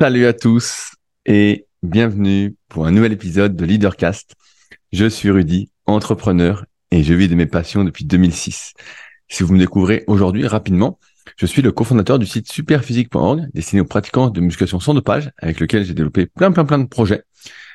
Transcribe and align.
Salut 0.00 0.26
à 0.26 0.32
tous 0.32 0.92
et 1.26 1.66
bienvenue 1.82 2.54
pour 2.68 2.86
un 2.86 2.92
nouvel 2.92 3.12
épisode 3.12 3.56
de 3.56 3.64
Leadercast. 3.64 4.36
Je 4.92 5.06
suis 5.06 5.28
Rudy, 5.28 5.72
entrepreneur 5.86 6.64
et 6.92 7.02
je 7.02 7.14
vis 7.14 7.26
de 7.26 7.34
mes 7.34 7.46
passions 7.46 7.82
depuis 7.82 8.04
2006. 8.04 8.74
Si 9.26 9.42
vous 9.42 9.52
me 9.52 9.58
découvrez 9.58 10.04
aujourd'hui 10.06 10.46
rapidement, 10.46 11.00
je 11.36 11.46
suis 11.46 11.62
le 11.62 11.72
cofondateur 11.72 12.20
du 12.20 12.26
site 12.26 12.48
superphysique.org 12.48 13.48
destiné 13.52 13.80
aux 13.80 13.86
pratiquants 13.86 14.30
de 14.30 14.40
musculation 14.40 14.78
sans 14.78 14.94
dopage 14.94 15.32
avec 15.38 15.58
lequel 15.58 15.84
j'ai 15.84 15.94
développé 15.94 16.26
plein 16.26 16.52
plein 16.52 16.64
plein 16.64 16.78
de 16.78 16.86
projets. 16.86 17.24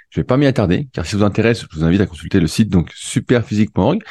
Je 0.09 0.21
vais 0.21 0.25
pas 0.25 0.37
m'y 0.37 0.45
attarder 0.45 0.87
car 0.93 1.05
si 1.05 1.11
ça 1.11 1.17
vous 1.17 1.23
intéresse, 1.23 1.65
je 1.69 1.77
vous 1.77 1.83
invite 1.83 1.99
à 1.99 2.05
consulter 2.05 2.39
le 2.39 2.47
site 2.47 2.69
donc 2.69 2.89
superphysique.org 2.95 4.01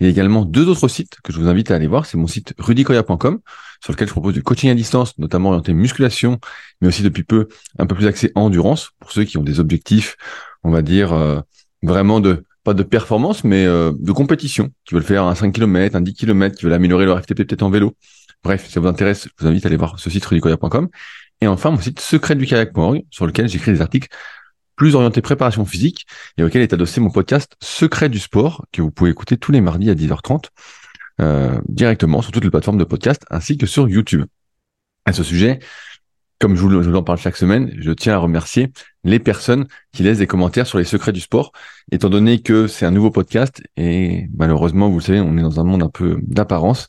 il 0.00 0.04
y 0.04 0.06
a 0.08 0.10
également 0.10 0.44
deux 0.44 0.68
autres 0.68 0.88
sites 0.88 1.16
que 1.22 1.32
je 1.32 1.38
vous 1.38 1.48
invite 1.48 1.70
à 1.70 1.74
aller 1.74 1.86
voir. 1.86 2.06
C'est 2.06 2.18
mon 2.18 2.26
site 2.26 2.54
rudicoya.com, 2.58 3.40
sur 3.82 3.92
lequel 3.92 4.08
je 4.08 4.12
propose 4.12 4.34
du 4.34 4.42
coaching 4.42 4.70
à 4.70 4.74
distance, 4.74 5.16
notamment 5.18 5.50
orienté 5.50 5.72
musculation, 5.72 6.38
mais 6.80 6.88
aussi 6.88 7.02
depuis 7.02 7.24
peu 7.24 7.48
un 7.78 7.86
peu 7.86 7.94
plus 7.94 8.06
axé 8.06 8.30
endurance, 8.34 8.90
pour 9.00 9.12
ceux 9.12 9.24
qui 9.24 9.38
ont 9.38 9.42
des 9.42 9.58
objectifs, 9.60 10.16
on 10.64 10.70
va 10.70 10.82
dire, 10.82 11.12
euh, 11.12 11.40
vraiment 11.82 12.20
de 12.20 12.44
pas 12.64 12.74
de 12.74 12.82
performance, 12.82 13.44
mais 13.44 13.64
euh, 13.64 13.92
de 13.96 14.12
compétition, 14.12 14.70
qui 14.84 14.94
veulent 14.94 15.04
faire 15.04 15.24
un 15.24 15.34
5 15.34 15.52
km, 15.52 15.96
un 15.96 16.00
10 16.00 16.14
km, 16.14 16.56
qui 16.56 16.64
veulent 16.64 16.74
améliorer 16.74 17.06
leur 17.06 17.20
FTP 17.20 17.46
peut-être 17.46 17.62
en 17.62 17.70
vélo. 17.70 17.94
Bref, 18.42 18.66
si 18.66 18.72
ça 18.72 18.80
vous 18.80 18.88
intéresse, 18.88 19.28
je 19.38 19.44
vous 19.44 19.48
invite 19.48 19.64
à 19.64 19.68
aller 19.68 19.76
voir 19.76 19.98
ce 19.98 20.10
site 20.10 20.24
rudicoya.com. 20.26 20.88
Et 21.40 21.46
enfin, 21.46 21.70
mon 21.70 21.80
site 21.80 22.00
secretdukayak.org, 22.00 23.04
sur 23.10 23.26
lequel 23.26 23.48
j'écris 23.48 23.72
des 23.72 23.80
articles 23.80 24.08
plus 24.76 24.94
orienté 24.94 25.22
préparation 25.22 25.64
physique 25.64 26.06
et 26.36 26.42
auquel 26.42 26.62
est 26.62 26.72
adossé 26.72 27.00
mon 27.00 27.10
podcast 27.10 27.56
Secret 27.60 28.08
du 28.08 28.18
sport 28.18 28.66
que 28.72 28.82
vous 28.82 28.90
pouvez 28.90 29.10
écouter 29.10 29.36
tous 29.36 29.52
les 29.52 29.60
mardis 29.60 29.90
à 29.90 29.94
10h30 29.94 30.44
euh, 31.20 31.58
directement 31.68 32.20
sur 32.22 32.30
toutes 32.30 32.44
les 32.44 32.50
plateformes 32.50 32.78
de 32.78 32.84
podcast 32.84 33.24
ainsi 33.30 33.56
que 33.56 33.66
sur 33.66 33.88
YouTube. 33.88 34.26
À 35.06 35.12
ce 35.12 35.22
sujet, 35.22 35.60
comme 36.38 36.54
je 36.54 36.60
vous, 36.60 36.94
en 36.94 37.02
parle 37.02 37.18
chaque 37.18 37.36
semaine, 37.36 37.72
je 37.78 37.90
tiens 37.92 38.14
à 38.14 38.18
remercier 38.18 38.70
les 39.04 39.18
personnes 39.18 39.66
qui 39.92 40.02
laissent 40.02 40.18
des 40.18 40.26
commentaires 40.26 40.66
sur 40.66 40.76
les 40.76 40.84
secrets 40.84 41.12
du 41.12 41.20
sport, 41.20 41.52
étant 41.90 42.10
donné 42.10 42.42
que 42.42 42.66
c'est 42.66 42.84
un 42.84 42.90
nouveau 42.90 43.10
podcast 43.10 43.62
et 43.78 44.28
malheureusement, 44.36 44.90
vous 44.90 44.98
le 44.98 45.02
savez, 45.02 45.20
on 45.20 45.38
est 45.38 45.42
dans 45.42 45.58
un 45.60 45.64
monde 45.64 45.82
un 45.82 45.88
peu 45.88 46.18
d'apparence. 46.22 46.88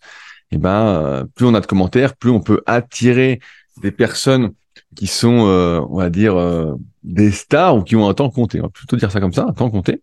Et 0.52 0.58
ben, 0.58 0.88
euh, 0.88 1.24
plus 1.36 1.46
on 1.46 1.54
a 1.54 1.62
de 1.62 1.66
commentaires, 1.66 2.16
plus 2.16 2.32
on 2.32 2.42
peut 2.42 2.62
attirer 2.66 3.40
des 3.82 3.92
personnes 3.92 4.52
qui 4.96 5.08
sont, 5.08 5.48
euh, 5.48 5.80
on 5.90 5.98
va 5.98 6.10
dire, 6.10 6.36
euh, 6.36 6.74
des 7.08 7.32
stars 7.32 7.78
ou 7.78 7.84
qui 7.84 7.96
ont 7.96 8.08
un 8.08 8.14
temps 8.14 8.30
compté. 8.30 8.60
On 8.60 8.64
va 8.64 8.70
plutôt 8.70 8.98
dire 8.98 9.12
ça 9.12 9.20
comme 9.20 9.34
ça, 9.34 9.46
un 9.48 9.54
temps 9.54 9.70
compté. 9.70 10.02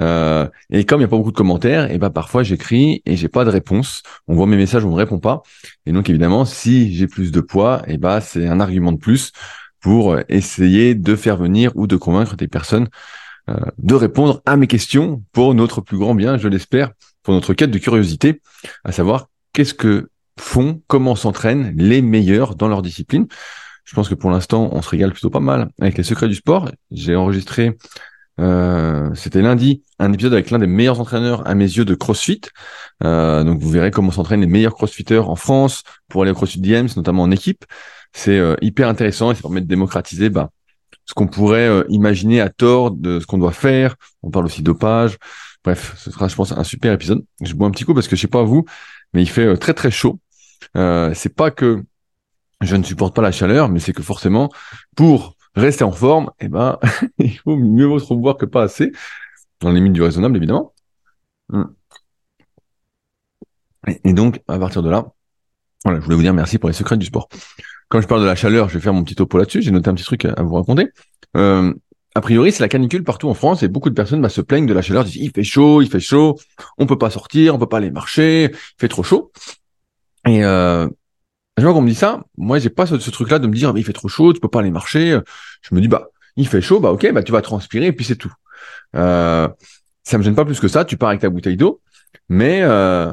Euh, 0.00 0.46
et 0.70 0.84
comme 0.84 1.00
il 1.00 1.04
n'y 1.04 1.06
a 1.06 1.08
pas 1.08 1.16
beaucoup 1.16 1.32
de 1.32 1.36
commentaires, 1.36 1.90
et 1.90 1.98
ben 1.98 2.10
parfois 2.10 2.42
j'écris 2.42 3.02
et 3.06 3.16
j'ai 3.16 3.28
pas 3.28 3.44
de 3.44 3.50
réponse. 3.50 4.02
On 4.28 4.34
voit 4.34 4.46
mes 4.46 4.56
messages, 4.56 4.84
on 4.84 4.90
me 4.90 4.94
répond 4.94 5.18
pas. 5.18 5.42
Et 5.86 5.92
donc 5.92 6.10
évidemment, 6.10 6.44
si 6.44 6.94
j'ai 6.94 7.06
plus 7.06 7.32
de 7.32 7.40
poids, 7.40 7.82
et 7.86 7.96
ben 7.96 8.20
c'est 8.20 8.46
un 8.46 8.60
argument 8.60 8.92
de 8.92 8.98
plus 8.98 9.32
pour 9.80 10.18
essayer 10.28 10.94
de 10.94 11.16
faire 11.16 11.36
venir 11.36 11.72
ou 11.74 11.86
de 11.86 11.96
convaincre 11.96 12.36
des 12.36 12.48
personnes 12.48 12.88
de 13.78 13.94
répondre 13.94 14.42
à 14.44 14.56
mes 14.56 14.66
questions 14.66 15.22
pour 15.30 15.54
notre 15.54 15.80
plus 15.80 15.98
grand 15.98 16.16
bien, 16.16 16.36
je 16.36 16.48
l'espère, 16.48 16.90
pour 17.22 17.32
notre 17.32 17.54
quête 17.54 17.70
de 17.70 17.78
curiosité, 17.78 18.42
à 18.84 18.90
savoir 18.90 19.28
qu'est-ce 19.52 19.72
que 19.72 20.10
font, 20.38 20.82
comment 20.86 21.14
s'entraînent 21.14 21.72
les 21.76 22.02
meilleurs 22.02 22.56
dans 22.56 22.68
leur 22.68 22.82
discipline. 22.82 23.26
Je 23.86 23.94
pense 23.94 24.08
que 24.08 24.14
pour 24.14 24.30
l'instant, 24.30 24.68
on 24.72 24.82
se 24.82 24.90
régale 24.90 25.12
plutôt 25.12 25.30
pas 25.30 25.40
mal 25.40 25.70
avec 25.80 25.96
les 25.96 26.04
secrets 26.04 26.28
du 26.28 26.34
sport. 26.34 26.70
J'ai 26.90 27.16
enregistré, 27.16 27.78
euh, 28.38 29.14
c'était 29.14 29.40
lundi, 29.40 29.82
un 29.98 30.12
épisode 30.12 30.34
avec 30.34 30.50
l'un 30.50 30.58
des 30.58 30.66
meilleurs 30.66 31.00
entraîneurs 31.00 31.46
à 31.46 31.54
mes 31.54 31.64
yeux 31.64 31.86
de 31.86 31.94
CrossFit. 31.94 32.42
Euh, 33.02 33.42
donc 33.44 33.60
vous 33.60 33.70
verrez 33.70 33.90
comment 33.90 34.10
s'entraînent 34.10 34.42
les 34.42 34.46
meilleurs 34.46 34.74
CrossFitters 34.74 35.28
en 35.28 35.36
France 35.36 35.84
pour 36.08 36.22
aller 36.22 36.32
au 36.32 36.34
CrossFit 36.34 36.60
Games, 36.60 36.88
notamment 36.96 37.22
en 37.22 37.30
équipe. 37.30 37.64
C'est 38.12 38.38
euh, 38.38 38.56
hyper 38.60 38.88
intéressant 38.88 39.30
et 39.30 39.34
ça 39.34 39.42
permet 39.42 39.62
de 39.62 39.66
démocratiser 39.66 40.28
bah, 40.28 40.50
ce 41.06 41.14
qu'on 41.14 41.28
pourrait 41.28 41.68
euh, 41.68 41.84
imaginer 41.88 42.40
à 42.40 42.48
tort 42.50 42.90
de 42.90 43.20
ce 43.20 43.26
qu'on 43.26 43.38
doit 43.38 43.52
faire. 43.52 43.96
On 44.22 44.30
parle 44.30 44.46
aussi 44.46 44.62
dopage. 44.62 45.16
Bref, 45.64 45.94
ce 45.96 46.10
sera, 46.10 46.28
je 46.28 46.34
pense, 46.34 46.52
un 46.52 46.64
super 46.64 46.92
épisode. 46.92 47.24
Je 47.40 47.54
bois 47.54 47.68
un 47.68 47.70
petit 47.70 47.84
coup 47.84 47.94
parce 47.94 48.08
que 48.08 48.16
je 48.16 48.20
sais 48.20 48.28
pas 48.28 48.42
vous, 48.42 48.64
mais 49.12 49.22
il 49.22 49.28
fait 49.28 49.46
euh, 49.46 49.56
très 49.56 49.72
très 49.72 49.90
chaud. 49.90 50.18
Euh, 50.76 51.12
c'est 51.14 51.34
pas 51.34 51.50
que 51.50 51.82
je 52.60 52.76
ne 52.76 52.82
supporte 52.82 53.14
pas 53.14 53.22
la 53.22 53.32
chaleur, 53.32 53.68
mais 53.68 53.80
c'est 53.80 53.92
que 53.92 54.02
forcément, 54.02 54.50
pour 54.94 55.36
rester 55.54 55.84
en 55.84 55.92
forme, 55.92 56.30
eh 56.40 56.48
ben, 56.48 56.78
il 57.18 57.38
faut 57.38 57.56
mieux 57.56 57.86
vaut 57.86 58.00
trop 58.00 58.34
que 58.34 58.46
pas 58.46 58.62
assez, 58.62 58.92
dans 59.60 59.70
les 59.70 59.76
limites 59.76 59.92
du 59.92 60.02
raisonnable, 60.02 60.36
évidemment. 60.36 60.72
Hmm. 61.48 61.64
Et, 64.04 64.12
donc, 64.12 64.40
à 64.48 64.58
partir 64.58 64.82
de 64.82 64.90
là, 64.90 65.06
voilà, 65.84 66.00
je 66.00 66.04
voulais 66.04 66.16
vous 66.16 66.22
dire 66.22 66.34
merci 66.34 66.58
pour 66.58 66.68
les 66.68 66.74
secrets 66.74 66.96
du 66.96 67.06
sport. 67.06 67.28
Quand 67.88 68.00
je 68.00 68.08
parle 68.08 68.20
de 68.20 68.26
la 68.26 68.34
chaleur, 68.34 68.68
je 68.68 68.74
vais 68.74 68.80
faire 68.80 68.92
mon 68.92 69.04
petit 69.04 69.14
topo 69.14 69.38
là-dessus. 69.38 69.62
J'ai 69.62 69.70
noté 69.70 69.88
un 69.88 69.94
petit 69.94 70.04
truc 70.04 70.24
à, 70.24 70.42
vous 70.42 70.54
raconter. 70.54 70.88
Euh, 71.36 71.72
a 72.16 72.20
priori, 72.20 72.50
c'est 72.50 72.62
la 72.62 72.68
canicule 72.68 73.04
partout 73.04 73.28
en 73.28 73.34
France 73.34 73.62
et 73.62 73.68
beaucoup 73.68 73.90
de 73.90 73.94
personnes 73.94 74.20
bah, 74.20 74.28
se 74.28 74.40
plaignent 74.40 74.66
de 74.66 74.72
la 74.72 74.82
chaleur, 74.82 75.04
disent 75.04 75.16
il 75.16 75.30
fait 75.30 75.44
chaud, 75.44 75.82
il 75.82 75.88
fait 75.88 76.00
chaud, 76.00 76.36
on 76.78 76.86
peut 76.86 76.98
pas 76.98 77.10
sortir, 77.10 77.54
on 77.54 77.58
peut 77.58 77.68
pas 77.68 77.76
aller 77.76 77.90
marcher, 77.90 78.50
il 78.50 78.80
fait 78.80 78.88
trop 78.88 79.04
chaud. 79.04 79.30
Et 80.26 80.44
euh, 80.44 80.88
je 81.58 81.62
vois 81.62 81.72
qu'on 81.72 81.80
me 81.82 81.88
dit 81.88 81.94
ça, 81.94 82.22
moi 82.36 82.58
j'ai 82.58 82.68
pas 82.68 82.86
ce, 82.86 82.94
truc-là 82.96 83.38
de 83.38 83.46
me 83.46 83.54
dire 83.54 83.72
il 83.76 83.84
fait 83.84 83.92
trop 83.92 84.08
chaud, 84.08 84.32
tu 84.32 84.40
peux 84.40 84.48
pas 84.48 84.60
aller 84.60 84.70
marcher. 84.70 85.18
Je 85.62 85.74
me 85.74 85.80
dis 85.80 85.88
bah 85.88 86.08
il 86.36 86.46
fait 86.46 86.60
chaud, 86.60 86.80
bah 86.80 86.90
ok, 86.90 87.10
bah 87.12 87.22
tu 87.22 87.32
vas 87.32 87.40
transpirer 87.40 87.86
et 87.86 87.92
puis 87.92 88.04
c'est 88.04 88.16
tout. 88.16 88.32
Euh, 88.94 89.48
ça 90.04 90.18
me 90.18 90.22
gêne 90.22 90.34
pas 90.34 90.44
plus 90.44 90.60
que 90.60 90.68
ça. 90.68 90.84
Tu 90.84 90.96
pars 90.96 91.08
avec 91.08 91.22
ta 91.22 91.30
bouteille 91.30 91.56
d'eau, 91.56 91.80
mais 92.28 92.60
euh, 92.62 93.12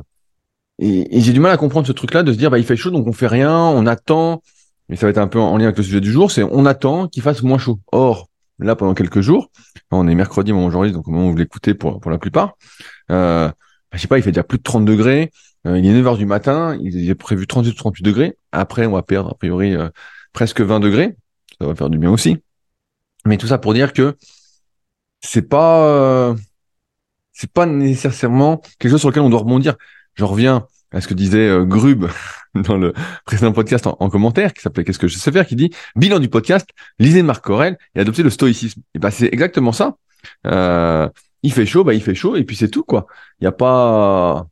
et, 0.79 1.21
j'ai 1.21 1.31
du 1.31 1.39
mal 1.39 1.51
à 1.51 1.57
comprendre 1.57 1.87
ce 1.87 1.93
truc-là 1.93 2.23
de 2.23 2.33
se 2.33 2.37
dire 2.37 2.51
bah 2.51 2.59
il 2.59 2.65
fait 2.65 2.75
chaud 2.75 2.91
donc 2.91 3.07
on 3.07 3.13
fait 3.13 3.27
rien, 3.27 3.57
on 3.57 3.85
attend. 3.85 4.41
Mais 4.89 4.97
ça 4.97 5.05
va 5.05 5.11
être 5.11 5.17
un 5.17 5.27
peu 5.27 5.39
en 5.39 5.57
lien 5.57 5.65
avec 5.65 5.77
le 5.77 5.83
sujet 5.83 6.01
du 6.01 6.11
jour, 6.11 6.29
c'est 6.29 6.43
on 6.43 6.65
attend 6.65 7.07
qu'il 7.07 7.23
fasse 7.23 7.43
moins 7.43 7.57
chaud. 7.57 7.79
Or 7.93 8.29
là 8.59 8.75
pendant 8.75 8.93
quelques 8.93 9.21
jours, 9.21 9.49
on 9.91 10.07
est 10.07 10.15
mercredi, 10.15 10.51
moment 10.51 10.67
aujourd'hui, 10.67 10.91
donc 10.91 11.07
au 11.07 11.11
moment 11.11 11.27
où 11.27 11.31
vous 11.31 11.37
l'écoutez 11.37 11.73
pour 11.73 12.01
pour 12.01 12.11
la 12.11 12.17
plupart. 12.17 12.57
Euh, 13.09 13.47
bah, 13.47 13.53
je 13.93 13.99
sais 13.99 14.07
pas, 14.07 14.17
il 14.17 14.23
fait 14.23 14.31
déjà 14.31 14.43
plus 14.43 14.57
de 14.57 14.63
30 14.63 14.83
degrés. 14.83 15.31
Euh, 15.65 15.79
il 15.79 15.85
est 15.85 15.93
9 15.93 16.07
heures 16.07 16.17
du 16.17 16.25
matin, 16.25 16.77
il 16.81 17.09
est 17.09 17.15
prévu 17.15 17.47
38 17.47 17.75
38 17.75 18.03
degrés. 18.03 18.37
Après, 18.51 18.85
on 18.85 18.91
va 18.91 19.01
perdre 19.01 19.31
a 19.31 19.35
priori 19.35 19.75
euh, 19.75 19.89
presque 20.33 20.61
20 20.61 20.79
degrés. 20.79 21.15
Ça 21.59 21.67
va 21.67 21.75
faire 21.75 21.89
du 21.89 21.97
bien 21.97 22.11
aussi. 22.11 22.37
Mais 23.25 23.37
tout 23.37 23.47
ça 23.47 23.57
pour 23.57 23.73
dire 23.73 23.93
que 23.93 24.17
c'est 25.21 25.47
pas 25.47 25.85
euh, 25.87 26.35
c'est 27.31 27.51
pas 27.51 27.65
nécessairement 27.65 28.61
quelque 28.79 28.91
chose 28.91 28.99
sur 28.99 29.09
lequel 29.09 29.23
on 29.23 29.29
doit 29.29 29.39
rebondir. 29.39 29.75
Je 30.15 30.25
reviens 30.25 30.67
à 30.91 31.01
ce 31.01 31.07
que 31.07 31.13
disait 31.13 31.49
Grub 31.65 32.07
dans 32.55 32.77
le 32.77 32.93
précédent 33.25 33.53
podcast 33.53 33.87
en, 33.87 34.09
commentaire, 34.09 34.53
qui 34.53 34.61
s'appelait 34.61 34.83
Qu'est-ce 34.83 34.99
que 34.99 35.07
je 35.07 35.17
sais 35.17 35.31
faire, 35.31 35.47
qui 35.47 35.55
dit 35.55 35.71
bilan 35.95 36.19
du 36.19 36.29
podcast, 36.29 36.69
lisez 36.99 37.23
Marc 37.23 37.49
Aurel 37.49 37.77
et 37.95 38.01
adoptez 38.01 38.21
le 38.21 38.29
stoïcisme. 38.29 38.81
Et 38.93 38.99
ben 38.99 39.09
c'est 39.09 39.29
exactement 39.33 39.71
ça. 39.71 39.95
il 41.43 41.53
fait 41.53 41.65
chaud, 41.65 41.83
bah 41.83 41.93
il 41.93 42.03
fait 42.03 42.15
chaud 42.15 42.35
et 42.35 42.43
puis 42.43 42.55
c'est 42.55 42.69
tout 42.69 42.83
quoi. 42.83 43.07
Il 43.39 43.45
n'y 43.45 43.47
a 43.47 43.53
pas 43.53 44.47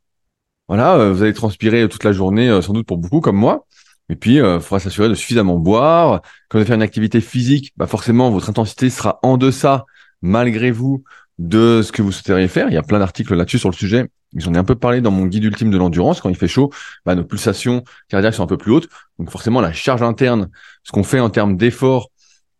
voilà, 0.71 0.95
euh, 0.95 1.11
vous 1.11 1.21
allez 1.21 1.33
transpirer 1.33 1.89
toute 1.89 2.05
la 2.05 2.13
journée, 2.13 2.47
euh, 2.47 2.61
sans 2.61 2.71
doute 2.71 2.87
pour 2.87 2.97
beaucoup 2.97 3.19
comme 3.19 3.35
moi. 3.35 3.67
Et 4.07 4.15
puis, 4.15 4.35
il 4.35 4.39
euh, 4.39 4.61
faudra 4.61 4.79
s'assurer 4.79 5.09
de 5.09 5.15
suffisamment 5.15 5.57
boire. 5.57 6.21
Quand 6.47 6.57
vous 6.57 6.59
allez 6.59 6.65
faire 6.65 6.77
une 6.77 6.81
activité 6.81 7.19
physique, 7.19 7.73
bah 7.75 7.87
forcément, 7.87 8.31
votre 8.31 8.49
intensité 8.49 8.89
sera 8.89 9.19
en 9.21 9.35
deçà, 9.35 9.83
malgré 10.21 10.71
vous, 10.71 11.03
de 11.39 11.81
ce 11.83 11.91
que 11.91 12.01
vous 12.01 12.13
souhaiteriez 12.13 12.47
faire. 12.47 12.69
Il 12.69 12.73
y 12.73 12.77
a 12.77 12.83
plein 12.83 12.99
d'articles 12.99 13.35
là-dessus 13.35 13.59
sur 13.59 13.69
le 13.69 13.75
sujet. 13.75 14.07
J'en 14.37 14.53
ai 14.53 14.57
un 14.57 14.63
peu 14.63 14.75
parlé 14.75 15.01
dans 15.01 15.11
mon 15.11 15.25
guide 15.25 15.43
ultime 15.43 15.71
de 15.71 15.77
l'endurance. 15.77 16.21
Quand 16.21 16.29
il 16.29 16.37
fait 16.37 16.47
chaud, 16.47 16.71
bah, 17.05 17.15
nos 17.15 17.25
pulsations 17.25 17.83
cardiaques 18.07 18.35
sont 18.35 18.43
un 18.43 18.47
peu 18.47 18.55
plus 18.55 18.71
hautes. 18.71 18.87
Donc 19.19 19.29
forcément, 19.29 19.59
la 19.59 19.73
charge 19.73 20.03
interne, 20.03 20.51
ce 20.83 20.93
qu'on 20.93 21.03
fait 21.03 21.19
en 21.19 21.29
termes 21.29 21.57
d'effort, 21.57 22.11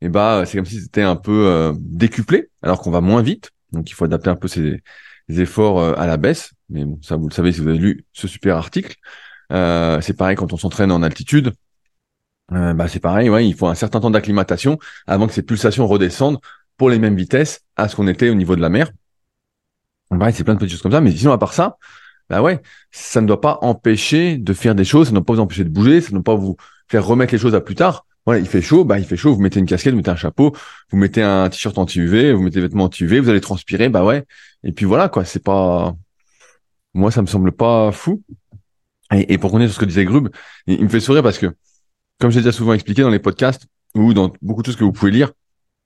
eh 0.01 0.09
bah, 0.09 0.43
c'est 0.45 0.57
comme 0.57 0.65
si 0.65 0.81
c'était 0.81 1.01
un 1.01 1.15
peu 1.15 1.73
décuplé, 1.79 2.49
alors 2.61 2.81
qu'on 2.81 2.91
va 2.91 2.99
moins 2.99 3.21
vite. 3.21 3.51
Donc 3.71 3.89
il 3.89 3.93
faut 3.93 4.03
adapter 4.03 4.29
un 4.29 4.35
peu 4.35 4.49
ses, 4.49 4.81
efforts 5.29 5.79
euh, 5.79 5.93
à 5.97 6.07
la 6.07 6.17
baisse. 6.17 6.53
Mais 6.69 6.85
bon, 6.85 6.99
ça, 7.01 7.15
vous 7.15 7.27
le 7.27 7.33
savez 7.33 7.51
si 7.51 7.61
vous 7.61 7.67
avez 7.67 7.77
lu 7.77 8.05
ce 8.13 8.27
super 8.27 8.57
article. 8.57 8.95
Euh, 9.51 9.99
c'est 10.01 10.13
pareil 10.13 10.35
quand 10.35 10.53
on 10.53 10.57
s'entraîne 10.57 10.91
en 10.91 11.03
altitude. 11.03 11.53
Euh, 12.53 12.73
bah, 12.73 12.87
c'est 12.87 12.99
pareil, 12.99 13.29
ouais, 13.29 13.47
il 13.47 13.55
faut 13.55 13.67
un 13.67 13.75
certain 13.75 13.99
temps 14.01 14.11
d'acclimatation 14.11 14.77
avant 15.07 15.27
que 15.27 15.33
ces 15.33 15.41
pulsations 15.41 15.87
redescendent 15.87 16.39
pour 16.77 16.89
les 16.89 16.99
mêmes 16.99 17.15
vitesses 17.15 17.61
à 17.77 17.87
ce 17.87 17.95
qu'on 17.95 18.07
était 18.07 18.29
au 18.29 18.33
niveau 18.33 18.55
de 18.55 18.61
la 18.61 18.69
mer. 18.69 18.91
C'est 20.33 20.43
plein 20.43 20.55
de 20.55 20.59
petites 20.59 20.73
choses 20.73 20.81
comme 20.81 20.91
ça. 20.91 20.99
Mais 20.99 21.11
sinon, 21.11 21.31
à 21.31 21.37
part 21.37 21.53
ça, 21.53 21.77
bah 22.29 22.41
ouais, 22.41 22.61
ça 22.91 23.21
ne 23.21 23.27
doit 23.27 23.39
pas 23.39 23.59
empêcher 23.61 24.37
de 24.37 24.53
faire 24.53 24.75
des 24.75 24.83
choses, 24.83 25.07
ça 25.07 25.11
ne 25.11 25.17
doit 25.17 25.25
pas 25.25 25.33
vous 25.33 25.39
empêcher 25.39 25.63
de 25.63 25.69
bouger, 25.69 26.01
ça 26.01 26.09
ne 26.09 26.15
doit 26.15 26.23
pas 26.23 26.35
vous 26.35 26.57
faire 26.87 27.05
remettre 27.05 27.33
les 27.33 27.39
choses 27.39 27.55
à 27.55 27.61
plus 27.61 27.75
tard. 27.75 28.05
Voilà, 28.25 28.39
il 28.39 28.47
fait 28.47 28.61
chaud, 28.61 28.85
bah 28.85 28.99
il 28.99 29.05
fait 29.05 29.17
chaud, 29.17 29.33
vous 29.33 29.41
mettez 29.41 29.59
une 29.59 29.65
casquette, 29.65 29.93
vous 29.93 29.97
mettez 29.97 30.11
un 30.11 30.15
chapeau, 30.15 30.55
vous 30.91 30.97
mettez 30.97 31.23
un 31.23 31.49
t-shirt 31.49 31.77
anti-UV, 31.77 32.33
vous 32.33 32.43
mettez 32.43 32.55
des 32.55 32.61
vêtements 32.61 32.83
anti-UV, 32.85 33.19
vous 33.19 33.29
allez 33.29 33.41
transpirer, 33.41 33.89
bah 33.89 34.05
ouais. 34.05 34.25
Et 34.63 34.71
puis 34.71 34.85
voilà 34.85 35.09
quoi, 35.09 35.25
c'est 35.25 35.43
pas 35.43 35.95
moi 36.93 37.11
ça 37.11 37.21
me 37.21 37.27
semble 37.27 37.51
pas 37.51 37.91
fou. 37.91 38.21
Et, 39.13 39.37
pour 39.37 39.51
connaître 39.51 39.73
ce 39.73 39.79
que 39.79 39.85
disait 39.85 40.05
Grub, 40.05 40.29
il, 40.67 40.81
me 40.83 40.87
fait 40.87 41.01
sourire 41.01 41.21
parce 41.21 41.37
que 41.37 41.47
comme 42.19 42.31
j'ai 42.31 42.39
déjà 42.39 42.53
souvent 42.53 42.73
expliqué 42.73 43.01
dans 43.01 43.09
les 43.09 43.19
podcasts 43.19 43.67
ou 43.93 44.13
dans 44.13 44.31
beaucoup 44.41 44.61
de 44.61 44.67
choses 44.67 44.77
que 44.77 44.85
vous 44.85 44.93
pouvez 44.93 45.11
lire, 45.11 45.33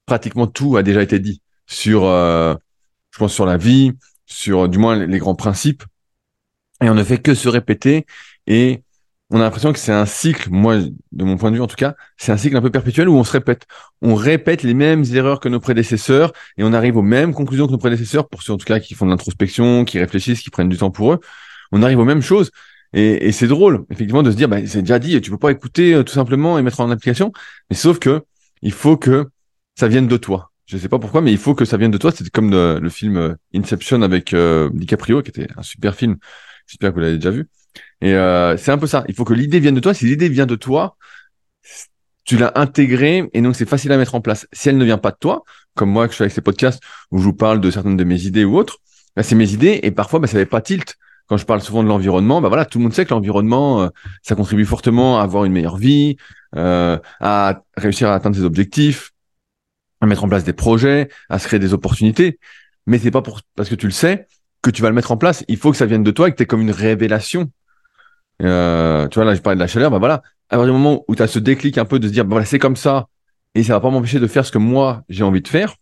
pratiquement 0.06 0.46
tout 0.46 0.78
a 0.78 0.84
déjà 0.84 1.02
été 1.02 1.18
dit 1.20 1.42
sur 1.66 2.06
euh, 2.06 2.54
je 3.10 3.18
pense 3.18 3.34
sur 3.34 3.48
la 3.48 3.58
vie, 3.58 3.94
sur 4.28 4.70
du 4.70 4.78
moins 4.78 4.96
les, 5.08 5.18
grands 5.18 5.36
principes 5.36 5.84
et 6.84 6.90
on 6.90 6.94
ne 6.94 7.04
fait 7.04 7.18
que 7.18 7.34
se 7.34 7.50
répéter 7.50 8.06
et 8.46 8.84
on 9.32 9.40
a 9.40 9.44
l'impression 9.44 9.74
que 9.74 9.80
c'est 9.80 9.92
un 9.92 10.06
cycle, 10.06 10.50
moi, 10.52 10.78
de 10.78 11.24
mon 11.24 11.38
point 11.38 11.50
de 11.50 11.56
vue 11.56 11.62
en 11.62 11.68
tout 11.68 11.76
cas, 11.76 11.96
c'est 12.18 12.32
un 12.32 12.38
cycle 12.38 12.56
un 12.56 12.62
peu 12.62 12.70
perpétuel 12.70 13.10
où 13.10 13.16
on 13.16 13.24
se 13.24 13.32
répète. 13.32 13.66
On 14.02 14.14
répète 14.14 14.62
les 14.62 14.76
mêmes 14.76 15.04
erreurs 15.14 15.40
que 15.40 15.50
nos 15.50 15.60
prédécesseurs 15.60 16.32
et 16.58 16.64
on 16.64 16.74
arrive 16.74 16.98
aux 16.98 17.02
mêmes 17.02 17.34
conclusions 17.34 17.66
que 17.66 17.72
nos 17.72 17.80
prédécesseurs, 17.80 18.30
pour 18.30 18.44
ceux 18.44 18.54
en 18.54 18.58
tout 18.58 18.66
cas 18.66 18.80
qui 18.80 18.94
font 18.94 19.06
de 19.06 19.12
l'introspection, 19.12 19.84
qui 19.84 19.98
réfléchissent, 20.00 20.42
qui 20.42 20.52
prennent 20.52 20.70
du 20.70 20.78
temps 20.78 20.92
pour 20.92 21.14
eux. 21.14 21.20
On 21.72 21.82
arrive 21.82 22.00
aux 22.00 22.06
mêmes 22.06 22.22
choses. 22.22 22.52
Et, 22.94 23.34
c'est 23.34 23.48
drôle, 23.48 23.86
effectivement, 23.90 24.24
de 24.24 24.32
se 24.32 24.38
dire, 24.38 24.48
bah, 24.48 24.66
c'est 24.66 24.82
déjà 24.82 25.00
dit, 25.00 25.20
tu 25.20 25.30
peux 25.30 25.38
pas 25.38 25.52
écouter 25.52 25.94
euh, 25.94 26.04
tout 26.04 26.14
simplement 26.14 26.58
et 26.58 26.62
mettre 26.62 26.80
en 26.80 26.90
application. 26.92 27.34
Mais 27.70 27.76
sauf 27.76 28.00
que 28.00 28.24
il 28.62 28.72
faut 28.72 28.96
que 28.96 29.28
ça 29.76 29.88
vienne 29.90 30.08
de 30.08 30.18
toi. 30.18 30.52
Je 30.66 30.78
sais 30.78 30.88
pas 30.88 30.98
pourquoi, 30.98 31.22
mais 31.22 31.32
il 31.32 31.38
faut 31.38 31.56
que 31.56 31.66
ça 31.66 31.78
vienne 31.78 31.92
de 31.92 31.98
toi. 31.98 32.12
C'est 32.12 32.30
comme 32.30 32.52
le, 32.52 32.90
film 32.90 33.18
euh, 33.18 33.36
Inception 33.54 34.02
avec 34.02 34.34
euh, 34.34 34.70
DiCaprio, 34.74 35.22
qui 35.24 35.30
était 35.30 35.48
un 35.58 35.64
super 35.64 35.96
film. 35.96 36.18
J'espère 36.68 36.92
que 36.92 36.96
vous 36.96 37.02
l'avez 37.02 37.18
déjà 37.18 37.32
vu. 37.32 37.50
Et 38.02 38.14
euh, 38.14 38.58
c'est 38.58 38.72
un 38.72 38.78
peu 38.78 38.88
ça. 38.88 39.04
Il 39.08 39.16
faut 39.16 39.26
que 39.26 39.34
l'idée 39.34 39.60
vienne 39.60 39.76
de 39.76 39.80
toi. 39.80 39.94
Si 39.94 40.06
l'idée 40.06 40.30
vient 40.30 40.46
de 40.46 40.56
toi, 40.56 40.98
tu 42.26 42.38
l'as 42.38 42.52
intégrée 42.56 43.30
et 43.34 43.42
donc 43.42 43.56
c'est 43.56 43.68
facile 43.68 43.92
à 43.92 43.98
mettre 43.98 44.16
en 44.16 44.22
place. 44.22 44.48
Si 44.52 44.70
elle 44.70 44.78
ne 44.78 44.86
vient 44.86 44.98
pas 44.98 45.12
de 45.12 45.18
toi, 45.20 45.44
comme 45.76 45.92
moi 45.92 46.08
que 46.08 46.14
je 46.14 46.18
fais 46.18 46.24
avec 46.24 46.34
ces 46.34 46.42
podcasts 46.42 46.82
où 47.12 47.20
je 47.20 47.24
vous 47.24 47.34
parle 47.34 47.62
de 47.62 47.72
certaines 47.72 47.98
de 47.98 48.04
mes 48.04 48.24
idées 48.26 48.44
ou 48.44 48.58
autres, 48.58 48.78
bah, 49.16 49.24
c'est 49.24 49.36
mes 49.36 49.54
idées 49.54 49.80
et 49.84 49.92
parfois 49.92 50.20
bah, 50.20 50.28
ça 50.28 50.34
n'avait 50.34 50.46
pas 50.46 50.62
tilt. 50.62 50.96
Quand 51.28 51.38
je 51.38 51.46
parle 51.46 51.62
souvent 51.62 51.82
de 51.82 51.88
l'environnement, 51.88 52.40
bah 52.40 52.50
voilà, 52.50 52.66
tout 52.66 52.78
le 52.78 52.84
monde 52.84 52.94
sait 52.94 53.04
que 53.04 53.12
l'environnement, 53.12 53.82
euh, 53.82 53.90
ça 54.22 54.36
contribue 54.36 54.66
fortement 54.66 55.20
à 55.20 55.24
avoir 55.24 55.46
une 55.46 55.54
meilleure 55.54 55.78
vie, 55.78 56.18
euh, 56.56 57.00
à 57.20 57.64
réussir 57.78 58.10
à 58.10 58.14
atteindre 58.14 58.36
ses 58.36 58.44
objectifs, 58.44 59.12
à 60.02 60.06
mettre 60.06 60.24
en 60.24 60.30
place 60.30 60.44
des 60.44 60.54
projets, 60.54 61.10
à 61.30 61.40
se 61.40 61.48
créer 61.48 61.60
des 61.60 61.74
opportunités. 61.74 62.38
Mais 62.86 63.00
c'est 63.00 63.10
pas 63.10 63.24
pour 63.24 63.42
parce 63.56 63.70
que 63.70 63.76
tu 63.76 63.88
le 63.88 63.92
sais 63.92 64.28
que 64.62 64.70
tu 64.70 64.84
vas 64.84 64.90
le 64.90 64.96
mettre 64.96 65.12
en 65.12 65.18
place. 65.18 65.44
Il 65.48 65.58
faut 65.58 65.72
que 65.72 65.78
ça 65.78 65.88
vienne 65.88 66.04
de 66.04 66.12
toi 66.12 66.28
et 66.28 66.32
que 66.32 66.38
tu 66.38 66.46
comme 66.46 66.62
une 66.62 66.72
révélation. 66.72 67.50
Euh, 68.42 69.08
tu 69.08 69.16
vois, 69.16 69.26
là, 69.26 69.36
je 69.36 69.42
parlais 69.42 69.56
de 69.56 69.62
la 69.62 69.68
chaleur, 69.68 69.92
bah 69.92 70.00
voilà. 70.00 70.22
À 70.50 70.58
partir 70.58 70.66
du 70.66 70.72
moment 70.72 71.04
où 71.08 71.16
tu 71.16 71.24
as 71.24 71.28
ce 71.28 71.40
déclic 71.40 71.78
un 71.78 71.86
peu 71.86 72.00
de 72.00 72.08
se 72.08 72.14
dire, 72.14 72.26
bah 72.26 72.32
voilà, 72.32 72.46
c'est 72.46 72.60
comme 72.60 72.76
ça, 72.76 73.08
et 73.56 73.64
ça 73.64 73.74
va 73.74 73.80
pas 73.80 73.90
m'empêcher 73.90 74.20
de 74.20 74.28
faire 74.28 74.46
ce 74.46 74.52
que 74.52 74.58
moi, 74.58 75.04
j'ai 75.10 75.24
envie 75.24 75.42
de 75.42 75.48
faire. 75.48 75.76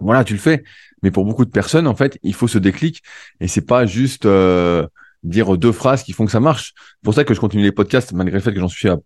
Voilà, 0.00 0.24
tu 0.24 0.34
le 0.34 0.38
fais. 0.38 0.62
Mais 1.02 1.10
pour 1.10 1.24
beaucoup 1.24 1.44
de 1.44 1.50
personnes, 1.50 1.86
en 1.86 1.94
fait, 1.94 2.18
il 2.22 2.34
faut 2.34 2.48
ce 2.48 2.58
déclic. 2.58 3.02
Et 3.40 3.48
c'est 3.48 3.64
pas 3.64 3.86
juste 3.86 4.26
euh, 4.26 4.86
dire 5.22 5.56
deux 5.56 5.72
phrases 5.72 6.02
qui 6.02 6.12
font 6.12 6.26
que 6.26 6.32
ça 6.32 6.40
marche. 6.40 6.74
C'est 6.76 7.04
pour 7.04 7.14
ça 7.14 7.24
que 7.24 7.32
je 7.32 7.40
continue 7.40 7.62
les 7.62 7.72
podcasts, 7.72 8.12
malgré 8.12 8.36
le 8.36 8.42
fait 8.42 8.52
que 8.52 8.60
j'en 8.60 8.68
suis 8.68 8.88
à, 8.88 8.98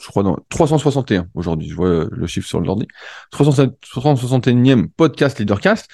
je 0.00 0.06
crois, 0.06 0.22
dans 0.22 0.38
361 0.50 1.26
aujourd'hui. 1.34 1.68
Je 1.68 1.74
vois 1.74 2.06
le 2.10 2.26
chiffre 2.26 2.46
sur 2.46 2.60
l'ordi. 2.60 2.86
361e 3.32 4.88
podcast 4.96 5.38
Leadercast. 5.38 5.88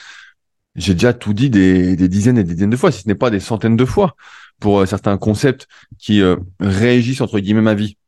J'ai 0.75 0.95
déjà 0.95 1.13
tout 1.13 1.35
dit 1.35 1.51
des 1.51 1.97
dizaines 2.09 2.39
et 2.39 2.45
des 2.45 2.55
dizaines 2.55 2.71
de 2.71 2.77
fois, 2.77 2.91
si 2.91 3.03
ce 3.03 3.09
n'est 3.09 3.15
pas 3.15 3.31
des 3.31 3.41
centaines 3.41 3.77
de 3.77 3.85
fois 3.85 4.17
pour 4.63 4.81
euh, 4.81 4.87
certains 4.87 5.19
concepts 5.19 5.67
qui 5.99 6.23
euh, 6.23 6.37
réagissent 6.61 7.21
entre 7.21 7.41
guillemets 7.41 7.61
ma 7.61 7.75
vie. 7.75 7.99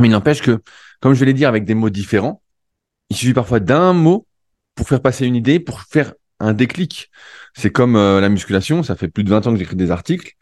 Mais 0.00 0.08
il 0.08 0.10
n'empêche 0.10 0.42
que, 0.42 0.60
comme 1.00 1.14
je 1.14 1.20
vais 1.20 1.26
les 1.26 1.34
dire 1.34 1.48
avec 1.48 1.64
des 1.64 1.74
mots 1.74 1.88
différents, 1.88 2.42
il 3.10 3.16
suffit 3.16 3.32
parfois 3.32 3.60
d'un 3.60 3.92
mot 3.92 4.26
pour 4.74 4.88
faire 4.88 5.00
passer 5.00 5.24
une 5.24 5.36
idée, 5.36 5.60
pour 5.60 5.82
faire 5.82 6.12
un 6.40 6.52
déclic. 6.52 7.10
C'est 7.54 7.70
comme 7.70 7.96
euh, 7.96 8.20
la 8.20 8.28
musculation, 8.28 8.82
ça 8.82 8.96
fait 8.96 9.08
plus 9.08 9.24
de 9.24 9.30
20 9.30 9.46
ans 9.46 9.52
que 9.52 9.58
j'écris 9.58 9.76
des 9.76 9.90
articles, 9.90 10.32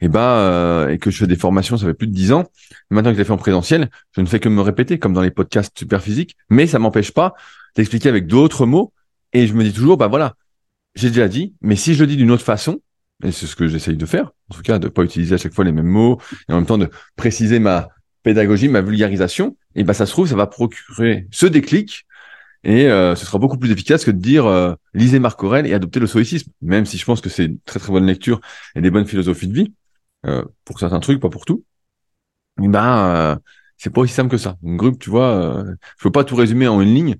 et 0.00 0.08
bah 0.08 0.86
et 0.90 0.98
que 0.98 1.10
je 1.10 1.18
fais 1.18 1.26
des 1.26 1.36
formations, 1.36 1.76
ça 1.76 1.86
fait 1.86 1.94
plus 1.94 2.06
de 2.06 2.14
10 2.14 2.32
ans. 2.32 2.50
Maintenant 2.90 3.10
que 3.10 3.14
je 3.14 3.18
l'ai 3.18 3.24
fait 3.24 3.32
en 3.32 3.36
présentiel, 3.36 3.90
je 4.16 4.22
ne 4.22 4.26
fais 4.26 4.40
que 4.40 4.48
me 4.48 4.62
répéter, 4.62 4.98
comme 4.98 5.12
dans 5.12 5.20
les 5.20 5.30
podcasts 5.30 5.78
super 5.78 6.02
physiques, 6.02 6.36
mais 6.48 6.66
ça 6.66 6.78
m'empêche 6.78 7.12
pas 7.12 7.34
d'expliquer 7.76 8.08
avec 8.08 8.26
d'autres 8.26 8.66
mots. 8.66 8.92
Et 9.34 9.46
je 9.46 9.52
me 9.52 9.62
dis 9.62 9.72
toujours, 9.74 9.98
bah 9.98 10.08
voilà, 10.08 10.36
j'ai 10.94 11.08
déjà 11.08 11.28
dit, 11.28 11.54
mais 11.60 11.76
si 11.76 11.94
je 11.94 12.00
le 12.00 12.06
dis 12.06 12.16
d'une 12.16 12.30
autre 12.30 12.44
façon, 12.44 12.80
et 13.22 13.32
c'est 13.32 13.46
ce 13.46 13.56
que 13.56 13.68
j'essaye 13.68 13.96
de 13.96 14.06
faire, 14.06 14.32
en 14.50 14.54
tout 14.54 14.62
cas, 14.62 14.78
de 14.78 14.88
pas 14.88 15.02
utiliser 15.02 15.34
à 15.34 15.38
chaque 15.38 15.54
fois 15.54 15.64
les 15.64 15.72
mêmes 15.72 15.86
mots, 15.86 16.20
et 16.48 16.52
en 16.52 16.56
même 16.56 16.66
temps 16.66 16.78
de 16.78 16.88
préciser 17.16 17.58
ma 17.58 17.88
pédagogie, 18.22 18.68
ma 18.68 18.80
vulgarisation, 18.80 19.56
et 19.74 19.84
ben 19.84 19.92
ça 19.92 20.06
se 20.06 20.12
trouve, 20.12 20.28
ça 20.28 20.36
va 20.36 20.46
procurer 20.46 21.26
ce 21.30 21.46
déclic, 21.46 22.06
et 22.64 22.88
euh, 22.88 23.14
ce 23.14 23.24
sera 23.24 23.38
beaucoup 23.38 23.56
plus 23.58 23.70
efficace 23.70 24.04
que 24.04 24.10
de 24.10 24.18
dire 24.18 24.46
euh, 24.46 24.74
lisez 24.92 25.18
Marc 25.18 25.42
Aurèle 25.42 25.66
et 25.66 25.72
adoptez 25.72 26.00
le 26.00 26.06
stoïcisme, 26.06 26.50
même 26.60 26.84
si 26.84 26.98
je 26.98 27.04
pense 27.04 27.20
que 27.20 27.30
c'est 27.30 27.46
une 27.46 27.58
très 27.60 27.80
très 27.80 27.90
bonne 27.90 28.06
lecture 28.06 28.40
et 28.74 28.80
des 28.82 28.90
bonnes 28.90 29.06
philosophies 29.06 29.48
de 29.48 29.54
vie, 29.54 29.72
euh, 30.26 30.44
pour 30.64 30.78
certains 30.78 31.00
trucs, 31.00 31.20
pas 31.20 31.30
pour 31.30 31.44
tout. 31.44 31.64
Et 32.62 32.68
ben 32.68 33.38
c'est 33.78 33.90
pas 33.90 34.02
aussi 34.02 34.12
simple 34.12 34.30
que 34.30 34.36
ça. 34.36 34.56
Une 34.62 34.76
groupe, 34.76 34.98
tu 34.98 35.08
vois, 35.08 35.64
je 35.96 36.02
peux 36.02 36.10
pas 36.10 36.24
tout 36.24 36.36
résumer 36.36 36.68
en 36.68 36.82
une 36.82 36.94
ligne. 36.94 37.16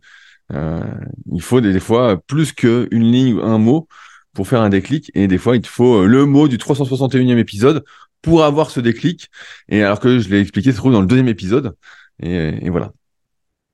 il 1.32 1.42
faut 1.42 1.62
des, 1.62 1.72
des 1.72 1.80
fois 1.80 2.20
plus 2.26 2.52
qu'une 2.52 2.88
ligne 2.90 3.34
ou 3.34 3.42
un 3.42 3.56
mot 3.56 3.88
pour 4.34 4.48
faire 4.48 4.60
un 4.60 4.68
déclic. 4.68 5.10
Et 5.14 5.28
des 5.28 5.38
fois, 5.38 5.56
il 5.56 5.62
te 5.62 5.68
faut 5.68 6.02
euh, 6.02 6.06
le 6.06 6.26
mot 6.26 6.48
du 6.48 6.56
361e 6.56 7.38
épisode 7.38 7.84
pour 8.22 8.44
avoir 8.44 8.70
ce 8.70 8.80
déclic. 8.80 9.28
Et 9.68 9.82
alors 9.82 10.00
que 10.00 10.18
je 10.18 10.28
l'ai 10.28 10.40
expliqué, 10.40 10.72
se 10.72 10.76
trouve 10.76 10.92
dans 10.92 11.00
le 11.00 11.06
deuxième 11.06 11.28
épisode. 11.28 11.74
Et, 12.22 12.68
voilà. 12.70 12.92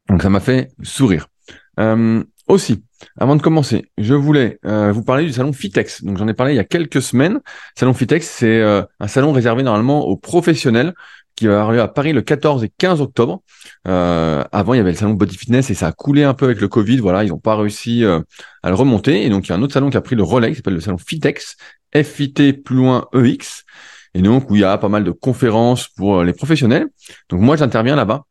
Donc 0.08 0.22
ça 0.22 0.30
m'a 0.30 0.40
fait 0.40 0.70
sourire. 0.82 1.26
Euh, 1.80 2.22
aussi, 2.46 2.84
avant 3.18 3.34
de 3.34 3.42
commencer, 3.42 3.90
je 3.98 4.14
voulais 4.14 4.60
euh, 4.64 4.92
vous 4.92 5.02
parler 5.02 5.24
du 5.24 5.32
salon 5.32 5.52
Fitex. 5.52 6.04
Donc 6.04 6.16
j'en 6.16 6.28
ai 6.28 6.34
parlé 6.34 6.52
il 6.52 6.56
y 6.56 6.60
a 6.60 6.64
quelques 6.64 7.02
semaines. 7.02 7.40
Salon 7.74 7.92
Fitex, 7.92 8.24
c'est 8.24 8.62
un 8.62 9.08
salon 9.08 9.32
réservé 9.32 9.64
normalement 9.64 10.06
aux 10.06 10.16
professionnels 10.16 10.94
qui 11.36 11.46
va 11.46 11.60
avoir 11.60 11.78
à 11.78 11.92
Paris 11.92 12.12
le 12.12 12.22
14 12.22 12.64
et 12.64 12.72
15 12.76 13.00
octobre. 13.02 13.42
Euh, 13.86 14.42
avant, 14.52 14.74
il 14.74 14.78
y 14.78 14.80
avait 14.80 14.90
le 14.90 14.96
salon 14.96 15.12
Body 15.12 15.36
Fitness 15.36 15.70
et 15.70 15.74
ça 15.74 15.88
a 15.88 15.92
coulé 15.92 16.24
un 16.24 16.34
peu 16.34 16.46
avec 16.46 16.60
le 16.60 16.68
Covid. 16.68 16.96
Voilà, 16.98 17.24
ils 17.24 17.28
n'ont 17.28 17.38
pas 17.38 17.56
réussi 17.56 18.04
euh, 18.04 18.20
à 18.62 18.70
le 18.70 18.74
remonter. 18.74 19.24
Et 19.24 19.28
donc, 19.28 19.46
il 19.46 19.50
y 19.50 19.52
a 19.52 19.56
un 19.56 19.62
autre 19.62 19.74
salon 19.74 19.90
qui 19.90 19.98
a 19.98 20.00
pris 20.00 20.16
le 20.16 20.22
relais, 20.22 20.50
qui 20.50 20.56
s'appelle 20.56 20.74
le 20.74 20.80
salon 20.80 20.98
Fitex, 20.98 21.56
FIT 21.94 22.54
plus 22.64 22.76
loin 22.76 23.06
EX. 23.14 23.64
Et 24.14 24.22
donc, 24.22 24.50
où 24.50 24.56
il 24.56 24.62
y 24.62 24.64
a 24.64 24.78
pas 24.78 24.88
mal 24.88 25.04
de 25.04 25.10
conférences 25.10 25.88
pour 25.88 26.20
euh, 26.20 26.24
les 26.24 26.32
professionnels. 26.32 26.88
Donc, 27.28 27.40
moi, 27.42 27.56
j'interviens 27.56 27.96
là-bas 27.96 28.24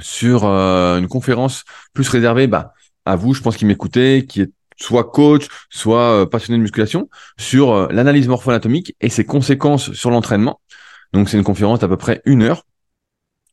sur 0.00 0.44
une 0.44 1.08
conférence 1.08 1.64
plus 1.92 2.08
réservée 2.08 2.46
bah, 2.46 2.72
à 3.04 3.16
vous, 3.16 3.34
je 3.34 3.42
pense, 3.42 3.56
qui 3.56 3.64
m'écoutez, 3.64 4.26
qui 4.26 4.42
est 4.42 4.50
soit 4.80 5.10
coach, 5.10 5.48
soit 5.70 6.30
passionné 6.30 6.58
de 6.58 6.62
musculation, 6.62 7.08
sur 7.36 7.88
l'analyse 7.88 8.28
morpho-anatomique 8.28 8.94
et 9.00 9.08
ses 9.08 9.24
conséquences 9.24 9.92
sur 9.94 10.10
l'entraînement. 10.10 10.60
Donc 11.12 11.28
c'est 11.28 11.36
une 11.36 11.44
conférence 11.44 11.80
d'à 11.80 11.88
peu 11.88 11.96
près 11.96 12.22
une 12.24 12.42
heure 12.42 12.64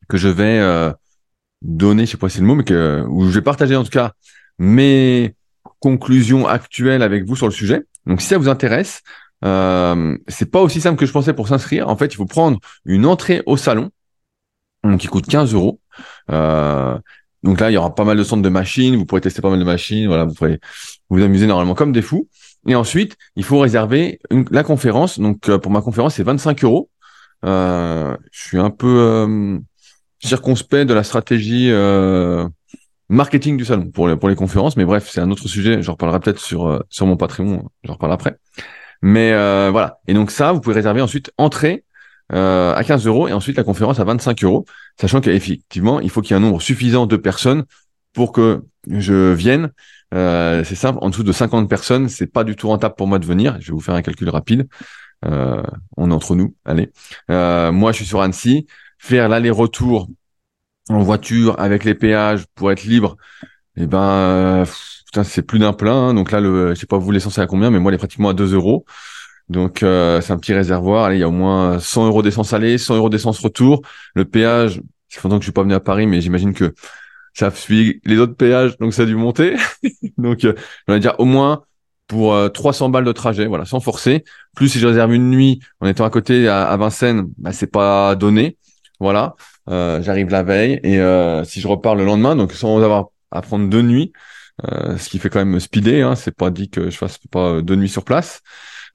que 0.07 0.17
je 0.17 0.27
vais 0.27 0.59
euh, 0.59 0.91
donner, 1.61 2.05
je 2.05 2.11
sais 2.11 2.17
pas 2.17 2.29
si 2.29 2.35
c'est 2.35 2.41
le 2.41 2.47
mot, 2.47 2.55
mais 2.55 2.63
que 2.63 3.03
où 3.07 3.27
je 3.27 3.31
vais 3.31 3.41
partager 3.41 3.75
en 3.75 3.83
tout 3.83 3.89
cas 3.89 4.13
mes 4.57 5.35
conclusions 5.79 6.47
actuelles 6.47 7.01
avec 7.01 7.25
vous 7.25 7.35
sur 7.35 7.47
le 7.47 7.51
sujet. 7.51 7.83
Donc 8.05 8.21
si 8.21 8.27
ça 8.27 8.37
vous 8.37 8.49
intéresse, 8.49 9.01
euh, 9.43 10.17
c'est 10.27 10.51
pas 10.51 10.61
aussi 10.61 10.81
simple 10.81 10.97
que 10.97 11.05
je 11.05 11.11
pensais 11.11 11.33
pour 11.33 11.47
s'inscrire. 11.47 11.89
En 11.89 11.97
fait, 11.97 12.07
il 12.07 12.15
faut 12.15 12.25
prendre 12.25 12.59
une 12.85 13.05
entrée 13.05 13.41
au 13.45 13.57
salon, 13.57 13.91
qui 14.99 15.07
coûte 15.07 15.27
15 15.27 15.53
euros. 15.53 15.79
Euh, 16.31 16.97
donc 17.43 17.59
là, 17.59 17.69
il 17.71 17.73
y 17.73 17.77
aura 17.77 17.93
pas 17.93 18.03
mal 18.03 18.17
de 18.17 18.23
centres 18.23 18.41
de 18.41 18.49
machines. 18.49 18.95
Vous 18.95 19.05
pourrez 19.05 19.21
tester 19.21 19.41
pas 19.41 19.49
mal 19.49 19.59
de 19.59 19.63
machines. 19.65 20.07
Voilà, 20.07 20.25
vous 20.25 20.33
pourrez 20.33 20.59
vous 21.09 21.21
amuser 21.21 21.47
normalement 21.47 21.75
comme 21.75 21.91
des 21.91 22.01
fous. 22.01 22.27
Et 22.67 22.75
ensuite, 22.75 23.15
il 23.35 23.43
faut 23.43 23.59
réserver 23.59 24.19
la 24.51 24.63
conférence. 24.63 25.19
Donc 25.19 25.49
euh, 25.49 25.57
pour 25.57 25.71
ma 25.71 25.81
conférence, 25.81 26.15
c'est 26.15 26.23
25 26.23 26.63
euros. 26.63 26.89
Euh, 27.43 28.15
je 28.31 28.47
suis 28.47 28.57
un 28.57 28.69
peu 28.69 28.87
euh, 28.87 29.59
circonspect 30.19 30.87
de 30.87 30.93
la 30.93 31.03
stratégie 31.03 31.69
euh, 31.69 32.47
marketing 33.09 33.57
du 33.57 33.65
salon 33.65 33.91
pour 33.91 34.07
les, 34.07 34.15
pour 34.15 34.29
les 34.29 34.35
conférences, 34.35 34.77
mais 34.77 34.85
bref, 34.85 35.09
c'est 35.11 35.21
un 35.21 35.31
autre 35.31 35.47
sujet. 35.47 35.81
J'en 35.81 35.93
reparlerai 35.93 36.19
peut-être 36.19 36.39
sur 36.39 36.83
sur 36.89 37.05
mon 37.05 37.17
Patreon. 37.17 37.69
J'en 37.83 37.93
reparle 37.93 38.13
après. 38.13 38.37
Mais 39.01 39.31
voilà. 39.69 39.99
Et 40.07 40.13
donc 40.13 40.31
ça, 40.31 40.51
vous 40.51 40.61
pouvez 40.61 40.75
réserver 40.75 41.01
ensuite 41.01 41.31
entrée 41.37 41.83
à 42.29 42.81
15 42.83 43.05
euros 43.05 43.27
et 43.27 43.33
ensuite 43.33 43.57
la 43.57 43.63
conférence 43.63 43.99
à 43.99 44.03
25 44.03 44.43
euros, 44.43 44.65
sachant 44.99 45.21
qu'effectivement, 45.21 45.99
il 45.99 46.09
faut 46.09 46.21
qu'il 46.21 46.31
y 46.31 46.33
ait 46.33 46.41
un 46.41 46.45
nombre 46.45 46.61
suffisant 46.61 47.05
de 47.05 47.17
personnes 47.17 47.65
pour 48.13 48.31
que 48.31 48.63
je 48.87 49.33
vienne. 49.33 49.71
Euh, 50.13 50.63
c'est 50.63 50.75
simple, 50.75 50.99
en 51.01 51.09
dessous 51.09 51.23
de 51.23 51.31
50 51.31 51.69
personnes, 51.69 52.09
c'est 52.09 52.27
pas 52.27 52.43
du 52.43 52.55
tout 52.55 52.67
rentable 52.67 52.95
pour 52.95 53.07
moi 53.07 53.19
de 53.19 53.25
venir. 53.25 53.57
Je 53.59 53.67
vais 53.67 53.73
vous 53.73 53.81
faire 53.81 53.95
un 53.95 54.01
calcul 54.01 54.29
rapide. 54.29 54.67
Euh, 55.25 55.63
on 55.97 56.11
est 56.11 56.13
entre 56.13 56.35
nous, 56.35 56.55
allez. 56.65 56.91
Euh, 57.31 57.71
moi, 57.71 57.91
je 57.91 57.97
suis 57.97 58.05
sur 58.05 58.21
Annecy. 58.21 58.67
Faire 58.97 59.29
l'aller-retour 59.29 60.09
en 60.89 60.99
voiture 60.99 61.59
avec 61.59 61.83
les 61.83 61.95
péages 61.95 62.45
pour 62.55 62.71
être 62.71 62.83
libre, 62.83 63.17
eh 63.75 63.87
ben, 63.87 63.99
euh, 63.99 64.65
putain, 65.05 65.23
c'est 65.23 65.41
plus 65.41 65.59
d'un 65.59 65.73
plein. 65.73 66.09
Hein. 66.09 66.13
Donc 66.13 66.31
là, 66.31 66.39
le, 66.39 66.73
je 66.73 66.79
sais 66.79 66.85
pas 66.85 66.97
vous 66.97 67.11
l'essence 67.11 67.37
à 67.39 67.47
combien, 67.47 67.71
mais 67.71 67.79
moi, 67.79 67.91
elle 67.91 67.95
est 67.95 67.99
pratiquement 67.99 68.29
à 68.29 68.33
2 68.33 68.53
euros. 68.53 68.85
Donc 69.49 69.79
c'est 69.81 70.31
un 70.31 70.37
petit 70.37 70.53
réservoir. 70.53 71.05
Allez, 71.05 71.17
il 71.17 71.19
y 71.19 71.23
a 71.23 71.27
au 71.27 71.31
moins 71.31 71.79
100 71.79 72.07
euros 72.07 72.23
d'essence 72.23 72.53
aller, 72.53 72.77
100 72.79 72.95
euros 72.95 73.09
d'essence 73.09 73.39
retour. 73.39 73.81
Le 74.15 74.25
péage, 74.25 74.81
c'est 75.09 75.23
longtemps 75.23 75.37
que 75.37 75.43
je 75.43 75.47
suis 75.47 75.53
pas 75.53 75.61
venu 75.61 75.75
à 75.75 75.79
Paris, 75.79 76.07
mais 76.07 76.19
j'imagine 76.21 76.53
que 76.53 76.73
ça 77.35 77.51
suit 77.51 78.01
les 78.05 78.17
autres 78.17 78.35
péages, 78.35 78.77
donc 78.77 78.93
ça 78.93 79.03
a 79.03 79.05
dû 79.05 79.15
monter. 79.15 79.55
donc, 80.17 80.45
euh, 80.45 80.53
on 80.87 80.93
va 80.93 80.99
dire 80.99 81.15
au 81.19 81.25
moins 81.25 81.63
pour 82.07 82.35
300 82.51 82.87
euh, 82.87 82.89
balles 82.89 83.05
de 83.05 83.11
trajet, 83.11 83.45
voilà, 83.45 83.65
sans 83.65 83.79
forcer. 83.79 84.23
Plus 84.55 84.69
si 84.69 84.79
je 84.79 84.87
réserve 84.87 85.13
une 85.13 85.29
nuit 85.29 85.59
en 85.79 85.87
étant 85.87 86.05
à 86.05 86.09
côté 86.09 86.47
à, 86.47 86.75
Vincennes, 86.77 87.27
bah, 87.37 87.51
c'est 87.51 87.71
pas 87.71 88.15
donné. 88.15 88.57
Voilà, 88.99 89.35
euh, 89.69 90.01
j'arrive 90.01 90.29
la 90.29 90.43
veille 90.43 90.79
et 90.83 90.99
euh, 90.99 91.43
si 91.43 91.59
je 91.59 91.67
repars 91.67 91.95
le 91.95 92.05
lendemain, 92.05 92.35
donc 92.35 92.53
sans 92.53 92.81
avoir 92.81 93.07
à 93.31 93.41
prendre 93.41 93.69
deux 93.69 93.81
nuits, 93.81 94.13
ce 94.63 95.09
qui 95.09 95.19
fait 95.19 95.29
quand 95.29 95.43
même 95.43 95.59
speeder, 95.59 96.07
hein, 96.07 96.15
c'est 96.15 96.33
pas 96.33 96.49
dit 96.49 96.69
que 96.69 96.89
je 96.89 96.97
fasse 96.97 97.17
pas 97.29 97.61
deux 97.61 97.75
nuits 97.75 97.89
sur 97.89 98.05
place. 98.05 98.41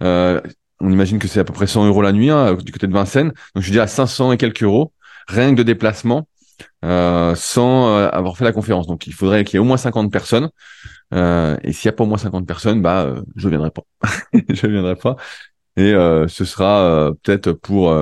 on 0.00 0.40
imagine 0.80 1.18
que 1.18 1.28
c'est 1.28 1.40
à 1.40 1.44
peu 1.44 1.52
près 1.52 1.66
100 1.66 1.86
euros 1.86 2.00
la 2.00 2.12
nuit 2.12 2.30
hein, 2.30 2.54
du 2.54 2.72
côté 2.72 2.86
de 2.86 2.92
Vincennes. 2.94 3.28
Donc 3.28 3.56
je 3.56 3.62
suis 3.62 3.72
déjà 3.72 3.82
à 3.82 3.86
500 3.86 4.32
et 4.32 4.36
quelques 4.38 4.62
euros, 4.62 4.92
rien 5.28 5.50
que 5.50 5.56
de 5.56 5.62
déplacement, 5.62 6.26
sans 6.82 7.96
avoir 8.06 8.38
fait 8.38 8.44
la 8.44 8.52
conférence. 8.52 8.86
Donc 8.86 9.06
il 9.06 9.12
faudrait 9.12 9.44
qu'il 9.44 9.54
y 9.54 9.56
ait 9.58 9.60
au 9.60 9.64
moins 9.64 9.76
50 9.76 10.10
personnes. 10.10 10.48
Euh, 11.12 11.56
et 11.62 11.72
s'il 11.72 11.88
n'y 11.88 11.94
a 11.94 11.96
pas 11.96 12.04
au 12.04 12.06
moins 12.06 12.18
50 12.18 12.46
personnes, 12.46 12.82
bah 12.82 13.02
euh, 13.02 13.22
je 13.36 13.48
viendrai 13.48 13.70
pas. 13.70 13.82
je 14.48 14.66
viendrai 14.66 14.96
pas. 14.96 15.16
Et 15.76 15.92
ce 15.92 16.44
sera 16.44 17.10
peut-être 17.22 17.52
pour 17.52 17.94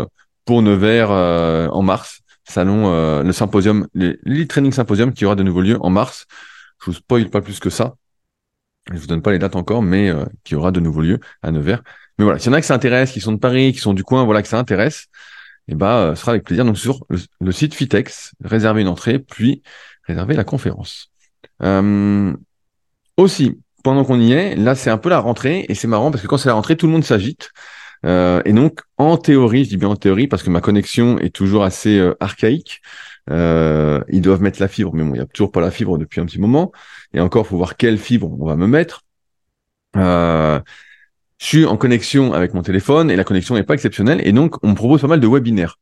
pour 0.44 0.62
Nevers 0.62 1.10
en 1.10 1.82
mars, 1.82 2.22
salon 2.44 3.22
le 3.22 3.32
symposium, 3.32 3.86
l'Elite 3.94 4.50
Training 4.50 4.72
Symposium 4.72 5.12
qui 5.12 5.24
aura 5.26 5.36
de 5.36 5.42
nouveau 5.44 5.60
lieu 5.60 5.76
en 5.80 5.90
mars. 5.90 6.26
Je 6.80 6.86
vous 6.86 6.94
spoil 6.94 7.28
pas 7.30 7.40
plus 7.40 7.60
que 7.60 7.70
ça. 7.70 7.94
Je 8.90 8.96
vous 8.96 9.06
donne 9.06 9.22
pas 9.22 9.30
les 9.30 9.38
dates 9.38 9.54
encore, 9.54 9.82
mais 9.82 10.10
qui 10.44 10.56
aura 10.56 10.72
de 10.72 10.80
nouveau 10.80 11.02
lieu 11.02 11.20
à 11.42 11.52
Nevers. 11.52 11.82
Mais 12.18 12.24
voilà, 12.24 12.40
s'il 12.40 12.50
y 12.50 12.54
en 12.54 12.56
a 12.56 12.60
qui 12.60 12.66
s'intéressent, 12.66 13.12
qui 13.12 13.20
sont 13.20 13.32
de 13.32 13.38
Paris, 13.38 13.72
qui 13.72 13.78
sont 13.78 13.94
du 13.94 14.02
coin, 14.02 14.24
voilà, 14.24 14.42
que 14.42 14.48
ça 14.48 14.58
intéresse, 14.58 15.06
et 15.68 15.72
eh 15.72 15.74
ben, 15.74 16.14
ce 16.14 16.22
sera 16.22 16.32
avec 16.32 16.44
plaisir. 16.44 16.64
Donc 16.64 16.78
sur 16.78 17.06
le, 17.10 17.52
site 17.52 17.74
Fitex, 17.74 18.32
réserver 18.42 18.80
une 18.80 18.88
entrée, 18.88 19.18
puis 19.18 19.62
réserver 20.04 20.34
la 20.34 20.44
conférence. 20.44 21.10
Euh, 21.62 22.34
aussi, 23.18 23.60
pendant 23.84 24.04
qu'on 24.04 24.18
y 24.20 24.32
est, 24.32 24.56
là 24.56 24.74
c'est 24.74 24.90
un 24.90 24.98
peu 24.98 25.10
la 25.10 25.18
rentrée 25.18 25.66
et 25.68 25.74
c'est 25.74 25.88
marrant 25.88 26.10
parce 26.10 26.22
que 26.22 26.28
quand 26.28 26.38
c'est 26.38 26.48
la 26.48 26.54
rentrée, 26.54 26.76
tout 26.76 26.86
le 26.86 26.92
monde 26.92 27.04
s'agite. 27.04 27.50
Euh, 28.06 28.40
et 28.44 28.52
donc, 28.52 28.80
en 28.96 29.16
théorie, 29.16 29.64
je 29.64 29.70
dis 29.70 29.76
bien 29.76 29.88
en 29.88 29.96
théorie 29.96 30.28
parce 30.28 30.42
que 30.42 30.50
ma 30.50 30.60
connexion 30.60 31.18
est 31.18 31.34
toujours 31.34 31.64
assez 31.64 31.98
euh, 31.98 32.14
archaïque. 32.20 32.80
Euh, 33.30 34.02
ils 34.08 34.22
doivent 34.22 34.40
mettre 34.40 34.60
la 34.60 34.68
fibre, 34.68 34.92
mais 34.94 35.02
bon, 35.02 35.10
il 35.10 35.14
n'y 35.14 35.20
a 35.20 35.26
toujours 35.26 35.52
pas 35.52 35.60
la 35.60 35.70
fibre 35.70 35.98
depuis 35.98 36.20
un 36.20 36.26
petit 36.26 36.40
moment. 36.40 36.72
Et 37.12 37.20
encore, 37.20 37.46
faut 37.46 37.56
voir 37.56 37.76
quelle 37.76 37.98
fibre 37.98 38.30
on 38.40 38.46
va 38.46 38.56
me 38.56 38.66
mettre. 38.66 39.02
Euh, 39.96 40.60
je 41.38 41.46
suis 41.46 41.64
en 41.66 41.76
connexion 41.76 42.32
avec 42.32 42.54
mon 42.54 42.62
téléphone 42.62 43.10
et 43.10 43.16
la 43.16 43.24
connexion 43.24 43.54
n'est 43.54 43.64
pas 43.64 43.74
exceptionnelle. 43.74 44.20
Et 44.26 44.32
donc, 44.32 44.56
on 44.62 44.70
me 44.70 44.74
propose 44.74 45.00
pas 45.00 45.08
mal 45.08 45.20
de 45.20 45.26
webinaires. 45.26 45.78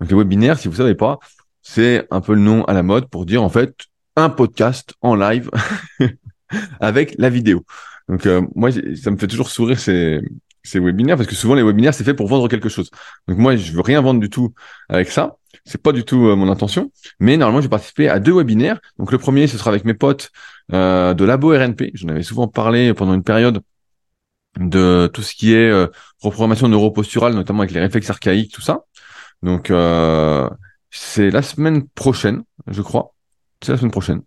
Donc, 0.00 0.10
les 0.10 0.16
webinaires, 0.16 0.58
si 0.58 0.68
vous 0.68 0.76
savez 0.76 0.94
pas, 0.94 1.18
c'est 1.62 2.06
un 2.10 2.20
peu 2.20 2.34
le 2.34 2.40
nom 2.40 2.64
à 2.64 2.72
la 2.72 2.82
mode 2.82 3.08
pour 3.08 3.26
dire, 3.26 3.42
en 3.42 3.48
fait, 3.48 3.74
un 4.16 4.28
podcast 4.28 4.94
en 5.02 5.14
live 5.14 5.50
avec 6.80 7.14
la 7.18 7.30
vidéo. 7.30 7.64
Donc, 8.08 8.26
euh, 8.26 8.42
moi, 8.54 8.70
ça 8.72 9.10
me 9.10 9.16
fait 9.16 9.26
toujours 9.26 9.50
sourire 9.50 9.78
ces, 9.78 10.20
ces 10.62 10.80
webinaires 10.80 11.16
parce 11.16 11.28
que 11.28 11.34
souvent, 11.34 11.54
les 11.54 11.62
webinaires, 11.62 11.94
c'est 11.94 12.04
fait 12.04 12.14
pour 12.14 12.28
vendre 12.28 12.48
quelque 12.48 12.68
chose. 12.68 12.90
Donc, 13.28 13.38
moi, 13.38 13.56
je 13.56 13.72
veux 13.72 13.80
rien 13.80 14.00
vendre 14.00 14.20
du 14.20 14.30
tout 14.30 14.52
avec 14.88 15.10
ça. 15.10 15.36
C'est 15.64 15.82
pas 15.82 15.92
du 15.92 16.04
tout 16.04 16.26
euh, 16.26 16.36
mon 16.36 16.50
intention. 16.50 16.90
Mais 17.20 17.36
normalement, 17.36 17.60
j'ai 17.60 17.68
participé 17.68 18.08
à 18.08 18.18
deux 18.18 18.32
webinaires. 18.32 18.80
Donc, 18.98 19.12
le 19.12 19.18
premier, 19.18 19.46
ce 19.46 19.58
sera 19.58 19.70
avec 19.70 19.84
mes 19.84 19.94
potes 19.94 20.30
euh, 20.72 21.14
de 21.14 21.24
Labo 21.24 21.50
RNP. 21.50 21.92
J'en 21.94 22.08
avais 22.08 22.22
souvent 22.22 22.48
parlé 22.48 22.94
pendant 22.94 23.14
une 23.14 23.22
période 23.24 23.62
de 24.58 25.10
tout 25.12 25.22
ce 25.22 25.34
qui 25.34 25.54
est 25.54 25.70
euh, 25.70 25.86
reprogrammation 26.20 26.68
neuroposturale, 26.68 27.34
notamment 27.34 27.60
avec 27.60 27.72
les 27.72 27.80
réflexes 27.80 28.10
archaïques, 28.10 28.52
tout 28.52 28.60
ça. 28.60 28.84
Donc 29.42 29.70
euh, 29.70 30.48
c'est 30.90 31.30
la 31.30 31.42
semaine 31.42 31.88
prochaine, 31.88 32.42
je 32.66 32.82
crois. 32.82 33.14
C'est 33.62 33.72
la 33.72 33.78
semaine 33.78 33.92
prochaine. 33.92 34.22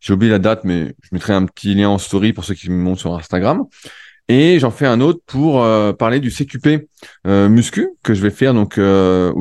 J'ai 0.00 0.12
oublié 0.12 0.30
la 0.30 0.38
date, 0.38 0.64
mais 0.64 0.94
je 1.02 1.08
mettrai 1.12 1.32
un 1.32 1.44
petit 1.46 1.74
lien 1.74 1.88
en 1.88 1.98
story 1.98 2.32
pour 2.32 2.44
ceux 2.44 2.54
qui 2.54 2.70
me 2.70 2.76
montrent 2.76 3.00
sur 3.00 3.14
Instagram. 3.14 3.64
Et 4.30 4.58
j'en 4.58 4.70
fais 4.70 4.86
un 4.86 5.00
autre 5.00 5.20
pour 5.26 5.62
euh, 5.62 5.94
parler 5.94 6.20
du 6.20 6.30
CQP 6.30 6.88
euh, 7.26 7.48
muscu 7.48 7.88
que 8.02 8.12
je 8.12 8.22
vais 8.22 8.30
faire, 8.30 8.52
donc 8.52 8.74
où 8.76 8.80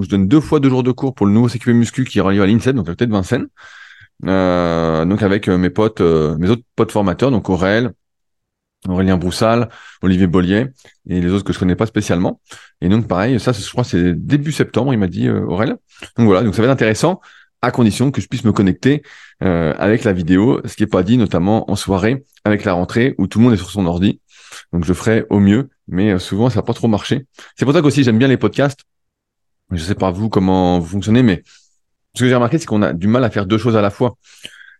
je 0.03 0.08
donne 0.08 0.27
deux 0.27 0.39
fois 0.39 0.60
deux 0.60 0.70
jours 0.70 0.84
de 0.84 0.91
cours 0.91 1.13
pour 1.13 1.25
le 1.25 1.34
nouveau 1.34 1.50
CQP 1.50 1.70
muscu 1.70 2.06
qui 2.06 2.20
est 2.20 2.22
relié 2.22 2.41
à 2.41 2.46
l'INSEP, 2.46 2.75
donc 2.75 2.88
à 2.88 2.91
côté 2.91 3.06
de 3.06 3.12
Vincennes. 3.12 3.48
donc 4.22 5.22
avec 5.24 5.48
mes 5.48 5.70
potes, 5.70 6.01
mes 6.01 6.50
autres 6.50 6.63
potes 6.75 6.91
formateurs, 6.91 7.32
donc 7.32 7.50
Aurel, 7.50 7.91
Aurélien 8.88 9.17
Broussal, 9.17 9.70
Olivier 10.01 10.27
Bollier 10.27 10.67
et 11.10 11.20
les 11.20 11.32
autres 11.32 11.44
que 11.44 11.53
je 11.53 11.60
connais 11.60 11.75
pas 11.75 11.86
spécialement. 11.86 12.41
Et 12.82 12.89
donc 12.89 13.08
pareil, 13.08 13.39
ça 13.39 13.51
je 13.51 13.70
crois 13.70 13.84
c'est 13.84 14.13
début 14.13 14.51
septembre, 14.51 14.94
il 14.94 14.98
m'a 14.98 15.08
dit 15.08 15.27
euh, 15.27 15.41
Aurel. 15.46 15.77
Donc 16.17 16.27
voilà, 16.27 16.44
donc 16.44 16.56
ça 16.56 16.62
va 16.62 16.67
être 16.67 16.74
intéressant 16.74 17.22
à 17.62 17.72
condition 17.72 18.12
que 18.12 18.22
je 18.22 18.28
puisse 18.28 18.44
me 18.44 18.52
connecter 18.52 19.02
euh, 19.44 19.74
avec 19.78 20.04
la 20.04 20.14
vidéo, 20.14 20.62
ce 20.66 20.76
qui 20.76 20.84
est 20.84 20.88
pas 20.88 21.04
dit 21.04 21.18
notamment 21.18 21.70
en 21.72 21.76
soirée 21.76 22.24
avec 22.44 22.66
la 22.66 22.74
rentrée 22.74 23.16
où 23.18 23.28
tout 23.28 23.40
le 23.40 23.46
monde 23.46 23.54
est 23.54 23.58
sur 23.58 23.70
son 23.70 23.86
ordi. 23.86 24.22
Donc 24.74 24.86
je 24.86 24.94
ferai 24.94 25.26
au 25.30 25.40
mieux, 25.40 25.70
mais 25.88 26.14
euh, 26.14 26.20
souvent 26.20 26.50
ça 26.50 26.58
n'a 26.58 26.64
pas 26.64 26.74
trop 26.74 26.88
marché. 26.88 27.26
C'est 27.56 27.66
pour 27.66 27.74
ça 27.74 27.82
qu'aussi 27.82 28.04
j'aime 28.04 28.18
bien 28.18 28.28
les 28.28 28.38
podcasts. 28.38 28.82
Je 29.72 29.84
sais 29.84 29.96
pas 29.96 30.12
vous 30.12 30.30
comment 30.30 30.80
vous 30.80 30.88
fonctionnez, 30.88 31.24
mais 31.24 31.44
ce 32.16 32.22
que 32.22 32.30
j'ai 32.30 32.36
remarqué 32.36 32.58
c'est 32.58 32.66
qu'on 32.66 32.82
a 32.82 32.94
du 32.94 33.08
mal 33.08 33.24
à 33.24 33.30
faire 33.30 33.46
deux 33.46 33.58
choses 33.58 33.76
à 33.76 33.82
la 33.82 33.90
fois. 33.90 34.18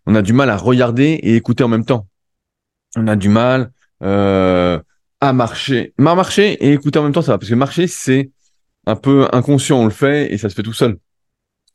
On 0.06 0.14
a 0.14 0.22
du 0.22 0.32
mal 0.32 0.48
à 0.50 0.56
regarder 0.56 1.20
et 1.22 1.36
écouter 1.36 1.64
en 1.64 1.68
même 1.68 1.84
temps. 1.84 2.06
On 2.96 3.06
a 3.06 3.16
du 3.16 3.28
mal 3.28 3.70
euh, 4.02 4.80
à 5.20 5.32
marcher. 5.32 5.92
marcher 5.98 6.52
et 6.64 6.72
écouter 6.72 6.98
en 6.98 7.02
même 7.02 7.12
temps, 7.12 7.22
ça 7.22 7.32
va. 7.32 7.38
Parce 7.38 7.50
que 7.50 7.54
marcher, 7.54 7.86
c'est 7.86 8.30
un 8.86 8.96
peu 8.96 9.28
inconscient, 9.32 9.78
on 9.78 9.84
le 9.84 9.90
fait 9.90 10.32
et 10.32 10.38
ça 10.38 10.48
se 10.48 10.54
fait 10.54 10.62
tout 10.62 10.72
seul. 10.72 10.98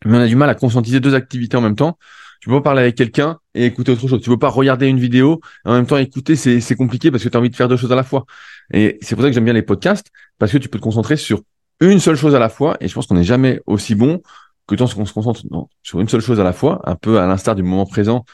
Mais 0.06 0.18
on 0.18 0.22
a 0.22 0.28
du 0.28 0.36
mal 0.36 0.50
à 0.50 0.56
conscientiser 0.56 1.00
deux 1.00 1.16
activités 1.16 1.58
en 1.58 1.62
même 1.62 1.76
temps. 1.76 1.98
Tu 2.42 2.50
peux 2.50 2.56
pas 2.56 2.62
parler 2.62 2.82
avec 2.82 2.96
quelqu'un 2.96 3.40
et 3.54 3.66
écouter 3.66 3.94
autre 3.94 4.08
chose. 4.08 4.22
Tu 4.22 4.30
peux 4.30 4.38
pas 4.38 4.50
regarder 4.50 4.88
une 4.88 5.00
vidéo 5.00 5.40
et 5.66 5.70
en 5.70 5.74
même 5.74 5.86
temps 5.86 5.98
écouter, 5.98 6.36
c'est, 6.36 6.76
compliqué 6.76 7.10
parce 7.10 7.24
que 7.24 7.30
tu 7.30 7.38
as 7.38 7.40
envie 7.40 7.50
de 7.50 7.56
faire 7.56 7.70
deux 7.70 7.78
choses 7.78 7.92
à 7.92 7.96
la 7.96 8.04
fois. 8.04 8.26
Et 8.74 8.98
c'est 9.02 9.16
pour 9.16 9.24
ça 9.24 9.30
que 9.30 9.34
j'aime 9.34 9.46
bien 9.46 9.54
les 9.54 9.62
podcasts, 9.62 10.12
parce 10.40 10.52
que 10.52 10.58
tu 10.58 10.68
peux 10.68 10.78
te 10.78 10.84
concentrer 10.84 11.16
sur 11.16 11.42
une 11.80 12.00
seule 12.00 12.18
chose 12.18 12.36
à 12.36 12.40
la 12.40 12.50
fois. 12.50 12.76
Et 12.82 12.90
je 12.90 12.94
pense 12.94 13.08
qu'on 13.08 13.16
n'est 13.16 13.24
jamais 13.24 13.62
aussi 13.66 13.96
bon 13.96 14.22
que 14.68 14.76
tant 14.76 14.88
qu'on 14.88 15.06
se 15.06 15.14
concentre 15.14 15.42
sur 15.84 16.02
une 16.02 16.10
seule 16.10 16.22
chose 16.22 16.40
à 16.40 16.44
la 16.44 16.54
fois, 16.54 16.82
un 16.84 16.96
peu 16.96 17.20
à 17.20 17.28
l'instar 17.28 17.56
du 17.56 17.64
moment 17.64 17.86
présent 17.86 18.26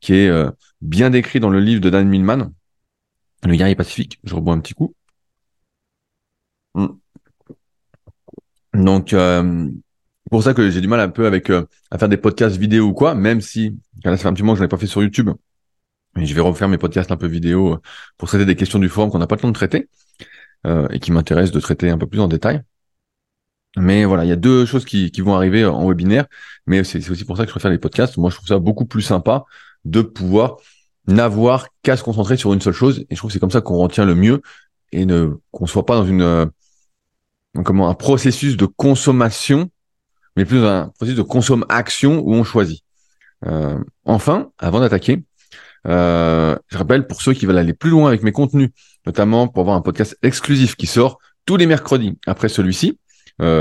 qui 0.00 0.14
est 0.14 0.28
euh, 0.28 0.50
bien 0.80 1.10
décrit 1.10 1.40
dans 1.40 1.50
le 1.50 1.60
livre 1.60 1.80
de 1.80 1.90
Dan 1.90 2.08
Millman, 2.08 2.52
le 3.44 3.54
guerrier 3.56 3.74
pacifique, 3.74 4.18
je 4.24 4.34
rebois 4.34 4.54
un 4.54 4.60
petit 4.60 4.74
coup. 4.74 4.94
Hmm. 6.74 6.88
Donc, 8.74 9.12
euh, 9.12 9.70
pour 10.30 10.42
ça 10.42 10.54
que 10.54 10.70
j'ai 10.70 10.80
du 10.80 10.88
mal 10.88 11.00
un 11.00 11.08
peu 11.08 11.26
avec 11.26 11.50
euh, 11.50 11.66
à 11.90 11.98
faire 11.98 12.08
des 12.08 12.16
podcasts 12.16 12.56
vidéo 12.56 12.86
ou 12.86 12.92
quoi, 12.92 13.14
même 13.14 13.40
si 13.40 13.76
là, 14.04 14.12
ça 14.12 14.18
fait 14.18 14.28
un 14.28 14.32
petit 14.32 14.42
moment 14.42 14.54
que 14.54 14.58
je 14.58 14.64
l'ai 14.64 14.68
pas 14.68 14.78
fait 14.78 14.86
sur 14.86 15.02
YouTube. 15.02 15.30
Mais 16.16 16.26
je 16.26 16.34
vais 16.34 16.40
refaire 16.40 16.68
mes 16.68 16.78
podcasts 16.78 17.12
un 17.12 17.16
peu 17.16 17.26
vidéo 17.26 17.74
euh, 17.74 17.78
pour 18.16 18.28
traiter 18.28 18.44
des 18.44 18.56
questions 18.56 18.78
du 18.78 18.88
forum 18.88 19.10
qu'on 19.10 19.18
n'a 19.18 19.26
pas 19.26 19.36
le 19.36 19.42
temps 19.42 19.48
de 19.48 19.52
traiter 19.52 19.88
euh, 20.66 20.88
et 20.90 21.00
qui 21.00 21.12
m'intéressent 21.12 21.52
de 21.52 21.60
traiter 21.60 21.90
un 21.90 21.98
peu 21.98 22.06
plus 22.06 22.20
en 22.20 22.28
détail. 22.28 22.62
Mais 23.76 24.04
voilà, 24.04 24.24
il 24.24 24.28
y 24.28 24.32
a 24.32 24.36
deux 24.36 24.66
choses 24.66 24.84
qui, 24.84 25.10
qui 25.10 25.20
vont 25.20 25.34
arriver 25.34 25.64
en 25.64 25.86
webinaire, 25.86 26.26
mais 26.66 26.82
c'est 26.84 27.08
aussi 27.10 27.24
pour 27.24 27.36
ça 27.36 27.44
que 27.44 27.48
je 27.48 27.52
préfère 27.52 27.70
les 27.70 27.78
podcasts. 27.78 28.16
Moi, 28.16 28.30
je 28.30 28.36
trouve 28.36 28.48
ça 28.48 28.58
beaucoup 28.58 28.86
plus 28.86 29.02
sympa 29.02 29.44
de 29.84 30.02
pouvoir 30.02 30.56
n'avoir 31.06 31.68
qu'à 31.82 31.96
se 31.96 32.02
concentrer 32.02 32.36
sur 32.36 32.52
une 32.52 32.60
seule 32.60 32.74
chose. 32.74 33.00
Et 33.10 33.14
je 33.14 33.16
trouve 33.16 33.30
que 33.30 33.34
c'est 33.34 33.40
comme 33.40 33.50
ça 33.50 33.60
qu'on 33.60 33.76
retient 33.76 34.04
le 34.04 34.14
mieux 34.14 34.42
et 34.92 35.06
ne 35.06 35.36
qu'on 35.50 35.66
soit 35.66 35.86
pas 35.86 35.96
dans 35.96 36.06
une 36.06 36.22
euh, 36.22 36.46
comment 37.64 37.88
un 37.88 37.94
processus 37.94 38.56
de 38.56 38.66
consommation, 38.66 39.70
mais 40.38 40.44
plus 40.44 40.64
un 40.64 40.92
processus 40.96 41.18
de 41.18 41.22
consomme-action 41.22 42.22
où 42.24 42.32
on 42.32 42.44
choisit. 42.44 42.84
Euh, 43.44 43.76
enfin, 44.04 44.50
avant 44.58 44.78
d'attaquer, 44.78 45.24
euh, 45.88 46.56
je 46.68 46.78
rappelle 46.78 47.08
pour 47.08 47.22
ceux 47.22 47.32
qui 47.32 47.44
veulent 47.44 47.58
aller 47.58 47.74
plus 47.74 47.90
loin 47.90 48.06
avec 48.06 48.22
mes 48.22 48.30
contenus, 48.30 48.70
notamment 49.04 49.48
pour 49.48 49.62
avoir 49.62 49.76
un 49.76 49.80
podcast 49.80 50.16
exclusif 50.22 50.76
qui 50.76 50.86
sort 50.86 51.18
tous 51.44 51.56
les 51.56 51.66
mercredis 51.66 52.18
après 52.24 52.48
celui-ci, 52.48 53.00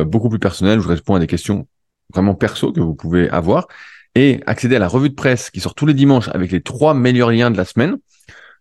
beaucoup 0.06 0.30
plus 0.30 0.38
personnel, 0.38 0.78
où 0.78 0.84
je 0.84 0.88
réponds 0.88 1.16
à 1.16 1.20
des 1.20 1.26
questions 1.26 1.68
vraiment 2.14 2.36
perso 2.36 2.72
que 2.72 2.80
vous 2.80 2.94
pouvez 2.94 3.28
avoir 3.30 3.68
et 4.14 4.40
accéder 4.46 4.76
à 4.76 4.80
la 4.80 4.88
revue 4.88 5.10
de 5.10 5.16
presse 5.16 5.50
qui 5.50 5.60
sort 5.60 5.74
tous 5.74 5.88
les 5.88 5.96
dimanches 5.96 6.30
avec 6.30 6.52
les 6.52 6.62
trois 6.62 6.94
meilleurs 6.94 7.32
liens 7.32 7.50
de 7.50 7.58
la 7.58 7.66
semaine 7.66 7.98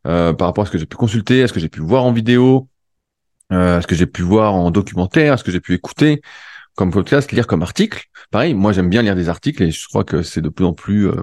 euh, 0.07 0.33
par 0.33 0.49
rapport 0.49 0.63
à 0.63 0.67
ce 0.67 0.71
que 0.71 0.79
j'ai 0.79 0.87
pu 0.87 0.97
consulter, 0.97 1.43
à 1.43 1.49
ce 1.49 1.53
que 1.53 1.61
j'ai 1.61 1.69
pu 1.69 1.81
voir 1.81 2.05
en 2.05 2.13
vidéo, 2.13 2.67
euh, 3.53 3.79
à 3.79 3.83
ce 3.83 3.87
que 3.87 3.95
j'ai 3.95 4.07
pu 4.07 4.23
voir 4.23 4.55
en 4.55 4.71
documentaire, 4.71 5.35
à 5.35 5.37
ce 5.37 5.45
que 5.45 5.53
j'ai 5.53 5.61
pu 5.61 5.75
écouter 5.75 6.23
comme 6.77 6.93
podcast, 6.93 7.33
lire 7.33 7.47
comme 7.47 7.63
article. 7.63 8.05
Pareil, 8.31 8.55
moi 8.55 8.73
j'aime 8.73 8.89
bien 8.89 9.03
lire 9.03 9.17
des 9.17 9.29
articles 9.29 9.63
et 9.63 9.71
je 9.71 9.89
crois 9.89 10.05
que 10.05 10.23
c'est 10.23 10.41
de 10.41 10.49
plus 10.49 10.65
en 10.65 10.73
plus, 10.73 11.09
euh, 11.09 11.23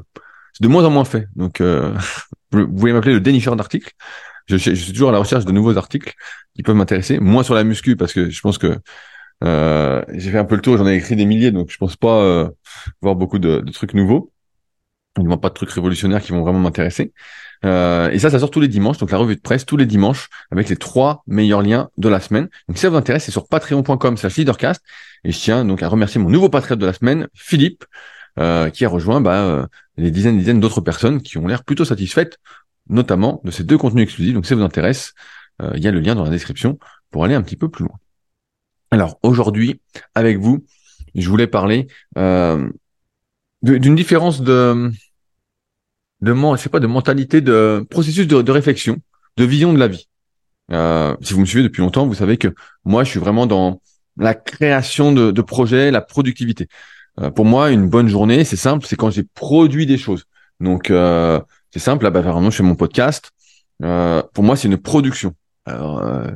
c'est 0.54 0.64
de 0.64 0.68
moins 0.68 0.84
en 0.84 0.90
moins 0.90 1.06
fait. 1.06 1.28
Donc 1.36 1.62
euh, 1.62 1.94
vous 2.52 2.68
pouvez 2.68 2.92
m'appeler 2.92 3.14
le 3.14 3.22
dénicheur 3.22 3.56
d'articles. 3.56 3.92
Je, 4.48 4.58
suis 4.58 4.92
toujours 4.92 5.10
à 5.10 5.12
la 5.14 5.20
recherche 5.20 5.46
de 5.46 5.54
nouveaux 5.54 5.78
articles 5.78 6.14
qui 6.54 6.64
peuvent 6.64 6.76
m'intéresser, 6.76 7.20
moins 7.20 7.44
sur 7.44 7.54
la 7.54 7.64
muscu 7.64 7.96
parce 7.96 8.12
que 8.12 8.30
je 8.30 8.42
pense 8.42 8.58
que 8.58 8.78
euh, 9.44 10.04
j'ai 10.14 10.32
fait 10.32 10.38
un 10.38 10.46
peu 10.46 10.56
le 10.56 10.62
tour, 10.62 10.78
j'en 10.78 10.88
ai 10.88 10.96
écrit 10.96 11.16
des 11.16 11.26
milliers, 11.26 11.52
donc 11.52 11.70
je 11.70 11.78
pense 11.78 11.96
pas 11.96 12.22
euh, 12.22 12.50
voir 13.02 13.16
beaucoup 13.16 13.40
de, 13.40 13.64
trucs 13.72 13.94
nouveaux. 13.94 14.33
Il 15.20 15.28
n'y 15.28 15.34
a 15.34 15.38
pas 15.38 15.50
de 15.50 15.54
trucs 15.54 15.70
révolutionnaires 15.70 16.22
qui 16.22 16.32
vont 16.32 16.42
vraiment 16.42 16.60
m'intéresser. 16.60 17.14
Euh, 17.66 18.10
et 18.10 18.20
ça, 18.20 18.30
ça 18.30 18.40
sort 18.40 18.52
tous 18.52 18.60
les 18.60 18.68
dimanches, 18.68 18.98
donc 18.98 19.12
la 19.12 19.18
revue 19.18 19.36
de 19.36 19.42
presse 19.42 19.66
tous 19.66 19.78
les 19.78 19.86
dimanches 19.86 20.28
avec 20.52 20.70
les 20.70 20.76
trois 20.76 21.24
meilleurs 21.28 21.62
liens 21.62 21.90
de 21.98 22.10
la 22.10 22.20
semaine. 22.20 22.50
Donc 22.68 22.78
si 22.78 22.82
ça 22.82 22.90
vous 22.90 22.98
intéresse, 22.98 23.26
c'est 23.26 23.32
sur 23.32 23.48
patreon.com 23.48 24.18
slash 24.18 24.38
leadercast. 24.38 24.82
Et 25.24 25.32
je 25.32 25.40
tiens 25.40 25.64
donc 25.64 25.82
à 25.82 25.88
remercier 25.88 26.20
mon 26.20 26.30
nouveau 26.30 26.50
patriote 26.50 26.80
de 26.80 26.86
la 26.86 26.94
semaine, 26.94 27.28
Philippe, 27.34 27.86
euh, 28.40 28.70
qui 28.70 28.84
a 28.84 28.90
rejoint 28.90 29.22
bah, 29.22 29.44
euh, 29.44 29.68
les 29.98 30.12
dizaines 30.12 30.36
et 30.36 30.40
dizaines 30.40 30.60
d'autres 30.60 30.82
personnes 30.82 31.22
qui 31.22 31.38
ont 31.38 31.48
l'air 31.48 31.64
plutôt 31.64 31.86
satisfaites, 31.86 32.38
notamment 32.90 33.42
de 33.44 33.52
ces 33.52 33.64
deux 33.64 33.78
contenus 33.78 34.04
exclusifs. 34.04 34.34
Donc 34.34 34.46
si 34.46 34.50
ça 34.50 34.56
vous 34.56 34.64
intéresse, 34.64 35.14
euh, 35.62 35.72
il 35.76 35.84
y 35.84 35.88
a 35.88 35.92
le 35.92 36.00
lien 36.00 36.16
dans 36.16 36.24
la 36.24 36.32
description 36.32 36.80
pour 37.12 37.24
aller 37.24 37.36
un 37.36 37.44
petit 37.44 37.56
peu 37.56 37.70
plus 37.70 37.86
loin. 37.86 37.96
Alors 38.90 39.20
aujourd'hui, 39.24 39.82
avec 40.16 40.40
vous, 40.40 40.66
je 41.16 41.30
voulais 41.30 41.48
parler 41.48 41.88
d'une 43.64 43.96
différence 43.96 44.42
de, 44.42 44.92
de, 46.22 46.34
je 46.34 46.62
sais 46.62 46.70
pas, 46.70 46.80
de 46.80 46.88
mentalité, 46.88 47.42
de 47.42 47.86
processus 47.90 48.28
de, 48.28 48.52
réflexion, 48.52 48.98
de 49.38 49.46
vision 49.46 49.74
de 49.74 49.80
la 49.80 49.88
vie. 49.88 50.08
Euh, 50.72 51.16
si 51.22 51.34
vous 51.34 51.40
me 51.42 51.46
suivez 51.46 51.64
depuis 51.64 51.82
longtemps, 51.82 52.06
vous 52.06 52.14
savez 52.14 52.38
que 52.38 52.50
moi, 52.86 53.04
je 53.04 53.10
suis 53.10 53.20
vraiment 53.20 53.46
dans 53.46 53.82
la 54.18 54.34
création 54.36 55.12
de, 55.12 55.32
de 55.32 55.42
projets, 55.42 55.92
la 55.92 56.02
productivité. 56.02 56.68
Euh, 57.20 57.32
pour 57.32 57.46
moi, 57.46 57.72
une 57.72 57.90
bonne 57.90 58.08
journée, 58.08 58.44
c'est 58.44 58.56
simple, 58.56 58.86
c'est 58.86 58.96
quand 58.96 59.10
j'ai 59.10 59.24
produit 59.24 59.86
des 59.86 59.98
choses. 59.98 60.26
Donc, 60.60 60.90
euh, 60.90 61.40
c'est 61.72 61.80
simple. 61.80 62.04
Là, 62.04 62.12
bah, 62.12 62.22
vraiment, 62.22 62.50
je 62.50 62.58
fais 62.58 62.64
mon 62.64 62.76
podcast. 62.76 63.32
Euh, 63.84 64.22
pour 64.34 64.44
moi, 64.44 64.56
c'est 64.56 64.68
une 64.68 64.78
production. 64.78 65.36
Alors, 65.66 66.04
euh, 66.04 66.28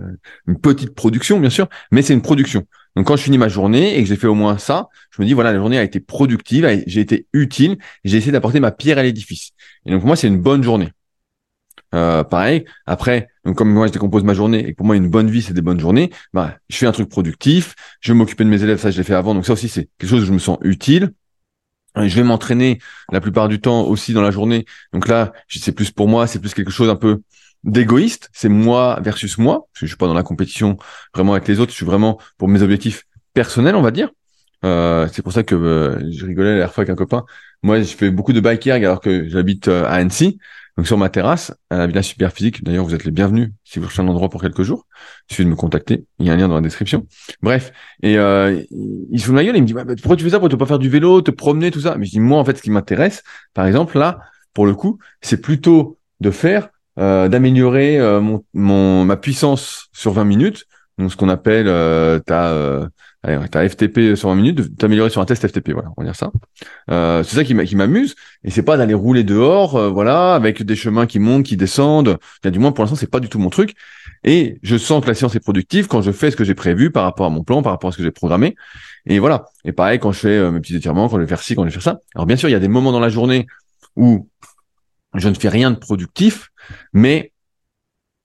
une 0.48 0.60
petite 0.60 0.96
production, 0.96 1.40
bien 1.40 1.50
sûr, 1.50 1.68
mais 1.92 2.02
c'est 2.02 2.14
une 2.14 2.22
production. 2.22 2.66
Donc, 2.98 3.06
quand 3.06 3.16
je 3.16 3.22
finis 3.22 3.38
ma 3.38 3.48
journée 3.48 3.96
et 3.96 4.02
que 4.02 4.10
j'ai 4.10 4.16
fait 4.16 4.26
au 4.26 4.34
moins 4.34 4.58
ça, 4.58 4.88
je 5.12 5.22
me 5.22 5.28
dis, 5.28 5.34
voilà, 5.34 5.54
la 5.54 5.60
journée 5.60 5.78
a 5.78 5.84
été 5.84 6.00
productive, 6.00 6.68
j'ai 6.88 7.00
été 7.00 7.28
utile, 7.32 7.78
j'ai 8.04 8.18
essayé 8.18 8.32
d'apporter 8.32 8.60
ma 8.60 8.72
pierre 8.72 8.98
à 8.98 9.04
l'édifice. 9.04 9.52
Et 9.86 9.92
donc, 9.92 10.00
pour 10.00 10.08
moi, 10.08 10.16
c'est 10.16 10.28
une 10.28 10.42
bonne 10.42 10.64
journée. 10.64 10.90
Euh, 11.94 12.24
pareil. 12.24 12.66
Après, 12.88 13.28
donc 13.46 13.56
comme 13.56 13.72
moi 13.72 13.86
je 13.88 13.94
décompose 13.94 14.24
ma 14.24 14.34
journée 14.34 14.68
et 14.68 14.74
pour 14.74 14.86
moi 14.86 14.96
une 14.98 15.10
bonne 15.10 15.30
vie 15.30 15.42
c'est 15.42 15.54
des 15.54 15.62
bonnes 15.62 15.80
journées, 15.80 16.10
bah 16.34 16.58
je 16.70 16.76
fais 16.76 16.86
un 16.86 16.92
truc 16.92 17.08
productif, 17.08 17.76
je 18.02 18.12
vais 18.12 18.18
m'occuper 18.18 18.44
de 18.44 18.50
mes 18.50 18.62
élèves, 18.62 18.78
ça 18.78 18.92
je 18.92 18.98
l'ai 18.98 19.06
fait 19.06 19.14
avant, 19.14 19.34
donc 19.34 19.46
ça 19.46 19.54
aussi 19.54 19.70
c'est 19.70 19.88
quelque 19.98 20.10
chose 20.10 20.24
où 20.24 20.26
je 20.26 20.34
me 20.34 20.40
sens 20.40 20.58
utile. 20.64 21.14
Je 21.96 22.16
vais 22.16 22.24
m'entraîner 22.24 22.80
la 23.12 23.22
plupart 23.22 23.48
du 23.48 23.60
temps 23.60 23.84
aussi 23.84 24.14
dans 24.14 24.22
la 24.22 24.32
journée. 24.32 24.66
Donc 24.94 25.08
là, 25.08 25.34
c'est 25.50 25.72
plus 25.72 25.92
pour 25.92 26.08
moi, 26.08 26.28
c'est 26.28 26.40
plus 26.40 26.54
quelque 26.54 26.72
chose 26.72 26.90
un 26.90 26.96
peu 26.96 27.22
d'égoïste. 27.64 28.30
C'est 28.34 28.50
moi 28.50 29.00
versus 29.02 29.38
moi. 29.38 29.68
Parce 29.74 29.82
que 29.82 29.86
je 29.86 29.92
suis 29.92 29.98
pas 29.98 30.08
dans 30.08 30.14
la 30.14 30.24
compétition 30.24 30.78
vraiment 31.14 31.34
avec 31.34 31.48
les 31.48 31.60
autres. 31.60 31.72
Je 31.72 31.78
suis 31.78 31.86
vraiment 31.86 32.20
pour 32.38 32.48
mes 32.48 32.62
objectifs 32.62 33.04
personnels, 33.34 33.76
on 33.76 33.82
va 33.82 33.92
dire. 33.92 34.10
Euh, 34.66 35.08
c'est 35.12 35.22
pour 35.22 35.34
ça 35.34 35.44
que 35.44 35.56
euh, 35.56 36.00
je 36.12 36.26
rigolais 36.26 36.50
la 36.50 36.56
dernière 36.56 36.74
fois 36.74 36.82
avec 36.82 36.92
un 36.92 36.96
copain. 36.96 37.26
Moi, 37.64 37.82
je 37.82 37.96
fais 37.96 38.10
beaucoup 38.10 38.34
de 38.34 38.40
bike 38.40 38.68
alors 38.68 39.02
que 39.02 39.28
j'habite 39.30 39.68
euh, 39.68 39.86
à 39.86 39.94
Annecy. 39.94 40.40
Donc 40.78 40.86
sur 40.86 40.98
ma 40.98 41.10
terrasse, 41.10 41.56
à 41.72 41.78
la 41.78 41.88
Villa 41.88 42.04
Super 42.04 42.32
Physique, 42.32 42.64
d'ailleurs 42.64 42.86
vous 42.86 42.94
êtes 42.94 43.04
les 43.04 43.10
bienvenus 43.10 43.50
si 43.64 43.80
vous 43.80 43.86
cherchez 43.86 44.04
un 44.04 44.08
endroit 44.08 44.30
pour 44.30 44.42
quelques 44.42 44.62
jours. 44.62 44.86
Il 45.28 45.34
suffit 45.34 45.46
de 45.46 45.50
me 45.50 45.56
contacter, 45.56 46.06
il 46.20 46.28
y 46.28 46.30
a 46.30 46.34
un 46.34 46.38
lien 46.38 46.48
dans 46.48 46.54
la 46.54 46.62
description. 46.62 47.08
Bref, 47.42 47.72
et 48.04 48.20
euh, 48.20 48.62
il 48.70 49.20
se 49.20 49.26
fout 49.26 49.34
de 49.34 49.38
ma 49.38 49.44
gueule, 49.44 49.58
il 49.58 49.64
me 49.64 49.66
dit 49.66 49.74
bah, 49.74 49.86
pourquoi 49.86 50.16
tu 50.16 50.24
fais 50.24 50.30
ça 50.30 50.40
pour 50.40 50.50
ne 50.50 50.56
pas 50.56 50.68
faire 50.68 50.78
du 50.78 50.88
vélo, 50.88 51.24
te 51.24 51.32
promener, 51.32 51.72
tout 51.72 51.82
ça? 51.82 51.96
Mais 51.98 52.06
je 52.06 52.12
dis 52.12 52.20
moi 52.20 52.38
en 52.38 52.46
fait 52.46 52.58
ce 52.58 52.62
qui 52.62 52.70
m'intéresse, 52.70 53.24
par 53.56 53.66
exemple 53.66 53.98
là, 53.98 54.20
pour 54.54 54.68
le 54.68 54.76
coup, 54.76 55.00
c'est 55.20 55.42
plutôt 55.42 55.98
de 56.20 56.30
faire, 56.30 56.70
euh, 57.00 57.28
d'améliorer 57.28 58.00
euh, 58.00 58.20
mon, 58.20 58.44
mon, 58.54 59.06
ma 59.06 59.18
puissance 59.18 59.88
sur 59.94 60.14
20 60.14 60.26
minutes, 60.26 60.66
donc 60.98 61.12
ce 61.12 61.18
qu'on 61.18 61.30
appelle 61.30 61.68
euh, 61.68 62.20
ta 62.20 62.52
euh, 62.52 62.88
t'as 63.52 63.68
FTP 63.68 64.16
sur 64.16 64.30
20 64.30 64.36
minutes, 64.36 64.78
t'améliorer 64.78 65.10
sur 65.10 65.22
un 65.22 65.26
test 65.26 65.46
FTP, 65.48 65.72
voilà, 65.72 65.90
on 65.98 66.02
va 66.02 66.06
dire 66.06 66.16
ça. 66.16 66.32
Euh, 66.92 67.24
c'est 67.24 67.36
ça 67.36 67.44
qui 67.44 67.76
m'amuse, 67.76 68.16
et 68.44 68.52
c'est 68.52 68.64
pas 68.64 68.78
d'aller 68.78 68.94
rouler 68.94 69.24
dehors, 69.24 69.76
euh, 69.76 69.90
voilà, 69.90 70.36
avec 70.36 70.64
des 70.64 70.76
chemins 70.76 71.06
qui 71.06 71.20
montent, 71.20 71.44
qui 71.44 71.58
descendent. 71.58 72.18
Bien, 72.42 72.52
du 72.52 72.60
moins 72.60 72.72
pour 72.72 72.84
l'instant, 72.84 72.96
c'est 72.96 73.10
pas 73.12 73.20
du 73.20 73.28
tout 73.28 73.40
mon 73.40 73.50
truc. 73.50 73.74
Et 74.24 74.60
je 74.64 74.78
sens 74.78 75.04
que 75.04 75.08
la 75.08 75.14
séance 75.14 75.36
est 75.36 75.40
productive 75.40 75.88
quand 75.88 76.02
je 76.02 76.12
fais 76.12 76.32
ce 76.32 76.36
que 76.36 76.44
j'ai 76.44 76.56
prévu 76.56 76.92
par 76.92 77.04
rapport 77.04 77.26
à 77.26 77.30
mon 77.30 77.44
plan, 77.44 77.62
par 77.62 77.72
rapport 77.74 77.90
à 77.90 77.92
ce 77.92 77.98
que 77.98 78.04
j'ai 78.04 78.12
programmé. 78.12 78.56
Et 79.06 79.20
voilà. 79.20 79.46
Et 79.66 79.72
pareil 79.72 80.00
quand 80.00 80.12
je 80.12 80.20
fais 80.20 80.38
euh, 80.38 80.52
mes 80.52 80.60
petits 80.60 80.76
étirements, 80.76 81.10
quand 81.10 81.18
je 81.18 81.22
vais 81.22 81.28
faire 81.28 81.42
ci, 81.42 81.56
quand 81.56 81.64
je 81.64 81.68
vais 81.68 81.74
faire 81.74 81.84
ça. 81.84 82.00
Alors 82.16 82.26
bien 82.26 82.36
sûr, 82.36 82.50
il 82.50 82.52
y 82.52 82.56
a 82.56 82.60
des 82.60 82.68
moments 82.68 82.92
dans 82.92 83.00
la 83.00 83.10
journée 83.10 83.48
où 83.96 84.30
je 85.16 85.30
ne 85.30 85.34
fais 85.34 85.50
rien 85.50 85.72
de 85.72 85.78
productif, 85.78 86.50
mais 86.94 87.32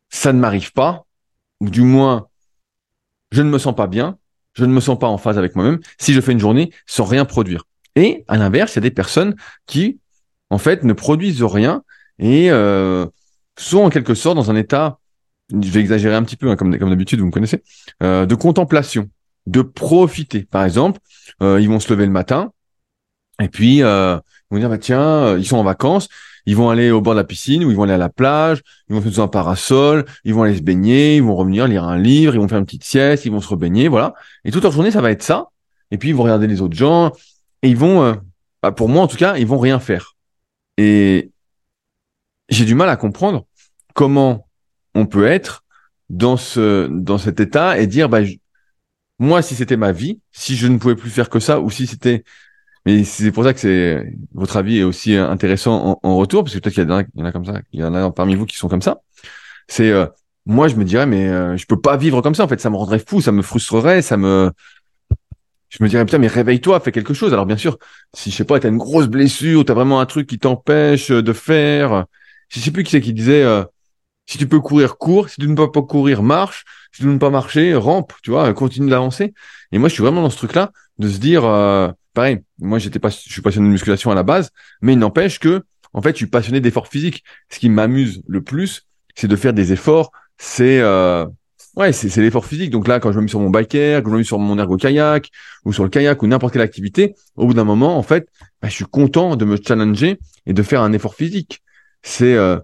ça 0.09 0.33
ne 0.33 0.39
m'arrive 0.39 0.73
pas, 0.73 1.07
ou 1.61 1.71
du 1.71 1.83
moins, 1.83 2.29
je 3.31 3.43
ne 3.43 3.49
me 3.49 3.59
sens 3.59 3.75
pas 3.75 3.87
bien, 3.87 4.19
je 4.55 4.65
ne 4.65 4.73
me 4.73 4.81
sens 4.81 4.99
pas 4.99 5.09
en 5.09 5.19
phase 5.19 5.39
avec 5.39 5.57
moi-même 5.57 5.81
si 5.99 6.13
je 6.13 6.21
fais 6.21 6.33
une 6.33 6.39
journée 6.39 6.73
sans 6.87 7.05
rien 7.05 7.25
produire. 7.25 7.65
Et 7.97 8.25
à 8.29 8.37
l'inverse, 8.37 8.75
il 8.75 8.77
y 8.77 8.79
a 8.79 8.83
des 8.83 8.91
personnes 8.91 9.35
qui, 9.67 9.99
en 10.51 10.59
fait, 10.59 10.85
ne 10.85 10.93
produisent 10.93 11.43
rien 11.43 11.83
et 12.19 12.51
euh, 12.51 13.07
sont 13.59 13.79
en 13.79 13.91
quelque 13.91 14.15
sorte 14.15 14.37
dans 14.37 14.51
un 14.51 14.57
état, 14.57 14.99
je 15.51 15.71
vais 15.71 15.81
exagérer 15.81 16.15
un 16.15 16.23
petit 16.23 16.37
peu, 16.37 16.51
hein, 16.51 16.57
comme, 16.57 16.71
d'habitude, 16.73 17.21
vous 17.21 17.27
me 17.27 17.33
connaissez, 17.33 17.63
euh, 18.03 18.27
de 18.27 18.35
contemplation, 18.35 19.09
de 19.47 19.63
profiter. 19.63 20.45
Par 20.45 20.65
exemple, 20.65 21.01
euh, 21.43 21.61
ils 21.61 21.69
vont 21.69 21.81
se 21.81 21.93
lever 21.93 22.07
le 22.07 22.13
matin 22.13 22.53
et 23.41 23.49
puis 23.49 23.79
ils 23.79 23.83
vont 23.83 24.59
dire, 24.59 24.69
bah, 24.69 24.79
tiens, 24.79 25.37
ils 25.37 25.47
sont 25.47 25.57
en 25.57 25.65
vacances, 25.65 26.09
ils 26.47 26.57
vont 26.57 26.71
aller 26.71 26.91
au 26.91 27.01
bord 27.01 27.15
de 27.15 27.21
la 27.21 27.25
piscine 27.25 27.65
ou 27.65 27.71
ils 27.71 27.77
vont 27.77 27.85
aller 27.85 27.93
à 27.93 27.99
la 27.99 28.09
plage, 28.09 28.63
ils 28.89 28.95
vont 28.95 29.03
faire 29.03 29.25
un 29.25 29.29
parasol, 29.29 30.05
ils 30.25 30.35
vont 30.35 30.43
aller 30.43 30.57
se 30.57 30.63
baigner, 30.63 31.17
ils 31.17 31.23
vont 31.23 31.37
revenir 31.37 31.69
lire 31.69 31.85
un 31.85 31.99
livre, 31.99 32.35
ils 32.35 32.41
vont 32.41 32.49
faire 32.49 32.59
une 32.59 32.65
petite 32.65 32.85
sieste, 32.85 33.25
ils 33.25 33.33
vont 33.33 33.41
se 33.41 33.49
rebaigner, 33.49 33.89
voilà. 33.89 34.15
Et 34.45 34.51
toute 34.51 34.63
leur 34.63 34.73
journée, 34.73 34.91
ça 34.91 35.01
va 35.01 35.11
être 35.11 35.23
ça. 35.23 35.49
Et 35.91 35.99
puis 35.99 36.09
ils 36.09 36.15
vont 36.15 36.25
regarder 36.25 36.47
les 36.47 36.61
autres 36.61 36.77
gens 36.77 37.13
et 37.63 37.69
ils 37.69 37.77
vont, 37.77 38.03
euh, 38.03 38.15
bah, 38.63 38.73
pour 38.73 38.89
moi 38.89 39.03
en 39.03 39.07
tout 39.07 39.17
cas, 39.17 39.37
ils 39.37 39.47
vont 39.47 39.59
rien 39.59 39.79
faire. 39.79 40.17
Et 40.79 41.31
j'ai 42.49 42.65
du 42.65 42.75
mal 42.75 42.89
à 42.89 42.97
comprendre 42.97 43.47
comment 43.95 44.49
on 44.95 45.07
peut 45.07 45.27
être 45.27 45.65
dans 46.11 46.37
ce 46.37 46.89
dans 46.89 47.19
cet 47.19 47.41
état 47.41 47.79
et 47.79 47.87
dire 47.87 48.09
bah 48.09 48.21
moi 49.19 49.43
si 49.43 49.55
c'était 49.55 49.77
ma 49.77 49.93
vie, 49.93 50.21
si 50.31 50.57
je 50.57 50.67
ne 50.67 50.79
pouvais 50.79 50.97
plus 50.97 51.11
faire 51.11 51.31
que 51.31 51.41
ça 51.41 51.61
ou 51.61 51.71
si 51.71 51.87
c'était 51.87 52.25
mais 52.87 53.05
c'est 53.05 53.31
pour 53.31 53.45
ça 53.45 53.55
que 53.55 53.61
c'est 53.61 54.13
votre 54.35 54.57
avis 54.57 54.79
est 54.79 54.83
aussi 54.83 55.15
intéressant 55.15 56.01
en, 56.03 56.17
retour, 56.17 56.43
parce 56.45 56.55
que 56.55 56.61
peut-être 56.61 56.75
qu'il 56.75 56.85
y, 56.85 57.23
en 57.23 57.25
a 57.25 57.33
comme 57.33 57.45
ça, 57.45 57.61
il 57.73 57.81
y 57.81 57.85
en 57.85 57.95
a 57.95 58.11
parmi 58.11 58.35
vous 58.35 58.47
qui 58.47 58.57
sont 58.57 58.69
comme 58.69 58.83
ça. 58.83 59.03
C'est 59.69 59.91
euh, 59.91 60.07
moi, 60.47 60.69
je 60.69 60.75
me 60.77 60.85
dirais, 60.85 61.07
mais 61.07 61.29
euh, 61.29 61.57
je 61.57 61.67
peux 61.67 61.81
pas 61.81 61.97
vivre 61.97 62.21
comme 62.23 62.35
ça. 62.35 62.45
En 62.45 62.49
fait, 62.49 62.61
ça 62.61 62.71
me 62.71 62.77
rendrait 62.77 62.99
fou, 62.99 63.21
ça 63.21 63.33
me 63.33 63.43
frustrerait, 63.43 64.03
ça 64.03 64.17
me. 64.17 64.51
Je 65.69 65.83
me 65.83 65.89
dirais 65.89 66.05
putain, 66.05 66.19
mais 66.19 66.27
réveille-toi, 66.27 66.81
fais 66.81 66.93
quelque 66.93 67.15
chose. 67.15 67.33
Alors 67.33 67.47
bien 67.47 67.57
sûr, 67.57 67.79
si 68.13 68.31
je 68.31 68.37
sais 68.37 68.45
pas, 68.45 68.61
t'as 68.61 68.69
une 68.69 68.79
grosse 68.79 69.07
blessure, 69.07 69.65
t'as 69.65 69.75
vraiment 69.75 70.01
un 70.01 70.07
truc 70.07 70.27
qui 70.27 70.39
t'empêche 70.39 71.11
de 71.11 71.33
faire. 71.33 72.07
Je 72.49 72.61
sais 72.61 72.71
plus 72.71 72.85
qui 72.85 72.91
c'est 72.91 73.01
qui 73.01 73.15
disait, 73.15 73.43
euh, 73.45 73.65
si 74.27 74.39
tu 74.39 74.47
peux 74.49 74.61
courir, 74.61 74.99
cours. 74.99 75.29
Si 75.31 75.41
tu 75.41 75.49
ne 75.49 75.55
peux 75.55 75.71
pas 75.71 75.83
courir, 75.83 76.23
marche. 76.23 76.65
Si 76.93 77.03
tu 77.03 77.09
ne 77.09 77.15
peux 77.15 77.21
pas 77.21 77.31
marcher, 77.31 77.75
rampe. 77.75 78.13
Tu 78.23 78.31
vois, 78.31 78.53
continue 78.55 78.91
d'avancer. 78.91 79.35
Et 79.73 79.79
moi, 79.79 79.89
je 79.89 79.95
suis 79.95 80.03
vraiment 80.03 80.23
dans 80.23 80.31
ce 80.31 80.37
truc-là 80.37 80.73
de 80.99 81.09
se 81.09 81.19
dire 81.19 81.43
pareil, 82.15 82.41
moi 82.59 82.79
j'étais 82.79 82.99
pas, 82.99 83.11
je 83.11 83.33
suis 83.33 83.43
passionné 83.43 83.69
de 83.69 83.73
musculation 83.73 84.11
à 84.11 84.15
la 84.15 84.23
base, 84.23 84.51
mais 84.81 84.93
il 84.93 84.99
n'empêche 84.99 85.39
que, 85.39 85.63
en 85.93 86.03
fait, 86.03 86.11
je 86.13 86.17
suis 86.17 86.27
passionné 86.27 86.61
d'efforts 86.61 86.89
physiques. 86.89 87.23
Ce 87.51 87.59
qui 87.59 87.69
m'amuse 87.69 88.23
le 88.27 88.43
plus, 88.43 88.87
c'est 89.15 89.29
de 89.29 89.37
faire 89.37 89.53
des 89.53 89.73
efforts. 89.73 90.11
C'est 90.39 90.81
euh, 90.81 91.27
ouais, 91.77 91.93
c'est 91.93 92.17
l'effort 92.21 92.47
physique. 92.47 92.71
Donc 92.71 92.89
là, 92.89 93.01
quand 93.01 93.13
je 93.13 93.19
me 93.19 93.23
mets 93.23 93.29
sur 93.29 93.41
mon 93.41 93.51
biker, 93.51 94.03
quand 94.03 94.11
je 94.11 94.15
me 94.15 94.19
mets 94.19 94.25
sur 94.25 94.39
mon 94.39 94.59
ergo 94.59 94.77
kayak 94.77 95.29
ou 95.65 95.73
sur 95.73 95.85
le 95.85 95.91
kayak 95.91 96.23
ou 96.23 96.27
n'importe 96.27 96.53
quelle 96.53 96.63
activité, 96.63 97.15
au 97.37 97.47
bout 97.47 97.55
d'un 97.55 97.65
moment, 97.65 97.97
en 97.97 98.03
fait, 98.03 98.29
bah, 98.61 98.69
je 98.69 98.75
suis 98.75 98.85
content 98.85 99.37
de 99.37 99.45
me 99.45 99.57
challenger 99.57 100.19
et 100.47 100.53
de 100.53 100.63
faire 100.63 100.83
un 100.83 100.93
effort 100.93 101.15
physique. 101.15 101.63
C'est 102.03 102.35
euh, 102.35 102.59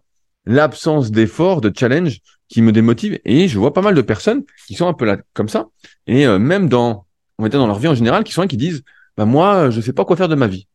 l'absence 0.47 1.11
d'effort, 1.11 1.61
de 1.61 1.73
challenge 1.77 2.19
qui 2.49 2.63
me 2.63 2.73
démotive. 2.73 3.19
Et 3.25 3.47
je 3.47 3.59
vois 3.59 3.75
pas 3.75 3.83
mal 3.83 3.95
de 3.95 4.03
personnes 4.03 4.45
qui 4.67 4.75
sont 4.75 4.87
un 4.87 4.95
peu 4.95 5.05
là 5.05 5.19
comme 5.35 5.49
ça. 5.49 5.67
Et 6.07 6.27
euh, 6.27 6.39
même 6.39 6.69
dans, 6.69 7.07
on 7.39 7.43
va 7.43 7.49
dire 7.49 7.61
dans 7.61 7.67
leur 7.67 7.79
vie 7.79 7.89
en 7.89 7.95
général, 7.95 8.25
qui 8.25 8.33
sont 8.33 8.43
là, 8.43 8.49
qui 8.49 8.57
disent 8.57 8.83
bah 9.17 9.25
moi, 9.25 9.71
je 9.71 9.81
sais 9.81 9.93
pas 9.93 10.05
quoi 10.05 10.17
faire 10.17 10.29
de 10.29 10.35
ma 10.35 10.47
vie. 10.47 10.69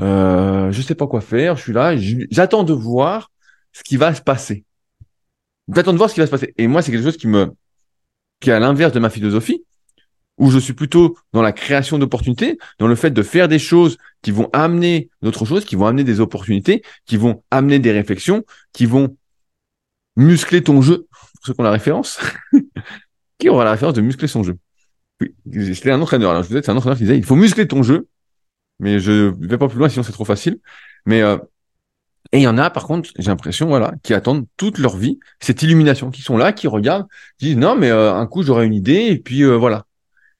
Euh, 0.00 0.70
je 0.72 0.82
sais 0.82 0.94
pas 0.94 1.06
quoi 1.06 1.20
faire. 1.20 1.56
Je 1.56 1.62
suis 1.62 1.72
là, 1.72 1.94
j'attends 2.30 2.64
de 2.64 2.72
voir 2.72 3.30
ce 3.72 3.82
qui 3.82 3.96
va 3.96 4.14
se 4.14 4.22
passer. 4.22 4.64
J'attends 5.74 5.92
de 5.92 5.98
voir 5.98 6.08
ce 6.08 6.14
qui 6.14 6.20
va 6.20 6.26
se 6.26 6.30
passer. 6.30 6.54
Et 6.58 6.66
moi, 6.66 6.82
c'est 6.82 6.92
quelque 6.92 7.04
chose 7.04 7.16
qui 7.16 7.28
me, 7.28 7.52
qui 8.40 8.50
est 8.50 8.52
à 8.52 8.60
l'inverse 8.60 8.92
de 8.92 9.00
ma 9.00 9.10
philosophie, 9.10 9.64
où 10.38 10.50
je 10.50 10.58
suis 10.58 10.72
plutôt 10.72 11.16
dans 11.32 11.42
la 11.42 11.52
création 11.52 11.98
d'opportunités, 11.98 12.58
dans 12.78 12.88
le 12.88 12.94
fait 12.94 13.10
de 13.10 13.22
faire 13.22 13.48
des 13.48 13.58
choses 13.58 13.96
qui 14.22 14.30
vont 14.30 14.48
amener 14.52 15.10
d'autres 15.20 15.44
choses, 15.44 15.64
qui 15.64 15.76
vont 15.76 15.86
amener 15.86 16.04
des 16.04 16.20
opportunités, 16.20 16.82
qui 17.06 17.16
vont 17.16 17.42
amener 17.50 17.78
des 17.78 17.92
réflexions, 17.92 18.44
qui 18.72 18.86
vont 18.86 19.16
muscler 20.16 20.62
ton 20.62 20.82
jeu. 20.82 21.06
Pour 21.10 21.46
ceux 21.46 21.54
qui 21.54 21.60
ont 21.60 21.64
la 21.64 21.70
référence, 21.70 22.20
qui 23.38 23.48
aura 23.48 23.64
la 23.64 23.72
référence 23.72 23.94
de 23.94 24.00
muscler 24.00 24.28
son 24.28 24.42
jeu 24.42 24.56
c'était 25.50 25.90
un 25.90 26.00
entraîneur. 26.00 26.30
Alors, 26.30 26.42
je 26.42 26.48
vous 26.48 26.54
disais, 26.54 26.64
c'est 26.64 26.70
un 26.70 26.76
entraîneur 26.76 26.96
qui 26.96 27.04
disait, 27.04 27.18
il 27.18 27.24
faut 27.24 27.36
muscler 27.36 27.66
ton 27.66 27.82
jeu. 27.82 28.08
Mais 28.80 28.98
je 28.98 29.32
vais 29.38 29.58
pas 29.58 29.68
plus 29.68 29.78
loin, 29.78 29.88
sinon 29.88 30.02
c'est 30.02 30.12
trop 30.12 30.24
facile. 30.24 30.58
Mais, 31.06 31.22
euh, 31.22 31.36
et 32.32 32.38
il 32.38 32.42
y 32.42 32.48
en 32.48 32.58
a, 32.58 32.70
par 32.70 32.86
contre, 32.86 33.10
j'ai 33.18 33.28
l'impression, 33.28 33.68
voilà, 33.68 33.94
qui 34.02 34.14
attendent 34.14 34.46
toute 34.56 34.78
leur 34.78 34.96
vie 34.96 35.20
cette 35.38 35.62
illumination, 35.62 36.10
qui 36.10 36.22
sont 36.22 36.36
là, 36.36 36.52
qui 36.52 36.66
regardent, 36.66 37.06
qui 37.38 37.46
disent, 37.46 37.56
non, 37.56 37.76
mais 37.76 37.90
euh, 37.90 38.14
un 38.14 38.26
coup, 38.26 38.42
j'aurai 38.42 38.66
une 38.66 38.74
idée, 38.74 39.06
et 39.10 39.18
puis 39.18 39.42
euh, 39.42 39.56
voilà. 39.56 39.84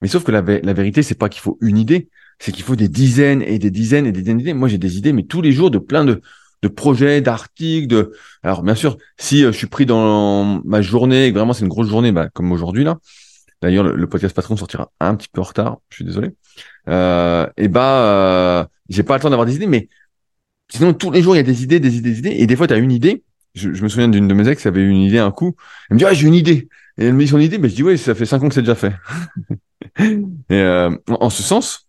Mais 0.01 0.09
sauf 0.09 0.25
que 0.25 0.33
la, 0.33 0.41
la 0.41 0.73
vérité, 0.73 1.03
c'est 1.03 1.15
pas 1.15 1.29
qu'il 1.29 1.41
faut 1.43 1.57
une 1.61 1.79
idée, 1.79 2.09
c'est 2.41 2.51
qu'il 2.51 2.65
faut 2.65 2.75
des 2.75 2.89
dizaines 2.89 3.43
et 3.43 3.59
des 3.59 3.71
dizaines 3.71 4.07
et 4.07 4.13
des 4.13 4.23
dizaines 4.23 4.39
d'idées. 4.39 4.55
Moi, 4.55 4.69
j'ai 4.69 4.79
des 4.79 4.99
idées, 4.99 5.13
mais 5.13 5.23
tous 5.23 5.43
les 5.43 5.53
jours, 5.53 5.71
de 5.71 5.79
plein 5.79 6.05
de, 6.05 6.21
de 6.63 6.69
projets, 6.69 7.21
d'articles, 7.21 7.87
de. 7.87 8.13
Alors, 8.43 8.63
bien 8.63 8.75
sûr, 8.75 8.97
si 9.19 9.43
je 9.43 9.51
suis 9.51 9.69
pris 9.69 9.87
dans 9.87 10.61
ma 10.65 10.83
journée, 10.83 11.31
vraiment 11.31 11.53
c'est 11.53 11.63
une 11.63 11.69
grosse 11.69 11.89
journée, 11.89 12.11
bah, 12.11 12.29
comme 12.33 12.51
aujourd'hui 12.51 12.83
là, 12.83 12.99
D'ailleurs, 13.63 13.85
le, 13.85 14.07
podcast 14.09 14.35
patron 14.35 14.57
sortira 14.57 14.91
un 15.01 15.15
petit 15.15 15.29
peu 15.33 15.41
en 15.41 15.45
retard. 15.45 15.79
Je 15.89 15.97
suis 15.97 16.05
désolé. 16.05 16.31
Euh, 16.89 17.47
et 17.57 17.69
bah, 17.69 18.03
euh, 18.03 18.65
j'ai 18.89 19.05
pas 19.05 19.17
le 19.17 19.23
temps 19.23 19.31
d'avoir 19.31 19.47
des 19.47 19.55
idées, 19.55 19.69
mais 19.69 19.89
sinon 20.69 20.93
tous 20.93 21.13
les 21.13 21.23
jours 21.23 21.35
il 21.35 21.39
y 21.39 21.41
a 21.41 21.45
des 21.45 21.63
idées, 21.63 21.79
des 21.79 21.97
idées, 21.97 22.11
des 22.11 22.19
idées. 22.19 22.35
Et 22.39 22.47
des 22.47 22.57
fois, 22.57 22.67
tu 22.67 22.75
as 22.75 22.79
une 22.79 22.93
idée. 22.93 23.23
Je, 23.55 23.69
me 23.69 23.89
souviens 23.89 24.09
d'une 24.09 24.27
de 24.27 24.35
mes 24.35 24.49
ex 24.49 24.63
qui 24.63 24.69
avait 24.69 24.85
une 24.85 24.97
idée 25.03 25.19
un 25.19 25.31
coup. 25.31 25.55
Elle 25.89 25.95
me 25.95 25.99
dit 25.99 26.05
ah 26.05 26.13
j'ai 26.13 26.27
une 26.27 26.35
idée. 26.35 26.69
Et 26.99 27.07
elle 27.07 27.15
me 27.15 27.23
dit 27.23 27.29
son 27.29 27.39
idée, 27.39 27.59
mais 27.59 27.69
je 27.69 27.77
dis 27.77 27.83
oui, 27.83 27.97
ça 27.97 28.15
fait 28.15 28.27
cinq 28.27 28.43
ans 28.43 28.49
que 28.49 28.55
c'est 28.55 28.63
déjà 28.63 28.75
fait. 28.75 28.95
et 29.99 30.11
euh, 30.51 30.91
en 31.09 31.31
ce 31.31 31.43
sens, 31.43 31.89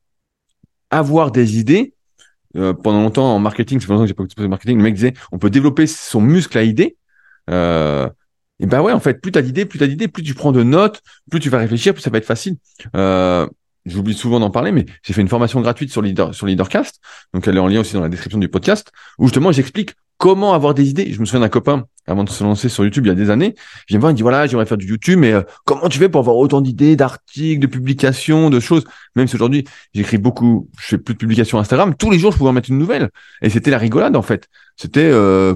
avoir 0.92 1.32
des 1.32 1.60
idées. 1.60 1.94
Euh, 2.56 2.72
pendant 2.72 3.02
longtemps 3.02 3.36
en 3.36 3.40
marketing, 3.40 3.80
c'est 3.80 3.88
pendant 3.88 4.02
que 4.02 4.08
j'ai 4.08 4.14
pas 4.14 4.24
écouté 4.24 4.44
de 4.44 4.48
marketing. 4.48 4.78
Le 4.78 4.84
mec 4.84 4.94
disait, 4.94 5.14
on 5.32 5.40
peut 5.40 5.50
développer 5.50 5.88
son 5.88 6.22
muscle 6.22 6.56
à 6.56 6.64
idées. 6.64 6.98
Euh, 7.50 8.08
Et 8.60 8.66
ben 8.66 8.82
ouais, 8.82 8.94
en 8.94 9.00
fait, 9.00 9.20
plus 9.22 9.32
t'as 9.32 9.42
d'idées, 9.42 9.66
plus 9.66 9.80
t'as 9.80 9.88
d'idées, 9.88 10.08
plus 10.08 10.24
tu 10.24 10.34
prends 10.34 10.52
de 10.52 10.63
notes, 10.63 11.02
plus 11.30 11.39
tu 11.39 11.50
vas 11.50 11.58
réfléchir, 11.58 11.94
plus 11.94 12.02
ça 12.02 12.10
va 12.10 12.18
être 12.18 12.26
facile. 12.26 12.58
Euh, 12.96 13.48
J'oublie 13.86 14.13
souvent 14.13 14.39
d'en 14.39 14.50
parler, 14.50 14.72
mais 14.72 14.86
j'ai 15.04 15.13
fait 15.13 15.22
une 15.22 15.28
formation 15.28 15.60
gratuite 15.60 15.92
sur 15.92 16.02
Leader, 16.02 16.34
sur 16.34 16.46
Leadercast, 16.46 17.02
donc 17.34 17.46
elle 17.48 17.58
est 17.58 17.60
en 17.60 17.68
lien 17.68 17.82
aussi 17.82 17.94
dans 17.94 18.02
la 18.02 18.08
description 18.08 18.39
du 18.39 18.48
podcast, 18.48 18.94
où 19.20 19.26
justement 19.26 19.52
j'explique 19.52 19.94
comment 20.18 20.54
avoir 20.54 20.74
des 20.74 20.89
idées. 20.89 21.12
Je 21.12 21.20
me 21.20 21.26
souviens 21.26 21.42
d'un 21.42 21.50
copain, 21.50 21.86
avant 22.08 22.24
de 22.24 22.30
se 22.30 22.46
lancer 22.46 22.70
sur 22.70 22.86
YouTube 22.86 23.06
il 23.06 23.10
y 23.10 23.12
a 23.12 23.16
des 23.16 23.30
années, 23.30 23.56
il 23.89 24.00
me 24.00 24.10
il 24.10 24.13
dit 24.13 24.22
voilà, 24.22 24.48
j'aimerais 24.48 24.66
faire 24.66 24.78
du 24.78 24.88
YouTube, 24.88 25.20
mais 25.20 25.34
euh, 25.34 25.42
comment 25.66 25.89
tu 25.89 26.00
fais 26.00 26.08
pour 26.08 26.20
avoir 26.20 26.38
autant 26.38 26.62
d'idées, 26.62 26.96
d'articles, 26.96 27.60
de 27.60 27.68
publications, 27.68 28.50
de 28.50 28.62
choses? 28.62 28.86
Même 29.18 29.28
si 29.28 29.36
aujourd'hui 29.36 29.66
j'écris 29.94 30.18
beaucoup, 30.18 30.70
je 30.80 30.88
fais 30.88 30.98
plus 30.98 31.13
de 31.13 31.20
publications 31.20 31.60
Instagram, 31.60 31.94
tous 31.94 32.10
les 32.10 32.20
jours 32.20 32.32
je 32.32 32.38
pouvais 32.38 32.52
en 32.52 32.54
mettre 32.54 32.70
une 32.70 32.78
nouvelle, 32.78 33.10
et 33.42 33.50
c'était 33.50 33.72
la 33.72 33.78
rigolade 33.80 34.16
en 34.16 34.22
fait. 34.22 34.48
C'était, 34.78 35.02
euh, 35.12 35.56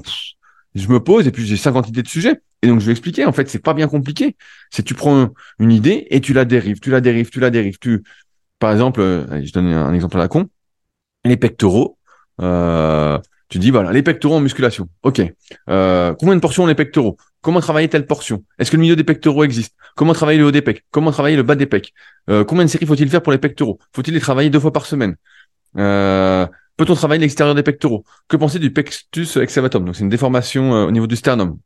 je 0.75 0.89
me 0.89 0.99
pose 0.99 1.27
et 1.27 1.31
puis 1.31 1.45
j'ai 1.47 1.55
50 1.55 1.87
idées 1.87 2.03
de 2.03 2.09
sujets. 2.09 2.41
Et 2.61 2.67
donc 2.67 2.79
je 2.79 2.85
vais 2.85 2.91
expliquer, 2.91 3.25
en 3.25 3.31
fait, 3.31 3.49
c'est 3.49 3.59
pas 3.59 3.73
bien 3.73 3.87
compliqué. 3.87 4.35
C'est 4.71 4.83
tu 4.83 4.93
prends 4.93 5.29
une 5.59 5.71
idée 5.71 6.07
et 6.09 6.21
tu 6.21 6.33
la 6.33 6.45
dérives, 6.45 6.79
tu 6.79 6.89
la 6.89 7.01
dérives, 7.01 7.29
tu 7.29 7.39
la 7.39 7.49
dérives. 7.49 7.77
Tu, 7.79 8.03
par 8.59 8.71
exemple, 8.71 9.01
euh, 9.01 9.43
je 9.43 9.51
donne 9.51 9.67
un 9.67 9.93
exemple 9.93 10.17
à 10.17 10.19
la 10.19 10.27
con, 10.27 10.47
les 11.25 11.37
pectoraux. 11.37 11.97
Euh, 12.41 13.17
tu 13.49 13.59
dis 13.59 13.71
voilà, 13.71 13.91
les 13.91 14.03
pectoraux 14.03 14.35
en 14.35 14.41
musculation. 14.41 14.89
Ok. 15.03 15.21
Euh, 15.69 16.13
combien 16.19 16.35
de 16.35 16.41
portions 16.41 16.63
ont 16.63 16.67
les 16.67 16.75
pectoraux? 16.75 17.17
Comment 17.41 17.61
travailler 17.61 17.87
telle 17.87 18.05
portion? 18.05 18.43
Est-ce 18.59 18.71
que 18.71 18.75
le 18.75 18.81
milieu 18.81 18.95
des 18.95 19.05
pectoraux 19.05 19.43
existe? 19.43 19.73
Comment 19.95 20.13
travailler 20.13 20.39
le 20.39 20.45
haut 20.45 20.51
des 20.51 20.61
pecs? 20.61 20.83
Comment 20.91 21.11
travailler 21.11 21.37
le 21.37 21.43
bas 21.43 21.55
des 21.55 21.65
pecs? 21.65 21.93
Euh, 22.29 22.43
Combien 22.43 22.65
de 22.65 22.69
séries 22.69 22.85
faut-il 22.85 23.09
faire 23.09 23.21
pour 23.21 23.31
les 23.31 23.37
pectoraux? 23.37 23.79
Faut-il 23.93 24.13
les 24.13 24.19
travailler 24.19 24.49
deux 24.49 24.59
fois 24.59 24.73
par 24.73 24.85
semaine? 24.85 25.15
Euh, 25.77 26.45
Peut-on 26.75 26.93
travailler 26.93 27.21
l'extérieur 27.21 27.55
des 27.55 27.63
pectoraux? 27.63 28.03
Que 28.27 28.37
penser 28.37 28.59
du 28.59 28.71
pectus 28.71 29.37
excavatum 29.37 29.85
Donc 29.85 29.95
c'est 29.95 30.03
une 30.03 30.09
déformation 30.09 30.75
euh, 30.75 30.85
au 30.85 30.91
niveau 30.91 31.07
du 31.07 31.15
sternum. 31.15 31.57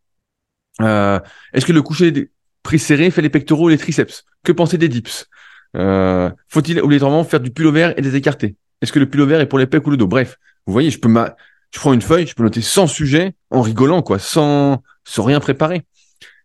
Euh, 0.79 1.19
Est-ce 1.53 1.65
que 1.65 1.73
le 1.73 1.81
coucher 1.81 2.31
pris 2.63 2.79
serré 2.79 3.12
fait 3.12 3.21
les 3.21 3.29
pectoraux 3.29 3.69
et 3.69 3.73
les 3.73 3.77
triceps? 3.77 4.23
Que 4.43 4.51
penser 4.51 4.77
des 4.77 4.89
dips? 4.89 5.27
Euh, 5.75 6.29
Faut-il 6.47 6.79
obligatoirement 6.79 7.23
faire 7.23 7.39
du 7.39 7.51
pullover 7.51 7.93
et 7.97 8.01
des 8.01 8.15
écartés? 8.15 8.55
Est-ce 8.81 8.91
que 8.91 8.99
le 8.99 9.10
pullover 9.10 9.39
est 9.39 9.45
pour 9.45 9.60
les 9.60 9.67
pecs 9.67 9.86
ou 9.86 9.91
le 9.91 9.97
dos? 9.97 10.07
Bref, 10.07 10.38
vous 10.65 10.73
voyez, 10.73 10.89
je 10.89 10.99
peux 10.99 11.10
ma 11.10 11.36
je 11.73 11.79
prends 11.79 11.93
une 11.93 12.01
feuille, 12.01 12.27
je 12.27 12.36
peux 12.36 12.43
noter 12.43 12.62
100 12.62 12.88
sujets 12.88 13.34
en 13.49 13.62
rigolant, 13.62 14.01
quoi, 14.01 14.19
sans, 14.19 14.84
sans 15.05 15.23
rien 15.23 15.39
préparer. 15.39 15.84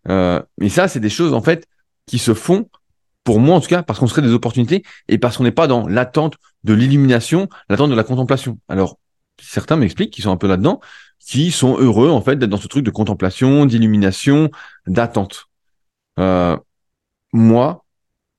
Euh, 0.08 0.40
mais 0.58 0.68
ça, 0.68 0.88
c'est 0.88 1.00
des 1.00 1.10
choses, 1.10 1.34
en 1.34 1.42
fait, 1.42 1.66
qui 2.06 2.18
se 2.18 2.32
font, 2.32 2.68
pour 3.24 3.40
moi 3.40 3.56
en 3.56 3.60
tout 3.60 3.68
cas, 3.68 3.82
parce 3.82 3.98
qu'on 3.98 4.06
serait 4.06 4.22
des 4.22 4.32
opportunités 4.32 4.84
et 5.08 5.18
parce 5.18 5.36
qu'on 5.36 5.42
n'est 5.42 5.50
pas 5.50 5.66
dans 5.66 5.88
l'attente 5.88 6.36
de 6.62 6.74
l'illumination, 6.74 7.48
l'attente 7.68 7.90
de 7.90 7.96
la 7.96 8.04
contemplation. 8.04 8.58
Alors, 8.68 8.98
certains 9.40 9.76
m'expliquent 9.76 10.12
qu'ils 10.12 10.24
sont 10.24 10.30
un 10.30 10.36
peu 10.36 10.46
là-dedans, 10.46 10.80
qui 11.18 11.50
sont 11.50 11.76
heureux, 11.79 12.11
en 12.11 12.20
fait, 12.20 12.37
d'être 12.37 12.50
dans 12.50 12.57
ce 12.57 12.68
truc 12.68 12.85
de 12.85 12.90
contemplation, 12.90 13.66
d'illumination, 13.66 14.50
d'attente. 14.87 15.46
Euh, 16.18 16.57
moi, 17.33 17.85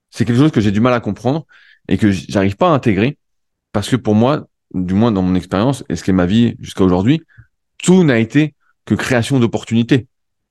c'est 0.10 0.26
quelque 0.26 0.40
chose 0.40 0.52
que 0.52 0.62
j'ai 0.62 0.72
du 0.72 0.80
mal 0.80 0.94
à 0.94 1.00
comprendre 1.00 1.46
et 1.88 1.98
que 1.98 2.12
j'arrive 2.12 2.56
pas 2.56 2.70
à 2.70 2.72
intégrer 2.72 3.18
parce 3.72 3.90
que 3.90 3.96
pour 3.96 4.16
moi, 4.16 4.48
du 4.74 4.94
moins 4.94 5.12
dans 5.12 5.22
mon 5.22 5.36
expérience, 5.36 5.84
et 5.90 5.96
ce 5.96 6.04
qui 6.04 6.10
est 6.10 6.14
ma 6.14 6.26
vie 6.26 6.56
jusqu'à 6.60 6.84
aujourd'hui, 6.84 7.22
tout 7.78 8.04
n'a 8.04 8.18
été 8.18 8.56
que 8.86 8.96
création 8.96 9.40
d'opportunités. 9.40 10.08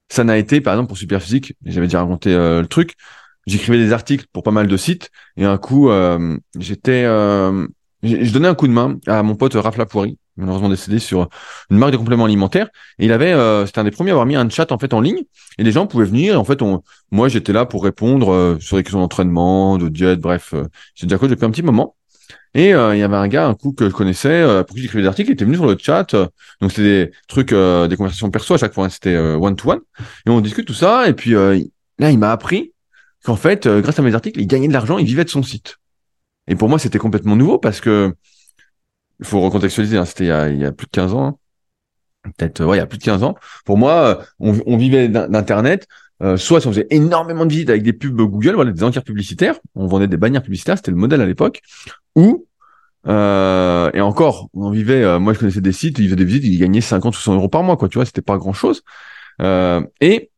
Ça 0.08 0.22
n'a 0.22 0.38
été, 0.38 0.60
par 0.60 0.74
exemple, 0.74 0.88
pour 0.88 0.98
Superphysique, 0.98 1.54
j'avais 1.64 1.86
déjà 1.86 2.00
raconté 2.00 2.32
euh, 2.32 2.60
le 2.60 2.68
truc, 2.68 2.94
j'écrivais 3.46 3.78
des 3.78 3.92
articles 3.92 4.26
pour 4.32 4.42
pas 4.42 4.52
mal 4.52 4.68
de 4.68 4.76
sites, 4.76 5.10
et 5.36 5.44
un 5.44 5.58
coup, 5.58 5.90
euh, 5.90 6.38
j'étais... 6.58 7.04
Euh, 7.04 7.66
je 8.02 8.30
donnais 8.30 8.46
un 8.46 8.54
coup 8.54 8.68
de 8.68 8.72
main 8.72 8.98
à 9.06 9.22
mon 9.24 9.34
pote 9.34 9.54
Raph 9.54 9.78
Lapoiri, 9.78 10.18
malheureusement 10.36 10.68
décédé 10.68 10.98
sur 10.98 11.28
une 11.70 11.78
marque 11.78 11.92
de 11.92 11.96
compléments 11.96 12.24
alimentaires. 12.24 12.68
Et 12.98 13.06
il 13.06 13.12
avait, 13.12 13.34
c'était 13.66 13.80
un 13.80 13.84
des 13.84 13.90
premiers 13.90 14.10
à 14.10 14.14
avoir 14.14 14.26
mis 14.26 14.36
un 14.36 14.48
chat 14.48 14.72
en 14.72 14.78
fait 14.78 14.94
en 14.94 15.00
ligne, 15.00 15.22
et 15.58 15.64
les 15.64 15.72
gens 15.72 15.86
pouvaient 15.86 16.04
venir. 16.06 16.40
En 16.40 16.44
fait, 16.44 16.62
on, 16.62 16.82
moi, 17.10 17.28
j'étais 17.28 17.52
là 17.52 17.66
pour 17.66 17.84
répondre 17.84 18.56
sur 18.60 18.76
les 18.76 18.82
questions 18.82 19.00
d'entraînement, 19.00 19.78
de 19.78 19.88
diète, 19.88 20.20
bref. 20.20 20.54
j'ai 20.94 21.06
déjà 21.06 21.18
coach 21.18 21.30
depuis 21.30 21.46
un 21.46 21.50
petit 21.50 21.62
moment. 21.62 21.96
Et 22.56 22.72
euh, 22.72 22.96
il 22.96 23.00
y 23.00 23.02
avait 23.02 23.16
un 23.16 23.28
gars, 23.28 23.46
un 23.46 23.54
coup 23.54 23.72
que 23.72 23.88
je 23.90 23.94
connaissais, 23.94 24.30
euh, 24.30 24.64
pour 24.64 24.76
qui 24.76 24.80
j'écrivais 24.80 25.02
des 25.02 25.08
articles, 25.08 25.28
il 25.28 25.34
était 25.34 25.44
venu 25.44 25.56
sur 25.56 25.66
le 25.66 25.76
chat. 25.78 26.14
Euh, 26.14 26.26
donc 26.62 26.72
c'était 26.72 27.06
des 27.06 27.12
trucs, 27.28 27.52
euh, 27.52 27.86
des 27.86 27.96
conversations 27.98 28.30
perso 28.30 28.54
à 28.54 28.56
chaque 28.56 28.72
fois. 28.72 28.86
Hein, 28.86 28.88
c'était 28.88 29.14
one 29.18 29.56
to 29.56 29.70
one. 29.70 29.80
Et 30.26 30.30
on 30.30 30.40
discute 30.40 30.66
tout 30.66 30.72
ça. 30.72 31.06
Et 31.06 31.12
puis 31.12 31.32
là, 31.32 32.10
il 32.10 32.18
m'a 32.18 32.32
appris 32.32 32.72
qu'en 33.24 33.36
fait, 33.36 33.68
grâce 33.68 33.98
à 33.98 34.02
mes 34.02 34.14
articles, 34.14 34.40
il 34.40 34.46
gagnait 34.46 34.68
de 34.68 34.72
l'argent, 34.72 34.96
il 34.96 35.04
vivait 35.04 35.24
de 35.24 35.28
son 35.28 35.42
site. 35.42 35.76
Et 36.48 36.54
pour 36.54 36.70
moi, 36.70 36.78
c'était 36.78 36.98
complètement 36.98 37.36
nouveau 37.36 37.58
parce 37.58 37.80
que 37.80 38.14
il 39.20 39.26
faut 39.26 39.40
recontextualiser. 39.40 39.96
Hein, 39.98 40.04
c'était 40.04 40.26
il, 40.26 40.58
y 40.58 40.64
a 40.64 40.72
plus 40.72 40.86
de 40.86 40.90
15 40.92 41.14
ans. 41.14 41.26
Hein. 41.26 41.36
Peut-être, 42.36 42.64
ouais, 42.64 42.76
il 42.76 42.80
y 42.80 42.82
a 42.82 42.86
plus 42.86 42.98
de 42.98 43.04
15 43.04 43.22
ans. 43.22 43.36
Pour 43.64 43.78
moi, 43.78 44.20
on, 44.40 44.58
on 44.66 44.76
vivait 44.76 45.08
d'internet. 45.08 45.86
Euh, 46.22 46.38
soit 46.38 46.62
si 46.62 46.66
on 46.66 46.70
faisait 46.70 46.86
énormément 46.88 47.44
de 47.44 47.50
visites 47.50 47.68
avec 47.68 47.82
des 47.82 47.92
pubs 47.92 48.16
Google, 48.16 48.54
voilà, 48.54 48.72
des 48.72 48.82
enquêtes 48.82 49.04
publicitaires, 49.04 49.58
on 49.74 49.86
vendait 49.86 50.08
des 50.08 50.16
bannières 50.16 50.42
publicitaires, 50.42 50.78
c'était 50.78 50.90
le 50.90 50.96
modèle 50.96 51.20
à 51.20 51.26
l'époque, 51.26 51.60
ou 52.14 52.46
euh, 53.08 53.90
et 53.94 54.00
encore, 54.00 54.48
on 54.54 54.70
vivait, 54.70 55.04
euh, 55.04 55.18
moi 55.18 55.32
je 55.32 55.38
connaissais 55.38 55.60
des 55.60 55.72
sites, 55.72 55.98
ils 55.98 56.06
faisaient 56.06 56.16
des 56.16 56.24
visites, 56.24 56.44
ils 56.44 56.58
gagnaient 56.58 56.80
50 56.80 57.16
ou 57.16 57.20
100 57.20 57.34
euros 57.34 57.48
par 57.48 57.62
mois, 57.62 57.76
quoi, 57.76 57.88
tu 57.88 57.98
vois, 57.98 58.04
c'était 58.04 58.22
pas 58.22 58.36
grand 58.36 58.52
chose. 58.52 58.82
Euh, 59.42 59.82
et 60.00 60.30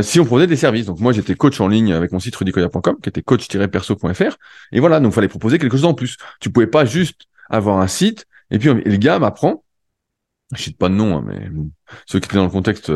si 0.00 0.18
on 0.20 0.24
proposait 0.24 0.46
des 0.46 0.56
services, 0.56 0.86
donc 0.86 1.00
moi 1.00 1.12
j'étais 1.12 1.34
coach 1.34 1.60
en 1.60 1.68
ligne 1.68 1.92
avec 1.92 2.10
mon 2.10 2.18
site 2.18 2.34
rudicoya.com, 2.34 2.96
qui 3.02 3.10
était 3.10 3.22
coach-perso.fr, 3.22 4.36
et 4.72 4.80
voilà, 4.80 5.00
donc 5.00 5.12
fallait 5.12 5.28
proposer 5.28 5.58
quelque 5.58 5.76
chose 5.76 5.84
en 5.84 5.92
plus. 5.92 6.16
Tu 6.40 6.50
pouvais 6.50 6.66
pas 6.66 6.86
juste 6.86 7.26
avoir 7.50 7.78
un 7.78 7.88
site, 7.88 8.26
et 8.50 8.58
puis 8.58 8.68
le 8.68 8.96
gars 8.96 9.18
m'apprend, 9.18 9.64
je 10.54 10.62
cite 10.62 10.78
pas 10.78 10.88
de 10.88 10.94
nom, 10.94 11.16
hein, 11.16 11.24
mais 11.26 11.50
ceux 12.06 12.20
qui 12.20 12.26
étaient 12.26 12.36
dans 12.36 12.44
le 12.44 12.50
contexte 12.50 12.92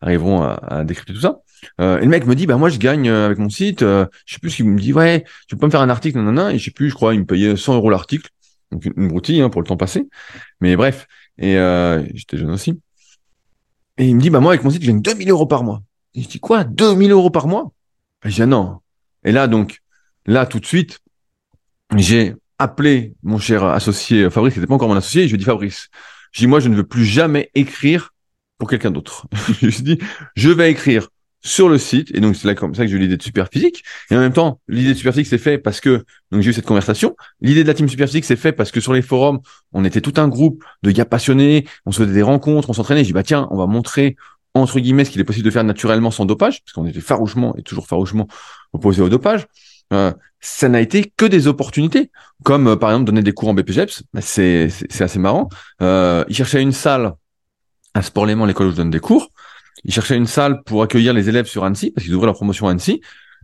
arriveront 0.00 0.42
à, 0.42 0.52
à 0.52 0.84
décrypter 0.84 1.12
tout 1.12 1.20
ça. 1.20 1.40
Euh, 1.80 1.98
et 1.98 2.02
le 2.02 2.08
mec 2.08 2.26
me 2.26 2.34
dit, 2.34 2.46
bah 2.46 2.56
moi 2.56 2.68
je 2.68 2.78
gagne 2.78 3.08
euh, 3.08 3.26
avec 3.26 3.38
mon 3.38 3.48
site, 3.48 3.82
euh, 3.82 4.06
je 4.26 4.34
sais 4.34 4.40
plus 4.40 4.50
ce 4.50 4.56
qu'il 4.56 4.66
me 4.66 4.78
dit, 4.78 4.92
ouais, 4.92 5.24
tu 5.48 5.56
peux 5.56 5.66
me 5.66 5.70
faire 5.70 5.80
un 5.80 5.88
article, 5.88 6.20
non, 6.20 6.48
et 6.48 6.58
je 6.58 6.64
sais 6.64 6.70
plus, 6.70 6.90
je 6.90 6.94
crois, 6.94 7.14
il 7.14 7.20
me 7.20 7.26
payait 7.26 7.56
100 7.56 7.74
euros 7.74 7.90
l'article, 7.90 8.30
donc 8.70 8.84
une, 8.84 9.08
broutille 9.08 9.40
hein, 9.40 9.50
pour 9.50 9.60
le 9.60 9.66
temps 9.66 9.76
passé, 9.76 10.08
mais 10.60 10.76
bref, 10.76 11.06
et 11.38 11.56
euh, 11.56 12.04
j'étais 12.14 12.36
jeune 12.36 12.50
aussi. 12.50 12.80
Et 13.96 14.06
il 14.06 14.16
me 14.16 14.20
dit, 14.20 14.30
bah 14.30 14.40
moi 14.40 14.52
avec 14.52 14.64
mon 14.64 14.70
site, 14.70 14.82
je 14.82 14.90
gagne 14.90 15.02
2000 15.02 15.30
euros 15.30 15.46
par 15.46 15.64
mois. 15.64 15.82
Et 16.14 16.22
je 16.22 16.28
dis, 16.28 16.40
quoi, 16.40 16.64
2000 16.64 17.10
euros 17.10 17.30
par 17.30 17.48
mois? 17.48 17.72
Je 18.24 18.30
dis, 18.30 18.42
ah, 18.42 18.46
non. 18.46 18.78
Et 19.24 19.32
là, 19.32 19.46
donc, 19.46 19.80
là, 20.26 20.46
tout 20.46 20.60
de 20.60 20.66
suite, 20.66 21.00
j'ai 21.96 22.34
appelé 22.58 23.14
mon 23.22 23.38
cher 23.38 23.64
associé 23.64 24.28
Fabrice, 24.30 24.54
qui 24.54 24.60
n'était 24.60 24.68
pas 24.68 24.74
encore 24.74 24.88
mon 24.88 24.96
associé, 24.96 25.22
et 25.22 25.24
je 25.26 25.32
lui 25.32 25.36
ai 25.36 25.38
dit, 25.38 25.44
Fabrice, 25.44 25.88
je 26.32 26.40
dis, 26.40 26.46
moi, 26.46 26.60
je 26.60 26.68
ne 26.68 26.74
veux 26.74 26.86
plus 26.86 27.04
jamais 27.04 27.50
écrire 27.54 28.10
pour 28.58 28.68
quelqu'un 28.68 28.90
d'autre. 28.90 29.26
je 29.60 29.66
lui 29.66 29.76
ai 29.76 29.82
dit, 29.82 29.98
je 30.34 30.50
vais 30.50 30.70
écrire 30.70 31.08
sur 31.40 31.68
le 31.68 31.78
site. 31.78 32.10
Et 32.14 32.20
donc, 32.20 32.36
c'est 32.36 32.46
là 32.46 32.54
comme 32.54 32.74
ça 32.74 32.82
que 32.82 32.90
j'ai 32.90 32.96
eu 32.96 33.00
l'idée 33.00 33.16
de 33.16 33.22
Superphysique. 33.22 33.84
Et 34.10 34.16
en 34.16 34.20
même 34.20 34.32
temps, 34.32 34.60
l'idée 34.68 34.90
de 34.90 34.94
Superphysique, 34.94 35.28
c'est 35.28 35.38
fait 35.38 35.58
parce 35.58 35.80
que, 35.80 36.04
donc 36.30 36.42
j'ai 36.42 36.50
eu 36.50 36.52
cette 36.52 36.66
conversation. 36.66 37.16
L'idée 37.40 37.62
de 37.62 37.68
la 37.68 37.74
team 37.74 37.88
Superphysique, 37.88 38.24
c'est 38.24 38.36
fait 38.36 38.52
parce 38.52 38.70
que 38.70 38.80
sur 38.80 38.92
les 38.92 39.02
forums, 39.02 39.40
on 39.72 39.84
était 39.84 40.00
tout 40.00 40.14
un 40.16 40.28
groupe 40.28 40.64
de 40.82 40.90
gars 40.90 41.04
passionnés, 41.04 41.66
on 41.86 41.92
se 41.92 42.02
faisait 42.02 42.14
des 42.14 42.22
rencontres, 42.22 42.70
on 42.70 42.72
s'entraînait. 42.72 43.00
J'ai 43.00 43.08
dit, 43.08 43.12
bah 43.12 43.22
tiens, 43.22 43.46
on 43.50 43.56
va 43.56 43.66
montrer, 43.66 44.16
entre 44.54 44.80
guillemets, 44.80 45.04
ce 45.04 45.10
qu'il 45.10 45.20
est 45.20 45.24
possible 45.24 45.44
de 45.44 45.50
faire 45.50 45.64
naturellement 45.64 46.10
sans 46.10 46.24
dopage, 46.24 46.62
parce 46.64 46.72
qu'on 46.72 46.86
était 46.86 47.00
farouchement 47.00 47.54
et 47.56 47.62
toujours 47.62 47.86
farouchement 47.86 48.26
opposé 48.72 49.00
au 49.02 49.08
dopage. 49.08 49.46
Euh, 49.92 50.12
ça 50.40 50.68
n'a 50.68 50.80
été 50.80 51.12
que 51.16 51.26
des 51.26 51.46
opportunités, 51.46 52.10
comme 52.44 52.68
euh, 52.68 52.76
par 52.76 52.90
exemple 52.90 53.06
donner 53.06 53.22
des 53.22 53.32
cours 53.32 53.48
en 53.48 53.54
BPGEPS, 53.54 54.04
bah, 54.12 54.20
c'est 54.20 54.70
assez 55.00 55.18
marrant. 55.18 55.48
Euh, 55.82 56.24
il 56.28 56.34
cherchait 56.36 56.62
une 56.62 56.72
salle 56.72 57.14
à 57.94 58.02
Sport 58.02 58.26
Léman, 58.26 58.46
l'école 58.46 58.68
où 58.68 58.70
je 58.70 58.76
donne 58.76 58.90
des 58.90 59.00
cours. 59.00 59.30
Ils 59.84 59.92
cherchaient 59.92 60.16
une 60.16 60.26
salle 60.26 60.62
pour 60.64 60.82
accueillir 60.82 61.12
les 61.12 61.28
élèves 61.28 61.46
sur 61.46 61.64
Annecy, 61.64 61.90
parce 61.90 62.04
qu'ils 62.04 62.14
ouvraient 62.14 62.26
leur 62.26 62.34
promotion 62.34 62.68
à 62.68 62.72
Annecy. 62.72 63.00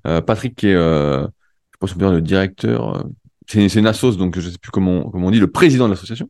Euh, 0.06 0.20
Patrick, 0.20 0.54
qui 0.56 0.68
est, 0.68 0.74
euh, 0.74 1.26
je 1.72 1.78
pense 1.78 1.96
bien 1.96 2.12
le 2.12 2.20
directeur, 2.20 2.96
euh, 2.96 3.02
c'est 3.46 3.74
une 3.74 3.86
assos, 3.86 4.16
donc 4.16 4.38
je 4.38 4.50
sais 4.50 4.58
plus 4.58 4.70
comment, 4.70 5.10
comment 5.10 5.28
on 5.28 5.30
dit, 5.30 5.40
le 5.40 5.50
président 5.50 5.86
de 5.86 5.92
l'association. 5.92 6.28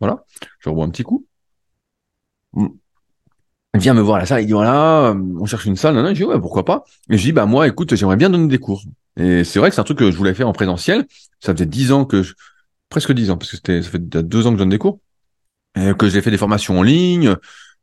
Voilà, 0.00 0.24
je 0.60 0.68
revois 0.68 0.84
un 0.84 0.90
petit 0.90 1.02
coup. 1.02 1.26
Mm. 2.52 2.68
Vient 3.78 3.94
me 3.94 4.00
voir 4.00 4.16
à 4.16 4.20
la 4.20 4.26
salle, 4.26 4.42
il 4.42 4.46
dit 4.46 4.52
voilà, 4.52 5.08
euh, 5.08 5.14
on 5.40 5.44
cherche 5.44 5.66
une 5.66 5.76
salle, 5.76 5.94
non, 5.94 6.02
non, 6.02 6.10
je 6.10 6.14
dis 6.14 6.24
ouais, 6.24 6.40
pourquoi 6.40 6.64
pas? 6.64 6.84
Et 7.10 7.18
je 7.18 7.22
dis 7.22 7.32
bah 7.32 7.46
moi, 7.46 7.66
écoute, 7.66 7.94
j'aimerais 7.94 8.16
bien 8.16 8.30
donner 8.30 8.48
des 8.48 8.58
cours. 8.58 8.82
Et 9.18 9.44
c'est 9.44 9.58
vrai 9.58 9.70
que 9.70 9.74
c'est 9.74 9.80
un 9.80 9.84
truc 9.84 9.98
que 9.98 10.10
je 10.10 10.16
voulais 10.16 10.34
faire 10.34 10.48
en 10.48 10.52
présentiel. 10.52 11.06
Ça 11.40 11.52
faisait 11.52 11.66
dix 11.66 11.92
ans 11.92 12.04
que 12.04 12.22
je, 12.22 12.34
presque 12.88 13.12
dix 13.12 13.30
ans, 13.30 13.36
parce 13.36 13.50
que 13.50 13.56
c'était, 13.56 13.82
ça 13.82 13.90
fait 13.90 13.98
deux 13.98 14.46
ans 14.46 14.50
que 14.50 14.56
je 14.56 14.62
donne 14.62 14.70
des 14.70 14.78
cours, 14.78 15.00
que 15.74 16.08
j'ai 16.08 16.22
fait 16.22 16.30
des 16.30 16.38
formations 16.38 16.78
en 16.78 16.82
ligne, 16.82 17.36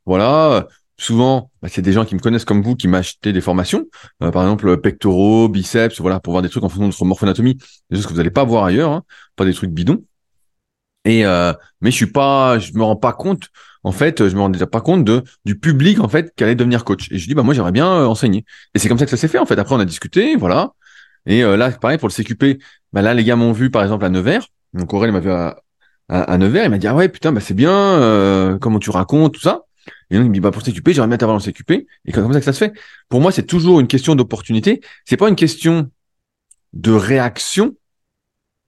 voilà 0.06 0.67
souvent, 0.97 1.51
bah, 1.62 1.69
c'est 1.69 1.82
des 1.82 1.91
gens 1.91 2.06
qui 2.06 2.15
me 2.15 2.19
connaissent 2.19 2.45
comme 2.45 2.62
vous 2.62 2.75
qui 2.75 2.88
m'achetaient 2.88 3.34
des 3.34 3.41
formations, 3.41 3.86
euh, 4.21 4.32
par 4.32 4.43
exemple 4.43 4.77
pectoraux, 4.77 5.49
biceps, 5.49 5.99
voilà, 5.99 6.19
pour 6.19 6.32
voir 6.32 6.41
des 6.41 6.49
trucs 6.49 6.63
en 6.63 6.69
fonction 6.69 6.88
de 6.88 6.93
votre 6.93 7.06
morphonatomie, 7.06 7.58
des 7.89 7.97
choses 7.97 8.06
que 8.06 8.12
vous 8.12 8.17
n'allez 8.17 8.32
pas 8.32 8.43
voir 8.43 8.65
ailleurs, 8.65 8.91
hein, 8.91 9.03
pas 9.36 9.45
des 9.45 9.53
trucs 9.53 9.71
bidons. 9.71 10.03
Et 11.06 11.25
euh, 11.25 11.53
mais 11.82 11.91
je 11.91 11.95
suis 11.95 12.12
pas, 12.12 12.60
je 12.60 12.73
me 12.73 12.84
rends 12.84 12.95
pas 12.95 13.13
compte. 13.13 13.49
En 13.84 13.91
fait, 13.91 14.28
je 14.28 14.36
me 14.36 14.50
déjà 14.50 14.67
pas 14.67 14.82
compte 14.82 15.04
de 15.04 15.24
du 15.46 15.58
public 15.58 16.00
en 16.00 16.08
fait 16.08 16.34
qui 16.36 16.43
allait 16.43 16.56
devenir 16.56 16.84
coach. 16.86 17.12
Et 17.12 17.17
je 17.17 17.28
dis 17.28 17.36
bah 17.36 17.43
moi 17.43 17.54
j'aimerais 17.54 17.72
bien 17.72 17.88
euh, 17.88 18.06
enseigner. 18.06 18.46
Et 18.74 18.80
c'est 18.80 18.88
comme 18.88 18.98
ça 18.98 19.06
que 19.06 19.12
ça 19.12 19.17
s'est 19.17 19.28
fait 19.28 19.39
en 19.39 19.46
fait. 19.46 19.60
Après 19.60 19.76
on 19.76 19.80
a 19.80 19.86
discuté, 19.86 20.36
voilà. 20.36 20.74
Et 21.26 21.41
là 21.41 21.72
pareil 21.72 21.98
pour 21.98 22.10
le 22.10 22.13
CQP, 22.13 22.62
bah 22.91 23.02
là 23.02 23.13
les 23.13 23.24
gars 23.24 23.36
m'ont 23.36 23.54
vu 23.54 23.69
par 23.69 23.84
exemple 23.84 24.06
à 24.06 24.10
Nevers. 24.10 24.48
Donc 24.74 24.93
Aurel 24.93 25.12
m'a 25.12 25.19
vu 25.22 25.32
à, 25.32 25.62
à, 26.10 26.38
Nevers, 26.38 26.65
il 26.65 26.69
m'a 26.69 26.78
dit 26.78 26.88
ah 26.88 26.96
ouais 26.96 27.08
putain 27.08 27.32
bah 27.32 27.39
c'est 27.39 27.54
bien, 27.54 28.58
comment 28.60 28.80
tu 28.80 28.89
racontes 28.89 29.34
tout 29.34 29.41
ça. 29.41 29.63
Et 30.10 30.15
donc 30.15 30.26
il 30.26 30.30
me 30.30 30.34
dit 30.34 30.39
bah 30.39 30.52
pour 30.52 30.63
CQP, 30.63 30.91
j'aimerais 30.91 31.08
bien 31.08 31.17
t'avoir 31.17 31.38
dans 31.38 31.43
CQP. 31.43 31.88
Et 32.06 32.12
comme 32.12 32.32
ça 32.34 32.39
que 32.39 32.46
ça 32.46 32.54
se 32.54 32.60
fait. 32.60 32.74
Pour 33.10 33.22
moi, 33.22 33.32
c'est 33.32 33.43
toujours 33.43 33.80
une 33.80 33.88
question 33.88 34.15
d'opportunité. 34.15 34.82
C'est 35.06 35.17
pas 35.17 35.30
une 35.30 35.36
question 35.36 35.89
de 36.74 36.91
réaction. 36.91 37.76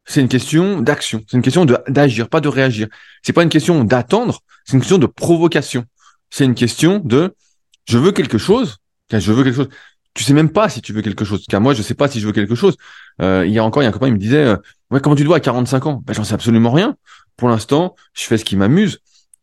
C'est 0.06 0.22
une 0.22 0.28
question 0.28 0.82
d'action. 0.82 1.24
C'est 1.28 1.38
une 1.38 1.44
question 1.44 1.66
d'agir, 1.66 2.30
pas 2.30 2.42
de 2.42 2.48
réagir. 2.48 2.88
C'est 3.24 3.34
pas 3.34 3.44
une 3.44 3.50
question 3.50 3.84
d'attendre. 3.84 4.42
C'est 4.66 4.74
une 4.74 4.82
question 4.82 5.00
de 5.00 5.08
provocation. 5.08 5.86
C'est 6.30 6.46
une 6.46 6.56
question 6.56 7.00
de 7.00 7.36
je 7.88 7.98
veux 7.98 8.12
quelque 8.12 8.38
chose. 8.38 8.78
Je 9.12 9.32
veux 9.32 9.44
quelque 9.44 9.56
chose. 9.56 9.70
Tu 10.14 10.24
sais 10.24 10.34
même 10.34 10.50
pas 10.50 10.70
si 10.70 10.82
tu 10.82 10.94
veux 10.94 11.02
quelque 11.02 11.26
chose. 11.26 11.46
Car 11.48 11.60
moi, 11.60 11.74
je 11.74 11.82
sais 11.82 11.94
pas 11.94 12.08
si 12.08 12.20
je 12.20 12.28
veux 12.28 12.34
quelque 12.34 12.56
chose. 12.56 12.78
Euh, 13.22 13.46
il 13.46 13.52
y 13.52 13.60
a 13.60 13.64
encore, 13.64 13.84
il 13.84 13.86
y 13.86 13.88
a 13.88 13.90
un 13.90 13.94
copain, 13.94 14.08
il 14.08 14.14
me 14.14 14.20
disait, 14.20 14.46
euh, 14.46 14.58
ouais, 14.92 15.02
comment 15.02 15.16
tu 15.16 15.24
dois 15.24 15.38
à 15.38 15.40
45 15.40 15.86
ans? 15.88 16.04
Ben, 16.06 16.14
j'en 16.14 16.24
sais 16.24 16.34
absolument 16.34 16.72
rien. 16.72 16.96
Pour 17.36 17.50
l'instant, 17.50 17.96
je 18.14 18.24
fais 18.24 18.38
ce 18.38 18.46
qui 18.46 18.56
m'amuse. 18.56 19.00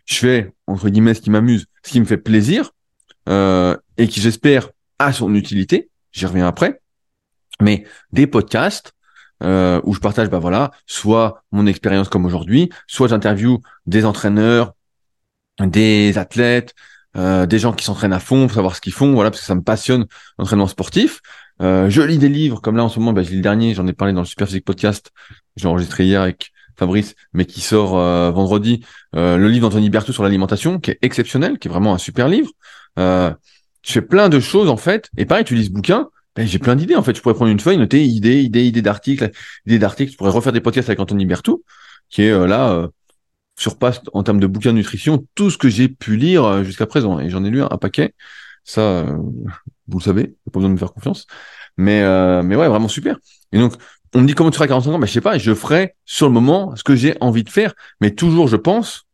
Je 0.07 0.15
fais 0.15 0.53
entre 0.67 0.89
guillemets 0.89 1.15
ce 1.15 1.21
qui 1.21 1.31
m'amuse, 1.31 1.67
ce 1.83 1.93
qui 1.93 2.01
me 2.01 2.05
fait 2.05 2.17
plaisir 2.17 2.71
euh, 3.29 3.77
et 3.99 4.09
qui, 4.09 4.21
j'espère, 4.21 4.71
a 4.99 5.13
son 5.13 5.35
utilité. 5.35 5.91
J'y 6.13 6.27
reviens 6.27 6.47
après. 6.47 6.81
Mais 7.61 7.85
des 8.13 8.27
podcasts 8.27 8.95
euh, 9.43 9.81
où 9.85 9.95
je 9.95 10.01
partage, 10.01 10.29
bah 10.29 10.39
voilà, 10.39 10.71
soit 10.87 11.43
mon 11.53 11.67
expérience 11.67 12.09
comme 12.09 12.25
aujourd'hui, 12.25 12.71
soit 12.87 13.09
j'interview 13.09 13.61
des 13.87 14.05
entraîneurs, 14.05 14.75
des 15.61 16.19
athlètes, 16.19 16.75
euh, 17.17 17.47
des 17.47 17.59
gens 17.59 17.73
qui 17.73 17.85
s'entraînent 17.85 18.13
à 18.13 18.21
fond 18.21 18.47
pour 18.47 18.55
savoir 18.55 18.77
ce 18.77 18.81
qu'ils 18.81 18.93
font, 18.93 19.13
voilà, 19.13 19.31
parce 19.31 19.41
que 19.41 19.47
ça 19.47 19.55
me 19.55 19.63
passionne 19.63 20.07
l'entraînement 20.39 20.67
sportif. 20.67 21.21
Euh, 21.61 21.91
je 21.91 22.03
lis 22.03 22.19
des 22.19 22.29
livres, 22.29 22.61
comme 22.61 22.77
là 22.77 22.85
en 22.85 22.89
ce 22.89 22.99
moment, 22.99 23.13
bah, 23.13 23.23
je 23.23 23.35
le 23.35 23.41
dernier, 23.41 23.75
j'en 23.75 23.87
ai 23.87 23.93
parlé 23.93 24.15
dans 24.15 24.21
le 24.21 24.27
Super 24.27 24.47
Physique 24.47 24.65
Podcast, 24.65 25.11
j'ai 25.57 25.69
enregistré 25.69 26.05
hier 26.05 26.23
avec 26.23 26.53
Fabrice, 26.77 27.15
mais 27.33 27.45
qui 27.45 27.61
sort 27.61 27.99
euh, 27.99 28.31
vendredi, 28.31 28.85
euh, 29.15 29.37
le 29.37 29.49
livre 29.49 29.69
d'Anthony 29.69 29.91
Berthoud 29.91 30.15
sur 30.15 30.23
l'alimentation, 30.23 30.81
qui 30.81 30.93
est 30.93 30.99
exceptionnel, 31.03 31.59
qui 31.59 31.69
est 31.69 31.71
vraiment 31.71 31.95
un 31.95 31.99
super 31.99 32.29
livre. 32.29 32.51
Euh, 32.99 33.33
je 33.85 33.93
fais 33.93 34.03
plein 34.03 34.29
de 34.29 34.41
choses 34.41 34.69
en 34.69 34.77
fait, 34.77 35.11
et 35.17 35.27
pareil, 35.27 35.45
tu 35.45 35.55
lis 35.55 35.67
ce 35.67 35.71
bouquin, 35.71 36.09
ben, 36.37 36.47
j'ai 36.47 36.59
plein 36.59 36.77
d'idées 36.77 36.97
en 36.97 37.03
fait. 37.03 37.17
Je 37.17 37.23
pourrais 37.23 37.35
prendre 37.35 37.51
une 37.51 37.61
feuille, 37.61 37.79
noter 37.79 38.05
idées, 38.05 38.43
idées, 38.43 38.65
idées 38.65 38.83
d'articles, 38.83 39.31
idées 39.67 39.79
d'articles. 39.79 40.13
Je 40.13 40.17
pourrais 40.17 40.31
refaire 40.31 40.53
des 40.53 40.61
podcasts 40.61 40.89
avec 40.89 41.01
Anthony 41.01 41.27
Berthoud, 41.27 41.61
qui 42.09 42.23
est 42.23 42.47
là 42.47 42.89
surpasse 43.59 44.01
en 44.15 44.23
termes 44.23 44.41
de 44.41 44.47
bouquins 44.47 44.73
de 44.73 44.79
nutrition 44.79 45.27
tout 45.35 45.51
ce 45.51 45.59
que 45.59 45.69
j'ai 45.69 45.89
pu 45.89 46.17
lire 46.17 46.65
jusqu'à 46.65 46.87
présent. 46.87 47.21
Et 47.21 47.29
j'en 47.29 47.45
ai 47.45 47.51
lu 47.51 47.63
un, 47.63 47.69
paquet. 47.79 48.15
Ça, 48.65 49.05
vous 49.89 49.99
le 49.99 50.03
savez, 50.03 50.29
pas 50.47 50.53
besoin 50.55 50.71
de 50.71 50.75
me 50.75 50.79
faire 50.79 50.93
confiance. 50.93 51.27
Mais 51.77 52.01
mais 52.43 52.57
ouais, 52.57 52.69
vraiment 52.69 52.89
super. 52.89 53.19
Et 53.53 53.59
donc 53.59 53.75
on 54.15 54.21
me 54.21 54.27
dit 54.27 54.35
comment 54.35 54.51
tu 54.51 54.57
feras 54.57 54.69
45 54.69 54.93
ans, 54.93 54.99
ben, 54.99 55.07
je 55.07 55.13
sais 55.13 55.21
pas, 55.21 55.39
je 55.39 55.55
ferai 55.55 55.95
sur 56.05 56.27
le 56.27 56.33
moment 56.33 56.77
ce 56.77 56.85
que 56.85 56.95
j'ai 56.95 57.17
envie 57.21 57.45
de 57.45 57.51
faire, 57.51 57.75
mais 58.01 58.11
toujours 58.11 58.49
je 58.49 58.57
pense, 58.57 59.07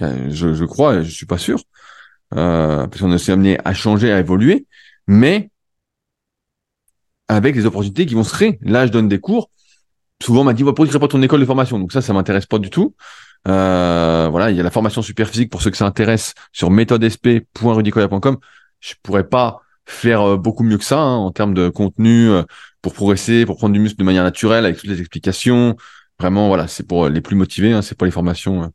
je, 0.00 0.54
je 0.54 0.64
crois, 0.64 1.02
je 1.02 1.10
suis 1.10 1.26
pas 1.26 1.38
sûr, 1.38 1.60
euh, 2.36 2.86
parce 2.86 3.00
qu'on 3.00 3.18
s'est 3.18 3.32
amené 3.32 3.58
à 3.64 3.74
changer, 3.74 4.12
à 4.12 4.20
évoluer, 4.20 4.66
mais 5.06 5.50
avec 7.28 7.54
les 7.54 7.66
opportunités 7.66 8.06
qui 8.06 8.14
vont 8.14 8.24
se 8.24 8.32
créer. 8.32 8.58
Là, 8.62 8.86
je 8.86 8.92
donne 8.92 9.08
des 9.08 9.20
cours. 9.20 9.50
Souvent, 10.22 10.40
on 10.40 10.44
m'a 10.44 10.54
dit, 10.54 10.64
pourquoi 10.64 10.86
tu 10.86 10.90
crées 10.90 10.98
pas 10.98 11.08
ton 11.08 11.22
école 11.22 11.40
de 11.40 11.44
formation? 11.44 11.78
Donc 11.78 11.92
ça, 11.92 12.02
ça 12.02 12.12
m'intéresse 12.12 12.46
pas 12.46 12.58
du 12.58 12.70
tout. 12.70 12.94
Euh, 13.46 14.28
voilà, 14.30 14.50
il 14.50 14.56
y 14.56 14.60
a 14.60 14.62
la 14.62 14.70
formation 14.70 15.02
super 15.02 15.28
physique 15.28 15.50
pour 15.50 15.62
ceux 15.62 15.70
que 15.70 15.76
ça 15.76 15.86
intéresse 15.86 16.34
sur 16.52 16.70
méthodesp.rudicoya.com. 16.70 18.38
Je 18.80 18.94
pourrais 19.02 19.28
pas 19.28 19.60
faire 19.86 20.22
euh, 20.22 20.36
beaucoup 20.36 20.64
mieux 20.64 20.78
que 20.78 20.84
ça 20.84 20.98
hein, 20.98 21.16
en 21.16 21.30
termes 21.30 21.54
de 21.54 21.68
contenu 21.68 22.30
euh, 22.30 22.42
pour 22.82 22.94
progresser, 22.94 23.46
pour 23.46 23.56
prendre 23.56 23.72
du 23.72 23.80
muscle 23.80 23.98
de 23.98 24.04
manière 24.04 24.24
naturelle 24.24 24.64
avec 24.64 24.78
toutes 24.78 24.90
les 24.90 25.00
explications. 25.00 25.76
Vraiment, 26.18 26.48
voilà, 26.48 26.66
c'est 26.66 26.86
pour 26.86 27.08
les 27.08 27.20
plus 27.20 27.36
motivés, 27.36 27.72
hein, 27.72 27.82
c'est 27.82 27.96
pour 27.96 28.04
les 28.04 28.10
formations 28.10 28.72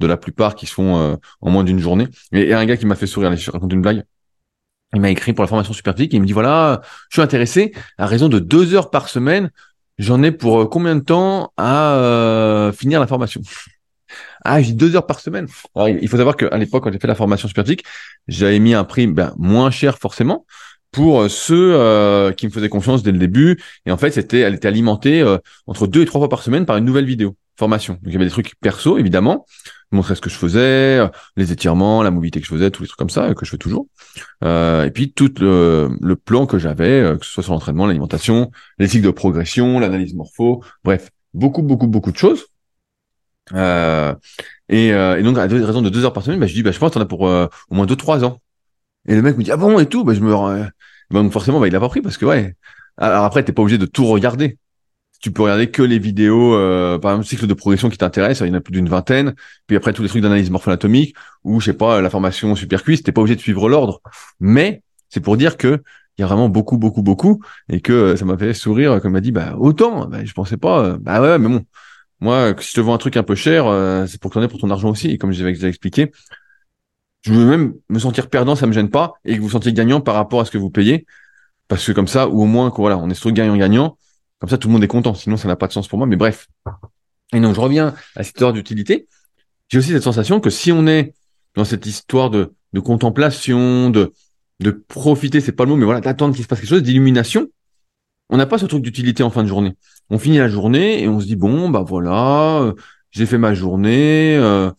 de 0.00 0.06
la 0.06 0.16
plupart 0.16 0.54
qui 0.54 0.64
se 0.64 0.72
font 0.72 1.18
en 1.42 1.50
moins 1.50 1.62
d'une 1.62 1.78
journée. 1.78 2.08
Et, 2.32 2.54
un 2.54 2.64
gars 2.64 2.78
qui 2.78 2.86
m'a 2.86 2.94
fait 2.94 3.06
sourire, 3.06 3.36
je 3.36 3.50
raconte 3.50 3.72
une 3.74 3.82
blague. 3.82 4.04
Il 4.94 5.00
m'a 5.00 5.10
écrit 5.10 5.32
pour 5.32 5.42
la 5.42 5.48
formation 5.48 5.72
super 5.72 5.94
et 5.98 6.08
il 6.10 6.20
me 6.20 6.26
dit 6.26 6.32
voilà, 6.32 6.80
je 7.10 7.16
suis 7.16 7.22
intéressé 7.22 7.72
à 7.98 8.06
raison 8.06 8.28
de 8.28 8.38
deux 8.38 8.74
heures 8.74 8.90
par 8.90 9.08
semaine. 9.08 9.50
J'en 9.98 10.22
ai 10.22 10.30
pour 10.30 10.68
combien 10.70 10.94
de 10.94 11.00
temps 11.00 11.52
à 11.56 12.70
finir 12.74 13.00
la 13.00 13.06
formation? 13.06 13.40
Ah, 14.44 14.62
j'ai 14.62 14.72
deux 14.72 14.94
heures 14.94 15.06
par 15.06 15.18
semaine. 15.18 15.48
il 15.76 16.08
faut 16.08 16.16
savoir 16.16 16.36
qu'à 16.36 16.56
l'époque, 16.56 16.84
quand 16.84 16.92
j'ai 16.92 17.00
fait 17.00 17.08
la 17.08 17.16
formation 17.16 17.48
Superphysique, 17.48 17.84
j'avais 18.28 18.60
mis 18.60 18.74
un 18.74 18.84
prix 18.84 19.08
ben, 19.08 19.34
moins 19.36 19.72
cher 19.72 19.98
forcément 19.98 20.46
pour 20.92 21.22
euh, 21.22 21.28
ceux 21.28 21.74
euh, 21.74 22.32
qui 22.32 22.46
me 22.46 22.52
faisaient 22.52 22.68
confiance 22.68 23.02
dès 23.02 23.12
le 23.12 23.18
début. 23.18 23.60
Et 23.84 23.92
en 23.92 23.96
fait, 23.98 24.10
c'était, 24.12 24.40
elle 24.40 24.54
était 24.54 24.68
alimentée 24.68 25.20
euh, 25.20 25.38
entre 25.66 25.86
deux 25.86 26.02
et 26.02 26.06
trois 26.06 26.20
fois 26.20 26.28
par 26.28 26.42
semaine 26.42 26.64
par 26.64 26.76
une 26.76 26.84
nouvelle 26.84 27.04
vidéo 27.06 27.36
formation. 27.56 27.94
Donc 27.94 28.04
il 28.06 28.12
y 28.12 28.16
avait 28.16 28.24
des 28.24 28.30
trucs 28.30 28.54
perso 28.60 28.98
évidemment, 28.98 29.46
montrer 29.92 30.14
ce 30.14 30.20
que 30.20 30.30
je 30.30 30.36
faisais, 30.36 31.00
les 31.36 31.52
étirements, 31.52 32.02
la 32.02 32.10
mobilité 32.10 32.40
que 32.40 32.46
je 32.46 32.52
faisais, 32.52 32.70
tous 32.70 32.82
les 32.82 32.88
trucs 32.88 32.98
comme 32.98 33.10
ça 33.10 33.34
que 33.34 33.44
je 33.44 33.50
fais 33.50 33.58
toujours. 33.58 33.86
et 34.42 34.90
puis 34.92 35.12
tout 35.12 35.32
le, 35.40 35.90
le 36.00 36.16
plan 36.16 36.46
que 36.46 36.58
j'avais, 36.58 37.16
que 37.18 37.24
ce 37.24 37.32
soit 37.32 37.42
sur 37.42 37.52
l'entraînement, 37.52 37.86
l'alimentation, 37.86 38.50
les 38.78 38.88
cycles 38.88 39.06
de 39.06 39.10
progression, 39.10 39.78
l'analyse 39.78 40.14
morpho, 40.14 40.62
bref, 40.84 41.10
beaucoup 41.34 41.62
beaucoup 41.62 41.86
beaucoup 41.86 42.12
de 42.12 42.18
choses. 42.18 42.46
Euh, 43.54 44.14
et, 44.68 44.92
euh, 44.92 45.18
et, 45.18 45.22
donc, 45.22 45.38
à 45.38 45.46
raison 45.46 45.82
de 45.82 45.90
deux 45.90 46.04
heures 46.04 46.12
par 46.12 46.22
semaine, 46.24 46.40
bah, 46.40 46.46
je 46.46 46.54
dis, 46.54 46.62
bah, 46.62 46.72
je 46.72 46.78
pense 46.78 46.90
que 46.90 46.94
t'en 46.94 47.00
as 47.00 47.06
pour 47.06 47.28
euh, 47.28 47.48
au 47.70 47.74
moins 47.74 47.86
deux, 47.86 47.96
trois 47.96 48.24
ans. 48.24 48.40
Et 49.06 49.14
le 49.14 49.22
mec 49.22 49.36
me 49.36 49.44
dit, 49.44 49.52
ah 49.52 49.56
bon, 49.56 49.78
et 49.78 49.86
tout, 49.86 50.04
bah, 50.04 50.14
je 50.14 50.20
me 50.20 50.32
bah, 51.10 51.30
forcément, 51.30 51.60
bah, 51.60 51.68
il 51.68 51.76
a 51.76 51.80
pas 51.80 51.88
pris 51.88 52.02
parce 52.02 52.18
que, 52.18 52.26
ouais. 52.26 52.56
Alors 52.98 53.24
après, 53.24 53.44
t'es 53.44 53.52
pas 53.52 53.62
obligé 53.62 53.78
de 53.78 53.86
tout 53.86 54.06
regarder. 54.06 54.58
Tu 55.20 55.30
peux 55.30 55.42
regarder 55.42 55.70
que 55.70 55.82
les 55.82 55.98
vidéos, 55.98 56.54
euh, 56.54 56.98
par 56.98 57.12
exemple, 57.12 57.26
cycle 57.26 57.46
de 57.46 57.54
progression 57.54 57.88
qui 57.88 57.98
t'intéresse, 57.98 58.40
il 58.40 58.48
y 58.48 58.50
en 58.50 58.54
a 58.54 58.60
plus 58.60 58.72
d'une 58.72 58.88
vingtaine. 58.88 59.34
Puis 59.66 59.76
après, 59.76 59.92
tous 59.92 60.02
les 60.02 60.08
trucs 60.08 60.22
d'analyse 60.22 60.50
morpho-anatomique 60.50 61.16
ou, 61.44 61.60
je 61.60 61.66
sais 61.66 61.76
pas, 61.76 62.00
la 62.00 62.10
formation 62.10 62.54
super 62.54 62.82
cuisse, 62.82 63.02
t'es 63.02 63.12
pas 63.12 63.22
obligé 63.22 63.36
de 63.36 63.40
suivre 63.40 63.68
l'ordre. 63.68 64.00
Mais, 64.40 64.82
c'est 65.08 65.20
pour 65.20 65.36
dire 65.36 65.56
que 65.56 65.82
il 66.18 66.22
y 66.22 66.24
a 66.24 66.26
vraiment 66.26 66.48
beaucoup, 66.48 66.78
beaucoup, 66.78 67.02
beaucoup, 67.02 67.42
et 67.68 67.82
que 67.82 68.16
ça 68.16 68.24
m'a 68.24 68.38
fait 68.38 68.54
sourire, 68.54 69.02
comme 69.02 69.12
m'a 69.12 69.20
dit, 69.20 69.32
bah, 69.32 69.54
autant, 69.58 70.06
bah, 70.06 70.24
je 70.24 70.32
pensais 70.32 70.56
pas, 70.56 70.96
bah 70.98 71.20
ouais, 71.20 71.38
mais 71.38 71.48
bon, 71.48 71.62
moi, 72.20 72.54
si 72.58 72.70
je 72.70 72.74
te 72.74 72.80
vends 72.80 72.94
un 72.94 72.98
truc 72.98 73.16
un 73.16 73.22
peu 73.22 73.34
cher, 73.34 73.66
euh, 73.66 74.06
c'est 74.06 74.20
pour 74.20 74.30
que 74.30 74.34
tu 74.34 74.38
en 74.38 74.42
aies 74.42 74.48
pour 74.48 74.58
ton 74.60 74.70
argent 74.70 74.90
aussi. 74.90 75.10
Et 75.10 75.18
comme 75.18 75.32
je 75.32 75.44
déjà 75.44 75.68
expliqué, 75.68 76.12
je 77.22 77.32
veux 77.32 77.44
même 77.46 77.74
me 77.88 77.98
sentir 77.98 78.28
perdant, 78.28 78.56
ça 78.56 78.66
me 78.66 78.72
gêne 78.72 78.90
pas, 78.90 79.14
et 79.24 79.34
que 79.34 79.40
vous 79.40 79.46
vous 79.46 79.52
sentiez 79.52 79.72
gagnant 79.72 80.00
par 80.00 80.14
rapport 80.14 80.40
à 80.40 80.44
ce 80.44 80.50
que 80.50 80.58
vous 80.58 80.70
payez, 80.70 81.06
parce 81.68 81.84
que 81.86 81.92
comme 81.92 82.08
ça, 82.08 82.28
ou 82.28 82.42
au 82.42 82.46
moins, 82.46 82.72
voilà, 82.76 82.98
on 82.98 83.10
est 83.10 83.14
sur 83.14 83.30
gagnant-gagnant, 83.32 83.98
comme 84.38 84.50
ça, 84.50 84.58
tout 84.58 84.68
le 84.68 84.72
monde 84.72 84.84
est 84.84 84.88
content. 84.88 85.14
Sinon, 85.14 85.36
ça 85.36 85.48
n'a 85.48 85.56
pas 85.56 85.66
de 85.66 85.72
sens 85.72 85.88
pour 85.88 85.98
moi. 85.98 86.06
Mais 86.06 86.16
bref. 86.16 86.48
Et 87.32 87.40
donc, 87.40 87.54
je 87.54 87.60
reviens 87.60 87.94
à 88.14 88.22
cette 88.22 88.36
histoire 88.36 88.52
d'utilité. 88.52 89.08
J'ai 89.68 89.78
aussi 89.78 89.90
cette 89.90 90.02
sensation 90.02 90.40
que 90.40 90.50
si 90.50 90.72
on 90.72 90.86
est 90.86 91.14
dans 91.54 91.64
cette 91.64 91.86
histoire 91.86 92.30
de, 92.30 92.52
contemplation, 92.84 93.90
de, 93.90 94.12
de 94.60 94.70
profiter, 94.70 95.40
c'est 95.40 95.52
pas 95.52 95.64
le 95.64 95.70
mot, 95.70 95.76
mais 95.76 95.86
voilà, 95.86 96.00
d'attendre 96.00 96.34
qu'il 96.34 96.44
se 96.44 96.48
passe 96.48 96.60
quelque 96.60 96.68
chose, 96.68 96.82
d'illumination, 96.82 97.48
on 98.28 98.36
n'a 98.36 98.46
pas 98.46 98.58
ce 98.58 98.66
truc 98.66 98.82
d'utilité 98.82 99.22
en 99.22 99.30
fin 99.30 99.42
de 99.42 99.48
journée. 99.48 99.76
On 100.10 100.18
finit 100.18 100.38
la 100.38 100.48
journée 100.48 101.02
et 101.02 101.08
on 101.08 101.20
se 101.20 101.26
dit 101.26 101.36
bon 101.36 101.70
bah 101.70 101.84
voilà, 101.86 102.60
euh, 102.60 102.74
j'ai 103.10 103.26
fait 103.26 103.38
ma 103.38 103.54
journée. 103.54 104.36
Euh, 104.36 104.70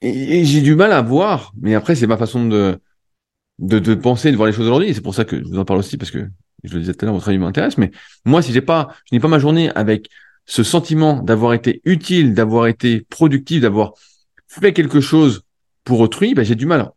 et, 0.00 0.44
j'ai 0.44 0.62
du 0.62 0.74
mal 0.74 0.92
à 0.92 1.02
voir, 1.02 1.52
mais 1.60 1.74
après 1.74 1.94
c'est 1.94 2.06
ma 2.06 2.16
façon 2.16 2.48
de, 2.48 2.80
de, 3.58 3.78
de 3.78 3.94
penser, 3.94 4.32
de 4.32 4.36
voir 4.36 4.46
les 4.46 4.52
choses 4.52 4.66
aujourd'hui. 4.66 4.94
C'est 4.94 5.02
pour 5.02 5.14
ça 5.14 5.24
que 5.24 5.38
je 5.38 5.44
vous 5.48 5.58
en 5.58 5.64
parle 5.64 5.80
aussi 5.80 5.96
parce 5.98 6.10
que 6.10 6.28
je 6.64 6.74
le 6.74 6.80
disais 6.80 6.94
tout 6.94 7.04
à 7.04 7.06
l'heure, 7.06 7.14
votre 7.14 7.28
avis 7.28 7.38
m'intéresse. 7.38 7.78
Mais 7.78 7.90
moi, 8.24 8.42
si 8.42 8.52
j'ai 8.52 8.60
pas, 8.60 8.94
je 9.10 9.14
n'ai 9.14 9.20
pas 9.20 9.28
ma 9.28 9.38
journée 9.38 9.70
avec 9.74 10.08
ce 10.46 10.62
sentiment 10.62 11.22
d'avoir 11.22 11.54
été 11.54 11.80
utile, 11.84 12.34
d'avoir 12.34 12.66
été 12.66 13.06
productif, 13.08 13.60
d'avoir 13.60 13.92
fait 14.48 14.72
quelque 14.72 15.00
chose 15.00 15.42
pour 15.84 16.00
autrui, 16.00 16.34
ben, 16.34 16.44
j'ai 16.44 16.56
du 16.56 16.66
mal. 16.66 16.90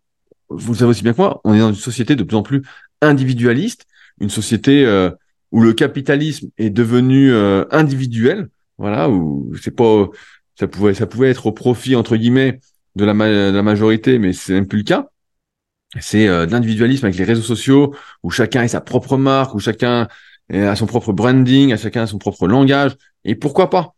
Vous 0.50 0.74
le 0.74 0.78
savez 0.78 0.92
aussi 0.92 1.04
bien 1.04 1.14
que 1.14 1.22
moi, 1.22 1.42
on 1.44 1.54
est 1.54 1.60
dans 1.60 1.70
une 1.70 1.76
société 1.76 2.16
de 2.16 2.24
plus 2.24 2.36
en 2.36 2.44
plus 2.44 2.64
individualiste 3.02 3.86
une 4.20 4.30
société 4.30 4.86
euh, 4.86 5.10
où 5.52 5.62
le 5.62 5.74
capitalisme 5.74 6.50
est 6.58 6.70
devenu 6.70 7.32
euh, 7.32 7.66
individuel, 7.72 8.50
voilà, 8.78 9.10
où 9.10 9.54
c'est 9.62 9.76
pas 9.76 10.10
ça 10.56 10.68
pouvait 10.68 10.94
ça 10.94 11.08
pouvait 11.08 11.30
être 11.30 11.48
au 11.48 11.52
profit 11.52 11.96
entre 11.96 12.16
guillemets 12.16 12.60
de 12.96 13.06
la, 13.06 13.14
de 13.14 13.56
la 13.56 13.64
majorité, 13.64 14.20
mais 14.20 14.34
c'est 14.34 14.54
même 14.54 14.68
plus 14.68 14.80
le 14.80 14.84
cas. 14.84 15.10
C'est 16.00 16.28
euh, 16.28 16.46
de 16.46 16.52
l'individualisme 16.52 17.06
avec 17.06 17.18
les 17.18 17.24
réseaux 17.24 17.42
sociaux 17.42 17.96
où 18.24 18.30
chacun 18.30 18.62
a 18.62 18.68
sa 18.68 18.82
propre 18.82 19.18
marque, 19.18 19.54
où 19.56 19.60
chacun 19.60 20.08
a 20.52 20.76
son 20.76 20.86
propre 20.86 21.14
branding, 21.14 21.72
à 21.74 21.78
chacun 21.78 22.06
son 22.06 22.18
propre 22.18 22.48
langage. 22.48 22.96
Et 23.24 23.36
pourquoi 23.36 23.70
pas 23.70 23.96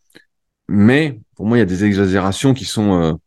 Mais 0.68 1.20
pour 1.36 1.46
moi, 1.46 1.58
il 1.58 1.60
y 1.60 1.64
a 1.64 1.66
des 1.66 1.84
exagérations 1.84 2.54
qui 2.54 2.66
sont 2.66 3.20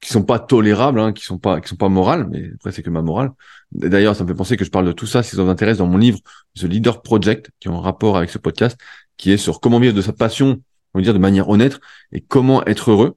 qui 0.00 0.12
sont 0.12 0.22
pas 0.22 0.38
tolérables, 0.38 1.00
hein, 1.00 1.12
qui 1.12 1.24
sont 1.24 1.38
pas 1.38 1.60
qui 1.60 1.68
sont 1.68 1.76
pas 1.76 1.88
morales, 1.88 2.28
mais 2.30 2.50
après 2.54 2.72
c'est 2.72 2.82
que 2.82 2.90
ma 2.90 3.02
morale. 3.02 3.32
D'ailleurs, 3.72 4.14
ça 4.14 4.24
me 4.24 4.28
fait 4.28 4.34
penser 4.34 4.56
que 4.56 4.64
je 4.64 4.70
parle 4.70 4.86
de 4.86 4.92
tout 4.92 5.06
ça 5.06 5.22
si 5.22 5.34
ça 5.34 5.42
vous 5.42 5.48
intéresse 5.48 5.78
dans 5.78 5.86
mon 5.86 5.98
livre 5.98 6.18
The 6.54 6.64
Leader 6.64 7.02
Project, 7.02 7.50
qui 7.60 7.68
est 7.68 7.70
en 7.70 7.80
rapport 7.80 8.16
avec 8.16 8.30
ce 8.30 8.38
podcast, 8.38 8.78
qui 9.16 9.32
est 9.32 9.36
sur 9.36 9.60
comment 9.60 9.80
vivre 9.80 9.94
de 9.94 10.02
sa 10.02 10.12
passion, 10.12 10.60
on 10.94 10.98
va 10.98 11.02
dire 11.02 11.14
de 11.14 11.18
manière 11.18 11.48
honnête, 11.48 11.80
et 12.12 12.20
comment 12.20 12.64
être 12.66 12.90
heureux. 12.90 13.16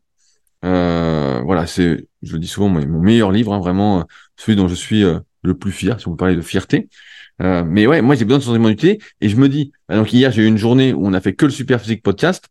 Euh, 0.65 1.28
voilà, 1.49 1.65
c'est, 1.65 2.05
je 2.21 2.33
le 2.33 2.39
dis 2.39 2.47
souvent, 2.47 2.69
mon, 2.69 2.85
meilleur 3.01 3.31
livre, 3.31 3.51
hein, 3.55 3.59
vraiment 3.59 4.05
celui 4.37 4.55
dont 4.55 4.67
je 4.67 4.75
suis 4.75 5.03
euh, 5.03 5.17
le 5.41 5.57
plus 5.57 5.71
fier, 5.71 5.99
si 5.99 6.07
on 6.07 6.11
peut 6.11 6.17
parler 6.17 6.35
de 6.35 6.41
fierté. 6.41 6.89
Euh, 7.41 7.63
mais 7.65 7.87
ouais, 7.87 8.03
moi 8.03 8.13
j'ai 8.13 8.23
besoin 8.23 8.37
de 8.37 8.43
sentiment 8.43 8.69
d'utilité, 8.69 9.03
et 9.19 9.29
je 9.29 9.35
me 9.35 9.49
dis, 9.49 9.71
bah, 9.87 9.95
donc 9.95 10.13
hier 10.13 10.31
j'ai 10.31 10.43
eu 10.43 10.45
une 10.45 10.59
journée 10.59 10.93
où 10.93 11.07
on 11.07 11.13
a 11.13 11.19
fait 11.19 11.33
que 11.33 11.45
le 11.45 11.51
Super 11.51 11.81
Physique 11.81 12.03
Podcast. 12.03 12.45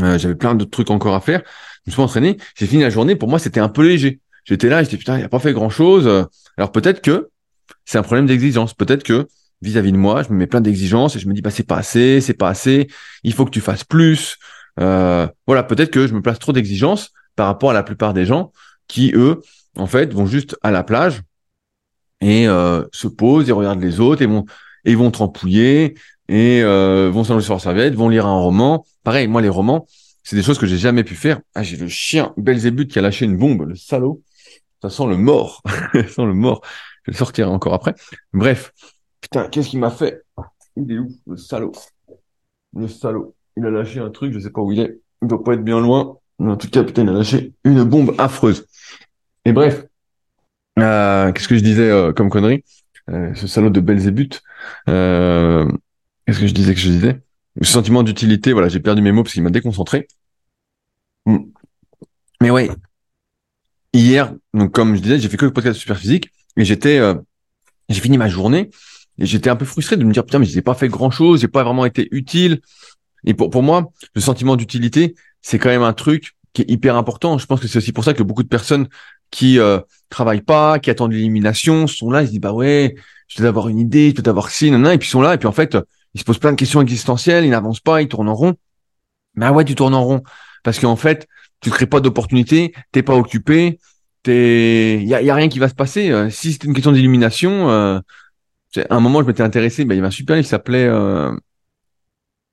Euh, 0.00 0.18
j'avais 0.18 0.34
plein 0.34 0.56
d'autres 0.56 0.72
trucs 0.72 0.90
encore 0.90 1.14
à 1.14 1.20
faire. 1.20 1.42
Je 1.86 1.90
me 1.90 1.92
suis 1.92 2.02
entraîné. 2.02 2.36
J'ai 2.56 2.66
fini 2.66 2.82
la 2.82 2.90
journée. 2.90 3.14
Pour 3.14 3.28
moi, 3.28 3.38
c'était 3.38 3.60
un 3.60 3.68
peu 3.68 3.86
léger 3.86 4.18
j'étais 4.44 4.68
là, 4.68 4.82
j'étais 4.82 4.96
putain, 4.96 5.16
il 5.16 5.24
a 5.24 5.28
pas 5.28 5.38
fait 5.38 5.52
grand 5.52 5.70
chose. 5.70 6.08
Alors 6.56 6.72
peut-être 6.72 7.02
que 7.02 7.30
c'est 7.84 7.98
un 7.98 8.02
problème 8.02 8.26
d'exigence. 8.26 8.74
Peut-être 8.74 9.04
que 9.04 9.28
vis-à-vis 9.62 9.92
de 9.92 9.98
moi, 9.98 10.24
je 10.24 10.30
me 10.30 10.34
mets 10.36 10.48
plein 10.48 10.60
d'exigences 10.60 11.14
et 11.14 11.20
je 11.20 11.28
me 11.28 11.32
dis 11.32 11.42
bah 11.42 11.50
c'est 11.52 11.62
pas 11.62 11.76
assez, 11.76 12.20
c'est 12.20 12.34
pas 12.34 12.48
assez. 12.48 12.88
Il 13.22 13.34
faut 13.34 13.44
que 13.44 13.50
tu 13.50 13.60
fasses 13.60 13.84
plus. 13.84 14.36
Euh, 14.80 15.28
voilà, 15.46 15.62
peut-être 15.62 15.92
que 15.92 16.08
je 16.08 16.14
me 16.14 16.22
place 16.22 16.40
trop 16.40 16.52
d'exigences 16.52 17.12
par 17.36 17.46
rapport 17.46 17.70
à 17.70 17.74
la 17.74 17.82
plupart 17.82 18.14
des 18.14 18.26
gens 18.26 18.52
qui 18.88 19.12
eux, 19.14 19.40
en 19.76 19.86
fait, 19.86 20.12
vont 20.12 20.26
juste 20.26 20.56
à 20.62 20.70
la 20.70 20.82
plage 20.82 21.22
et 22.20 22.48
euh, 22.48 22.84
se 22.92 23.08
posent 23.08 23.48
et 23.48 23.52
regardent 23.52 23.82
les 23.82 24.00
autres 24.00 24.22
et 24.22 24.26
vont 24.26 24.44
et 24.84 24.94
vont 24.94 25.10
trempouiller 25.10 25.94
et 26.28 26.62
euh, 26.62 27.10
vont 27.12 27.24
s'allonger 27.24 27.44
sur 27.44 27.54
leur 27.54 27.60
serviette, 27.60 27.94
vont 27.94 28.08
lire 28.08 28.26
un 28.26 28.38
roman. 28.38 28.84
Pareil, 29.04 29.26
moi 29.26 29.42
les 29.42 29.48
romans, 29.48 29.86
c'est 30.22 30.36
des 30.36 30.42
choses 30.42 30.58
que 30.58 30.66
j'ai 30.66 30.78
jamais 30.78 31.04
pu 31.04 31.14
faire. 31.14 31.40
Ah, 31.54 31.62
j'ai 31.62 31.76
le 31.76 31.88
chien 31.88 32.32
Belzébuth 32.36 32.90
qui 32.90 32.98
a 32.98 33.02
lâché 33.02 33.24
une 33.24 33.36
bombe, 33.36 33.62
le 33.62 33.74
salaud. 33.74 34.22
Ça 34.82 34.90
sent 34.90 35.06
le 35.06 35.16
mort. 35.16 35.62
ça 35.92 36.08
sent 36.08 36.24
le 36.24 36.34
mort. 36.34 36.62
Je 37.04 37.12
le 37.12 37.16
sortir 37.16 37.50
encore 37.50 37.74
après. 37.74 37.94
Bref. 38.32 38.72
Putain, 39.20 39.48
qu'est-ce 39.48 39.68
qu'il 39.68 39.80
m'a 39.80 39.90
fait? 39.90 40.22
Il 40.76 40.90
est 40.92 40.98
où, 40.98 41.08
le 41.26 41.36
salaud? 41.36 41.72
Le 42.74 42.88
salaud. 42.88 43.34
Il 43.56 43.66
a 43.66 43.70
lâché 43.70 44.00
un 44.00 44.10
truc, 44.10 44.32
je 44.32 44.38
sais 44.38 44.50
pas 44.50 44.60
où 44.60 44.72
il 44.72 44.80
est. 44.80 45.00
Il 45.22 45.28
doit 45.28 45.42
pas 45.42 45.54
être 45.54 45.64
bien 45.64 45.80
loin. 45.80 46.16
En 46.40 46.56
tout 46.56 46.70
cas, 46.70 46.82
putain, 46.84 47.02
il 47.02 47.08
a 47.08 47.12
lâché 47.12 47.52
une 47.64 47.84
bombe 47.84 48.14
affreuse. 48.18 48.66
Et 49.44 49.52
bref. 49.52 49.84
Euh, 50.78 51.32
qu'est-ce 51.32 51.48
que 51.48 51.56
je 51.56 51.62
disais 51.62 51.90
euh, 51.90 52.12
comme 52.12 52.30
connerie? 52.30 52.64
Euh, 53.10 53.34
Ce 53.34 53.46
salaud 53.46 53.70
de 53.70 53.80
Belzébuth. 53.80 54.42
Euh, 54.88 55.70
qu'est-ce 56.26 56.40
que 56.40 56.46
je 56.46 56.54
disais 56.54 56.74
que 56.74 56.80
je 56.80 56.88
disais? 56.88 57.20
Le 57.56 57.66
sentiment 57.66 58.02
d'utilité, 58.02 58.52
voilà, 58.52 58.68
j'ai 58.68 58.80
perdu 58.80 59.02
mes 59.02 59.12
mots 59.12 59.22
parce 59.22 59.34
qu'il 59.34 59.42
m'a 59.42 59.50
déconcentré. 59.50 60.06
Hmm. 61.26 61.38
Mais 62.40 62.50
ouais, 62.50 62.70
hier, 63.92 64.34
donc 64.54 64.72
comme 64.72 64.96
je 64.96 65.00
disais, 65.00 65.18
j'ai 65.18 65.28
fait 65.28 65.36
que 65.36 65.44
le 65.44 65.52
podcast 65.52 65.74
de 65.76 65.80
Superphysique 65.80 66.30
et 66.56 66.64
j'étais, 66.64 66.98
euh, 66.98 67.14
j'ai 67.88 68.00
fini 68.00 68.16
ma 68.16 68.28
journée 68.28 68.70
et 69.18 69.26
j'étais 69.26 69.50
un 69.50 69.56
peu 69.56 69.66
frustré 69.66 69.96
de 69.96 70.04
me 70.04 70.12
dire 70.12 70.24
putain 70.24 70.38
mais 70.38 70.46
j'ai 70.46 70.62
pas 70.62 70.74
fait 70.74 70.88
grand 70.88 71.10
chose, 71.10 71.40
j'ai 71.40 71.48
pas 71.48 71.64
vraiment 71.64 71.84
été 71.84 72.08
utile. 72.12 72.60
Et 73.24 73.34
pour 73.34 73.50
pour 73.50 73.62
moi, 73.62 73.92
le 74.14 74.20
sentiment 74.22 74.56
d'utilité, 74.56 75.14
c'est 75.42 75.58
quand 75.58 75.68
même 75.68 75.82
un 75.82 75.92
truc 75.92 76.34
qui 76.52 76.62
est 76.62 76.70
hyper 76.70 76.96
important. 76.96 77.38
Je 77.38 77.46
pense 77.46 77.60
que 77.60 77.68
c'est 77.68 77.78
aussi 77.78 77.92
pour 77.92 78.04
ça 78.04 78.14
que 78.14 78.22
beaucoup 78.22 78.42
de 78.42 78.48
personnes 78.48 78.88
qui 79.30 79.58
euh, 79.58 79.78
travaillent 80.08 80.42
pas, 80.42 80.78
qui 80.78 80.90
attendent 80.90 81.12
l'élimination, 81.12 81.86
sont 81.86 82.10
là, 82.10 82.22
ils 82.22 82.26
se 82.26 82.30
disent 82.32 82.40
bah 82.40 82.52
ouais, 82.52 82.96
je 83.28 83.38
dois 83.38 83.48
avoir 83.48 83.68
une 83.68 83.78
idée, 83.78 84.12
je 84.16 84.22
dois 84.22 84.30
avoir 84.30 84.50
ci, 84.50 84.70
nan, 84.70 84.84
et 84.86 84.98
puis 84.98 85.08
ils 85.08 85.10
sont 85.10 85.22
là 85.22 85.34
et 85.34 85.38
puis 85.38 85.46
en 85.46 85.52
fait, 85.52 85.76
ils 86.14 86.20
se 86.20 86.24
posent 86.24 86.38
plein 86.38 86.52
de 86.52 86.56
questions 86.56 86.80
existentielles, 86.80 87.44
ils 87.44 87.50
n'avancent 87.50 87.80
pas, 87.80 88.02
ils 88.02 88.08
tournent 88.08 88.28
en 88.28 88.34
rond. 88.34 88.54
Bah 89.36 89.52
ouais, 89.52 89.64
tu 89.64 89.74
tournes 89.74 89.94
en 89.94 90.04
rond 90.04 90.22
parce 90.64 90.78
qu'en 90.78 90.96
fait, 90.96 91.28
tu 91.60 91.70
crées 91.70 91.86
pas 91.86 92.00
d'opportunité, 92.00 92.74
t'es 92.92 93.02
pas 93.02 93.14
occupé, 93.14 93.78
t'es, 94.22 95.02
y 95.02 95.14
a, 95.14 95.22
y 95.22 95.30
a 95.30 95.34
rien 95.34 95.48
qui 95.48 95.58
va 95.58 95.68
se 95.68 95.74
passer. 95.74 96.10
Euh, 96.10 96.30
si 96.30 96.52
c'était 96.52 96.66
une 96.66 96.74
question 96.74 96.92
d'illumination, 96.92 97.70
euh, 97.70 98.00
un 98.88 99.00
moment 99.00 99.22
je 99.22 99.26
m'étais 99.26 99.42
intéressé, 99.42 99.84
bah, 99.84 99.94
il 99.94 99.98
y 99.98 100.00
avait 100.00 100.08
un 100.08 100.10
super 100.10 100.36
livre 100.36 100.48
s'appelait, 100.48 100.86
euh... 100.86 101.32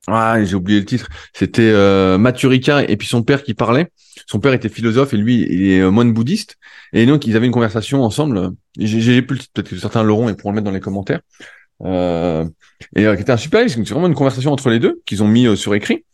ah 0.08 0.42
j'ai 0.44 0.56
oublié 0.56 0.80
le 0.80 0.86
titre, 0.86 1.10
c'était 1.34 1.70
euh, 1.70 2.18
et 2.18 2.98
puis 2.98 3.08
son 3.08 3.24
père 3.24 3.44
qui 3.44 3.54
parlait. 3.54 3.92
Son 4.26 4.40
père 4.40 4.54
était 4.54 4.70
philosophe 4.70 5.14
et 5.14 5.18
lui 5.18 5.46
il 5.50 5.72
est 5.72 5.82
euh, 5.82 5.92
moine 5.92 6.14
bouddhiste 6.14 6.56
et 6.94 7.06
donc 7.06 7.28
ils 7.28 7.36
avaient 7.36 7.46
une 7.46 7.52
conversation 7.52 8.04
ensemble. 8.04 8.52
J'ai 8.78 9.22
plus 9.22 9.36
le 9.36 9.42
titre, 9.42 9.54
peut-être 9.54 9.70
que 9.70 9.78
certains 9.78 10.04
l'auront 10.04 10.30
et 10.30 10.36
pourront 10.36 10.52
le 10.52 10.56
mettre 10.56 10.66
dans 10.66 10.72
les 10.72 10.80
commentaires. 10.80 11.20
Euh, 11.84 12.46
et 12.96 13.06
euh, 13.06 13.16
qui 13.16 13.22
était 13.22 13.32
un 13.32 13.38
super 13.38 13.62
livre, 13.62 13.74
c'est 13.76 13.94
vraiment 13.94 14.08
une 14.08 14.16
conversation 14.16 14.52
entre 14.52 14.70
les 14.70 14.80
deux 14.80 15.02
qu'ils 15.06 15.24
ont 15.24 15.28
mis 15.28 15.56
sur 15.58 15.76
écrit. 15.76 16.06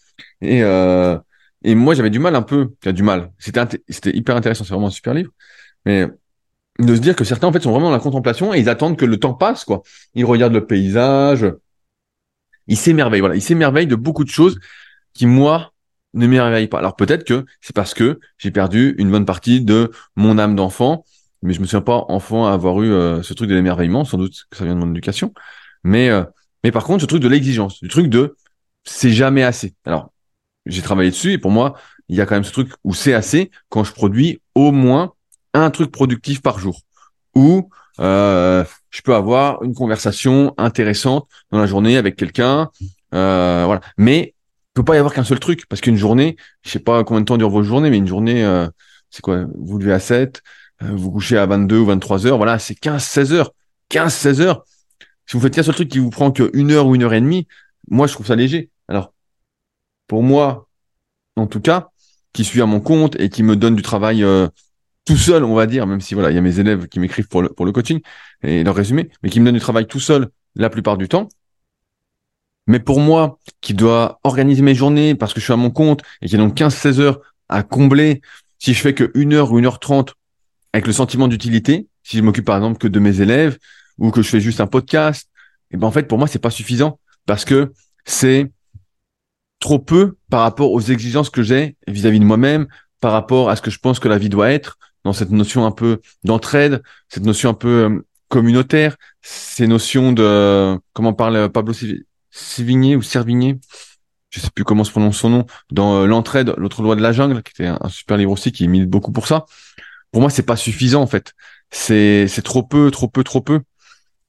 Et 0.42 0.64
euh, 0.64 1.18
et 1.64 1.76
moi, 1.76 1.94
j'avais 1.94 2.10
du 2.10 2.20
mal 2.20 2.36
un 2.36 2.42
peu, 2.42 2.72
du 2.86 3.04
mal. 3.04 3.32
C'était 3.40 3.62
c'était 3.90 4.16
hyper 4.16 4.36
intéressant, 4.36 4.64
c'est 4.64 4.74
vraiment 4.74 4.88
un 4.88 4.92
super 4.92 5.14
livre. 5.14 5.32
Mais 5.86 6.08
de 6.80 6.96
se 6.96 7.00
dire 7.02 7.16
que 7.16 7.24
certains 7.24 7.48
en 7.48 7.54
fait 7.54 7.62
sont 7.62 7.72
vraiment 7.72 7.88
dans 7.88 7.96
la 7.96 8.00
contemplation 8.00 8.54
et 8.54 8.60
ils 8.60 8.70
attendent 8.70 8.98
que 8.98 9.06
le 9.06 9.18
temps 9.18 9.34
passe 9.34 9.64
quoi. 9.64 9.84
Ils 10.16 10.26
regardent 10.26 10.54
le 10.54 10.66
paysage, 10.66 11.46
ils 12.68 12.78
s'émerveillent. 12.78 13.22
Voilà, 13.22 13.36
ils 13.36 13.42
s'émerveillent 13.42 13.88
de 13.88 13.96
beaucoup 13.96 14.24
de 14.24 14.30
choses 14.30 14.60
qui 15.14 15.26
moi 15.26 15.74
ne 16.14 16.28
m'émerveillent 16.28 16.68
pas. 16.68 16.80
Alors 16.80 16.96
peut-être 16.96 17.24
que 17.24 17.46
c'est 17.62 17.76
parce 17.76 17.94
que 17.94 18.20
j'ai 18.38 18.52
perdu 18.52 18.96
une 18.98 19.12
bonne 19.12 19.26
partie 19.26 19.62
de 19.62 19.92
mon 20.16 20.38
âme 20.38 20.56
d'enfant, 20.56 21.06
mais 21.42 21.54
je 21.54 21.60
me 21.60 21.66
souviens 21.66 21.82
pas 21.82 22.06
enfant 22.10 22.46
avoir 22.46 22.82
eu 22.82 22.92
euh, 22.92 23.22
ce 23.24 23.34
truc 23.34 23.50
de 23.50 23.56
l'émerveillement. 23.56 24.06
Sans 24.06 24.18
doute 24.18 24.46
que 24.50 24.58
ça 24.58 24.66
vient 24.66 24.76
de 24.76 24.80
mon 24.80 24.92
éducation. 24.92 25.34
Mais 25.84 26.10
euh, 26.10 26.24
mais 26.64 26.72
par 26.72 26.84
contre, 26.84 27.02
ce 27.02 27.08
truc 27.08 27.22
de 27.22 27.28
l'exigence, 27.28 27.82
du 27.82 27.90
truc 27.90 28.08
de 28.08 28.36
c'est 28.84 29.12
jamais 29.12 29.44
assez. 29.44 29.76
Alors 29.86 30.12
j'ai 30.66 30.82
travaillé 30.82 31.10
dessus 31.10 31.34
et 31.34 31.38
pour 31.38 31.52
moi, 31.52 31.76
il 32.10 32.16
y 32.16 32.22
a 32.22 32.26
quand 32.26 32.36
même 32.36 32.44
ce 32.44 32.52
truc 32.52 32.72
où 32.84 32.94
c'est 32.94 33.14
assez 33.14 33.52
quand 33.70 33.84
je 33.84 33.92
produis 33.92 34.42
au 34.56 34.72
moins 34.72 35.14
un 35.54 35.70
truc 35.72 35.92
productif 35.92 36.42
par 36.42 36.60
jour 36.60 36.82
où 37.36 37.70
euh, 38.00 38.64
je 38.90 39.02
peux 39.02 39.16
avoir 39.16 39.62
une 39.64 39.74
conversation 39.74 40.54
intéressante 40.58 41.28
dans 41.52 41.60
la 41.60 41.66
journée 41.66 41.98
avec 41.98 42.16
quelqu'un. 42.16 42.70
Euh, 43.14 43.64
voilà. 43.66 43.82
Mais 43.98 44.34
il 44.36 44.74
peut 44.74 44.84
pas 44.84 44.96
y 44.96 44.98
avoir 44.98 45.14
qu'un 45.14 45.24
seul 45.24 45.40
truc 45.40 45.66
parce 45.68 45.82
qu'une 45.82 45.98
journée, 45.98 46.36
je 46.64 46.70
sais 46.70 46.80
pas 46.80 47.04
combien 47.04 47.22
de 47.22 47.26
temps 47.26 47.38
dure 47.38 47.50
vos 47.50 47.64
journées, 47.64 47.90
mais 47.90 47.98
une 47.98 48.08
journée, 48.08 48.44
euh, 48.44 48.68
c'est 49.10 49.22
quoi 49.22 49.46
Vous 49.60 49.78
levez 49.78 49.94
à 49.94 50.00
7, 50.00 50.42
euh, 50.82 50.92
vous 50.94 51.12
couchez 51.12 51.38
à 51.38 51.46
22 51.46 51.80
ou 51.80 51.86
23 51.86 52.28
heures, 52.28 52.38
voilà, 52.38 52.60
c'est 52.60 52.74
15-16 52.74 53.34
heures. 53.34 53.52
15-16 53.90 54.42
heures. 54.42 54.66
Si 55.28 55.38
vous 55.38 55.42
faites 55.42 55.54
qu'un 55.54 55.64
seul 55.64 55.76
truc 55.76 55.90
qui 55.90 56.00
vous 56.00 56.10
prend 56.10 56.32
que 56.32 56.50
une 56.54 56.72
heure 56.72 56.88
ou 56.88 56.96
une 56.96 57.04
heure 57.04 57.14
et 57.14 57.22
demie, 57.22 57.48
moi 57.90 58.08
je 58.08 58.14
trouve 58.14 58.26
ça 58.26 58.36
léger. 58.36 58.70
Alors 58.88 59.14
pour 60.08 60.24
moi, 60.24 60.68
en 61.36 61.48
tout 61.48 61.62
cas, 61.62 61.90
qui 62.34 62.44
suis 62.44 62.62
à 62.62 62.66
mon 62.66 62.80
compte 62.80 63.20
et 63.20 63.30
qui 63.30 63.44
me 63.44 63.56
donne 63.56 63.76
du 63.76 63.84
travail 63.84 64.26
tout 65.06 65.18
seul, 65.18 65.44
on 65.44 65.54
va 65.54 65.66
dire, 65.66 65.86
même 65.88 66.02
si 66.02 66.14
voilà, 66.14 66.32
il 66.32 66.36
y 66.36 66.38
a 66.38 66.42
mes 66.42 66.60
élèves 66.60 66.88
qui 66.88 67.00
m'écrivent 67.00 67.28
pour 67.28 67.42
le, 67.42 67.50
pour 67.50 67.66
le 67.66 67.72
coaching 67.72 68.00
et 68.42 68.64
leur 68.64 68.76
résumé, 68.76 69.10
mais 69.22 69.30
qui 69.30 69.40
me 69.40 69.46
donne 69.46 69.56
du 69.56 69.60
travail 69.60 69.86
tout 69.86 70.00
seul 70.00 70.30
la 70.56 70.70
plupart 70.70 70.98
du 70.98 71.08
temps. 71.08 71.28
Mais 72.68 72.80
pour 72.80 73.00
moi, 73.00 73.40
qui 73.62 73.74
dois 73.74 74.20
organiser 74.24 74.62
mes 74.62 74.76
journées 74.76 75.16
parce 75.16 75.34
que 75.34 75.40
je 75.40 75.46
suis 75.46 75.54
à 75.54 75.58
mon 75.58 75.70
compte 75.70 76.02
et 76.22 76.28
qui 76.28 76.36
a 76.36 76.38
donc 76.38 76.56
15-16 76.56 77.00
heures 77.00 77.20
à 77.50 77.64
combler, 77.64 78.22
si 78.60 78.74
je 78.74 78.80
fais 78.80 78.94
que 78.94 79.12
1 79.16 79.34
heure 79.34 79.52
ou 79.52 79.58
1 79.58 79.66
heure 79.66 79.80
30 79.80 80.14
avec 80.72 80.88
le 80.88 80.94
sentiment 80.94 81.28
d'utilité, 81.28 81.88
si 82.04 82.18
je 82.18 82.24
m'occupe 82.24 82.46
par 82.46 82.56
exemple 82.56 82.78
que 82.78 82.88
de 82.88 83.00
mes 83.00 83.22
élèves 83.22 83.58
ou 83.98 84.12
que 84.12 84.22
je 84.22 84.30
fais 84.30 84.40
juste 84.40 84.62
un 84.62 84.68
podcast, 84.68 85.30
et 85.72 85.76
eh 85.76 85.78
ben 85.78 85.88
en 85.88 85.92
fait 85.92 86.08
pour 86.08 86.18
moi 86.18 86.28
c'est 86.28 86.40
pas 86.40 86.50
suffisant 86.50 87.00
parce 87.26 87.46
que 87.46 87.74
c'est 88.06 88.52
trop 89.60 89.80
peu 89.80 90.18
par 90.30 90.42
rapport 90.42 90.72
aux 90.72 90.82
exigences 90.82 91.30
que 91.30 91.44
j'ai 91.44 91.78
vis-à-vis 91.88 92.20
de 92.20 92.26
moi-même, 92.26 92.68
par 93.00 93.12
rapport 93.12 93.50
à 93.50 93.56
ce 93.56 93.62
que 93.62 93.72
je 93.72 93.80
pense 93.80 94.00
que 94.00 94.08
la 94.08 94.18
vie 94.18 94.30
doit 94.30 94.52
être, 94.52 94.78
dans 95.04 95.14
cette 95.14 95.32
notion 95.32 95.66
un 95.66 95.72
peu 95.72 96.02
d'entraide, 96.24 96.82
cette 97.10 97.24
notion 97.24 97.50
un 97.50 97.54
peu 97.54 97.68
euh, 97.68 98.06
communautaire, 98.30 98.96
ces 99.22 99.68
notions 99.68 100.12
de 100.12 100.78
comment 100.94 101.14
parle 101.14 101.50
Pablo 101.50 101.74
Sévigné 102.32 102.96
ou 102.96 103.02
Servigné, 103.02 103.60
je 104.34 104.40
sais 104.40 104.50
plus 104.50 104.64
comment 104.64 104.84
se 104.84 104.92
prononce 104.92 105.18
son 105.18 105.30
nom, 105.30 105.46
dans 105.72 106.02
euh, 106.02 106.06
l'entraide, 106.08 106.54
l'autre 106.58 106.82
loi 106.82 106.96
de 106.96 107.02
la 107.02 107.12
jungle, 107.12 107.44
qui 107.44 107.52
était 107.52 107.68
un, 107.68 107.90
super 107.90 108.18
livre 108.18 108.32
aussi 108.32 108.52
qui 108.52 108.68
milite 108.68 108.90
beaucoup 108.90 109.12
pour 109.12 109.28
ça. 109.28 109.46
Pour 110.12 110.22
moi, 110.22 110.30
c'est 110.32 110.44
pas 110.44 110.56
suffisant 110.56 111.02
en 111.02 111.08
fait. 111.08 111.34
C'est 111.70 112.28
c'est 112.28 112.42
trop 112.42 112.64
peu, 112.64 112.90
trop 112.92 113.08
peu, 113.08 113.24
trop 113.24 113.42
peu. 113.42 113.62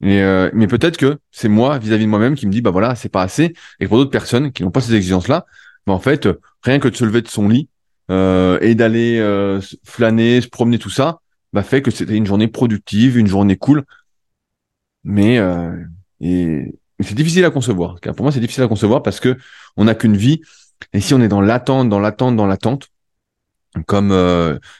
Et 0.02 0.20
euh, 0.22 0.50
mais 0.52 0.66
peut-être 0.66 0.98
que 0.98 1.18
c'est 1.30 1.48
moi 1.48 1.78
vis-à-vis 1.78 2.04
de 2.04 2.10
moi-même 2.10 2.34
qui 2.34 2.46
me 2.46 2.52
dit 2.52 2.60
bah 2.60 2.70
voilà 2.70 2.94
c'est 2.96 3.08
pas 3.08 3.22
assez. 3.22 3.54
Et 3.80 3.88
pour 3.88 3.96
d'autres 3.96 4.10
personnes 4.10 4.52
qui 4.52 4.62
n'ont 4.62 4.70
pas 4.70 4.80
ces 4.82 4.94
exigences-là, 4.94 5.46
bah 5.86 5.94
en 5.94 6.00
fait 6.00 6.28
rien 6.62 6.78
que 6.78 6.88
de 6.88 6.96
se 6.96 7.04
lever 7.04 7.22
de 7.22 7.28
son 7.28 7.48
lit 7.48 7.68
euh, 8.10 8.58
et 8.60 8.74
d'aller 8.74 9.18
euh, 9.18 9.60
flâner, 9.82 10.40
se 10.40 10.48
promener 10.48 10.78
tout 10.78 10.90
ça, 10.90 11.20
bah 11.52 11.62
fait 11.62 11.80
que 11.80 11.90
c'était 11.90 12.16
une 12.16 12.26
journée 12.26 12.48
productive, 12.48 13.16
une 13.16 13.26
journée 13.26 13.56
cool. 13.56 13.84
Mais 15.04 15.38
euh, 15.38 15.72
c'est 16.20 17.14
difficile 17.14 17.44
à 17.44 17.50
concevoir. 17.50 18.00
Pour 18.00 18.22
moi 18.22 18.32
c'est 18.32 18.40
difficile 18.40 18.64
à 18.64 18.68
concevoir 18.68 19.02
parce 19.02 19.20
que 19.20 19.36
on 19.76 19.84
n'a 19.84 19.94
qu'une 19.94 20.16
vie. 20.16 20.40
Et 20.92 21.00
si 21.00 21.14
on 21.14 21.20
est 21.20 21.28
dans 21.28 21.40
l'attente, 21.40 21.88
dans 21.88 22.00
l'attente, 22.00 22.36
dans 22.36 22.46
l'attente, 22.46 22.88
comme 23.86 24.10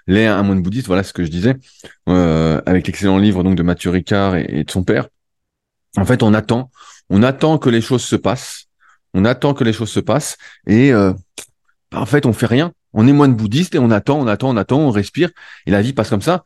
l'est 0.07 0.27
un 0.27 0.43
moine 0.43 0.63
bouddhiste, 0.63 0.87
voilà 0.87 1.03
ce 1.03 1.13
que 1.13 1.25
je 1.25 1.31
disais, 1.31 1.57
avec 2.07 2.87
l'excellent 2.87 3.19
livre 3.19 3.43
donc 3.43 3.57
de 3.57 3.63
Mathieu 3.63 3.91
Ricard 3.91 4.37
et, 4.37 4.65
de 4.65 4.71
son 4.71 4.85
père. 4.85 5.09
En 5.97 6.05
fait, 6.05 6.23
on 6.23 6.35
attend, 6.35 6.71
on 7.11 7.23
attend 7.23 7.59
que 7.59 7.71
les 7.71 7.81
choses 7.81 8.05
se 8.05 8.17
passent, 8.17 8.67
on 9.15 9.25
attend 9.25 9.55
que 9.55 9.65
les 9.65 9.73
choses 9.73 9.91
se 9.91 10.01
passent, 10.01 10.37
et 10.67 10.93
bah, 10.93 11.15
en 11.93 12.07
fait, 12.07 12.27
on 12.27 12.33
fait 12.33 12.47
rien. 12.47 12.73
On 12.95 13.07
est 13.07 13.13
moine 13.13 13.35
bouddhiste 13.35 13.75
et 13.75 13.79
on 13.79 13.91
attend, 13.91 14.19
on 14.19 14.27
attend, 14.27 14.51
on 14.51 14.57
attend, 14.57 14.79
on 14.79 14.91
respire, 14.91 15.31
et 15.67 15.71
la 15.71 15.83
vie 15.83 15.93
passe 15.93 16.11
comme 16.11 16.23
ça. 16.23 16.45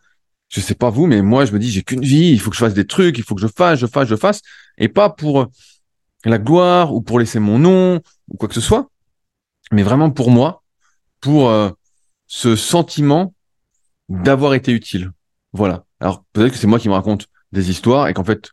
Je 0.49 0.61
sais 0.61 0.75
pas 0.75 0.91
vous, 0.91 1.07
mais 1.07 1.23
moi, 1.23 1.45
je 1.45 1.53
me 1.53 1.59
dis, 1.59 1.71
j'ai 1.71 1.83
qu'une 1.83 2.01
vie, 2.01 2.31
il 2.31 2.41
faut 2.41 2.51
que 2.51 2.57
je 2.57 2.61
fasse 2.61 2.75
des 2.75 2.87
trucs, 2.87 3.19
il 3.19 3.25
faut 3.25 3.35
que 3.35 3.41
je 3.41 3.47
fasse, 3.47 3.79
je 3.79 3.87
fasse, 3.87 4.09
je 4.09 4.17
fasse, 4.17 4.41
et 4.79 4.89
pas 4.89 5.11
pour 5.11 5.47
la 6.25 6.39
gloire 6.39 6.95
ou 6.95 7.03
pour 7.03 7.19
laisser 7.19 7.39
mon 7.39 7.59
nom 7.59 8.01
ou 8.29 8.37
quoi 8.37 8.49
que 8.49 8.55
ce 8.55 8.61
soit, 8.61 8.91
mais 9.73 9.83
vraiment 9.83 10.11
pour 10.11 10.31
moi, 10.31 10.63
pour 11.21 11.51
euh, 11.51 11.71
ce 12.27 12.57
sentiment 12.57 13.35
d'avoir 14.09 14.55
été 14.55 14.73
utile. 14.73 15.13
Voilà. 15.53 15.85
Alors 16.01 16.25
peut-être 16.33 16.53
que 16.53 16.59
c'est 16.59 16.67
moi 16.67 16.79
qui 16.79 16.89
me 16.89 16.95
raconte 16.95 17.27
des 17.53 17.71
histoires 17.71 18.09
et 18.09 18.15
qu'en 18.15 18.25
fait, 18.25 18.51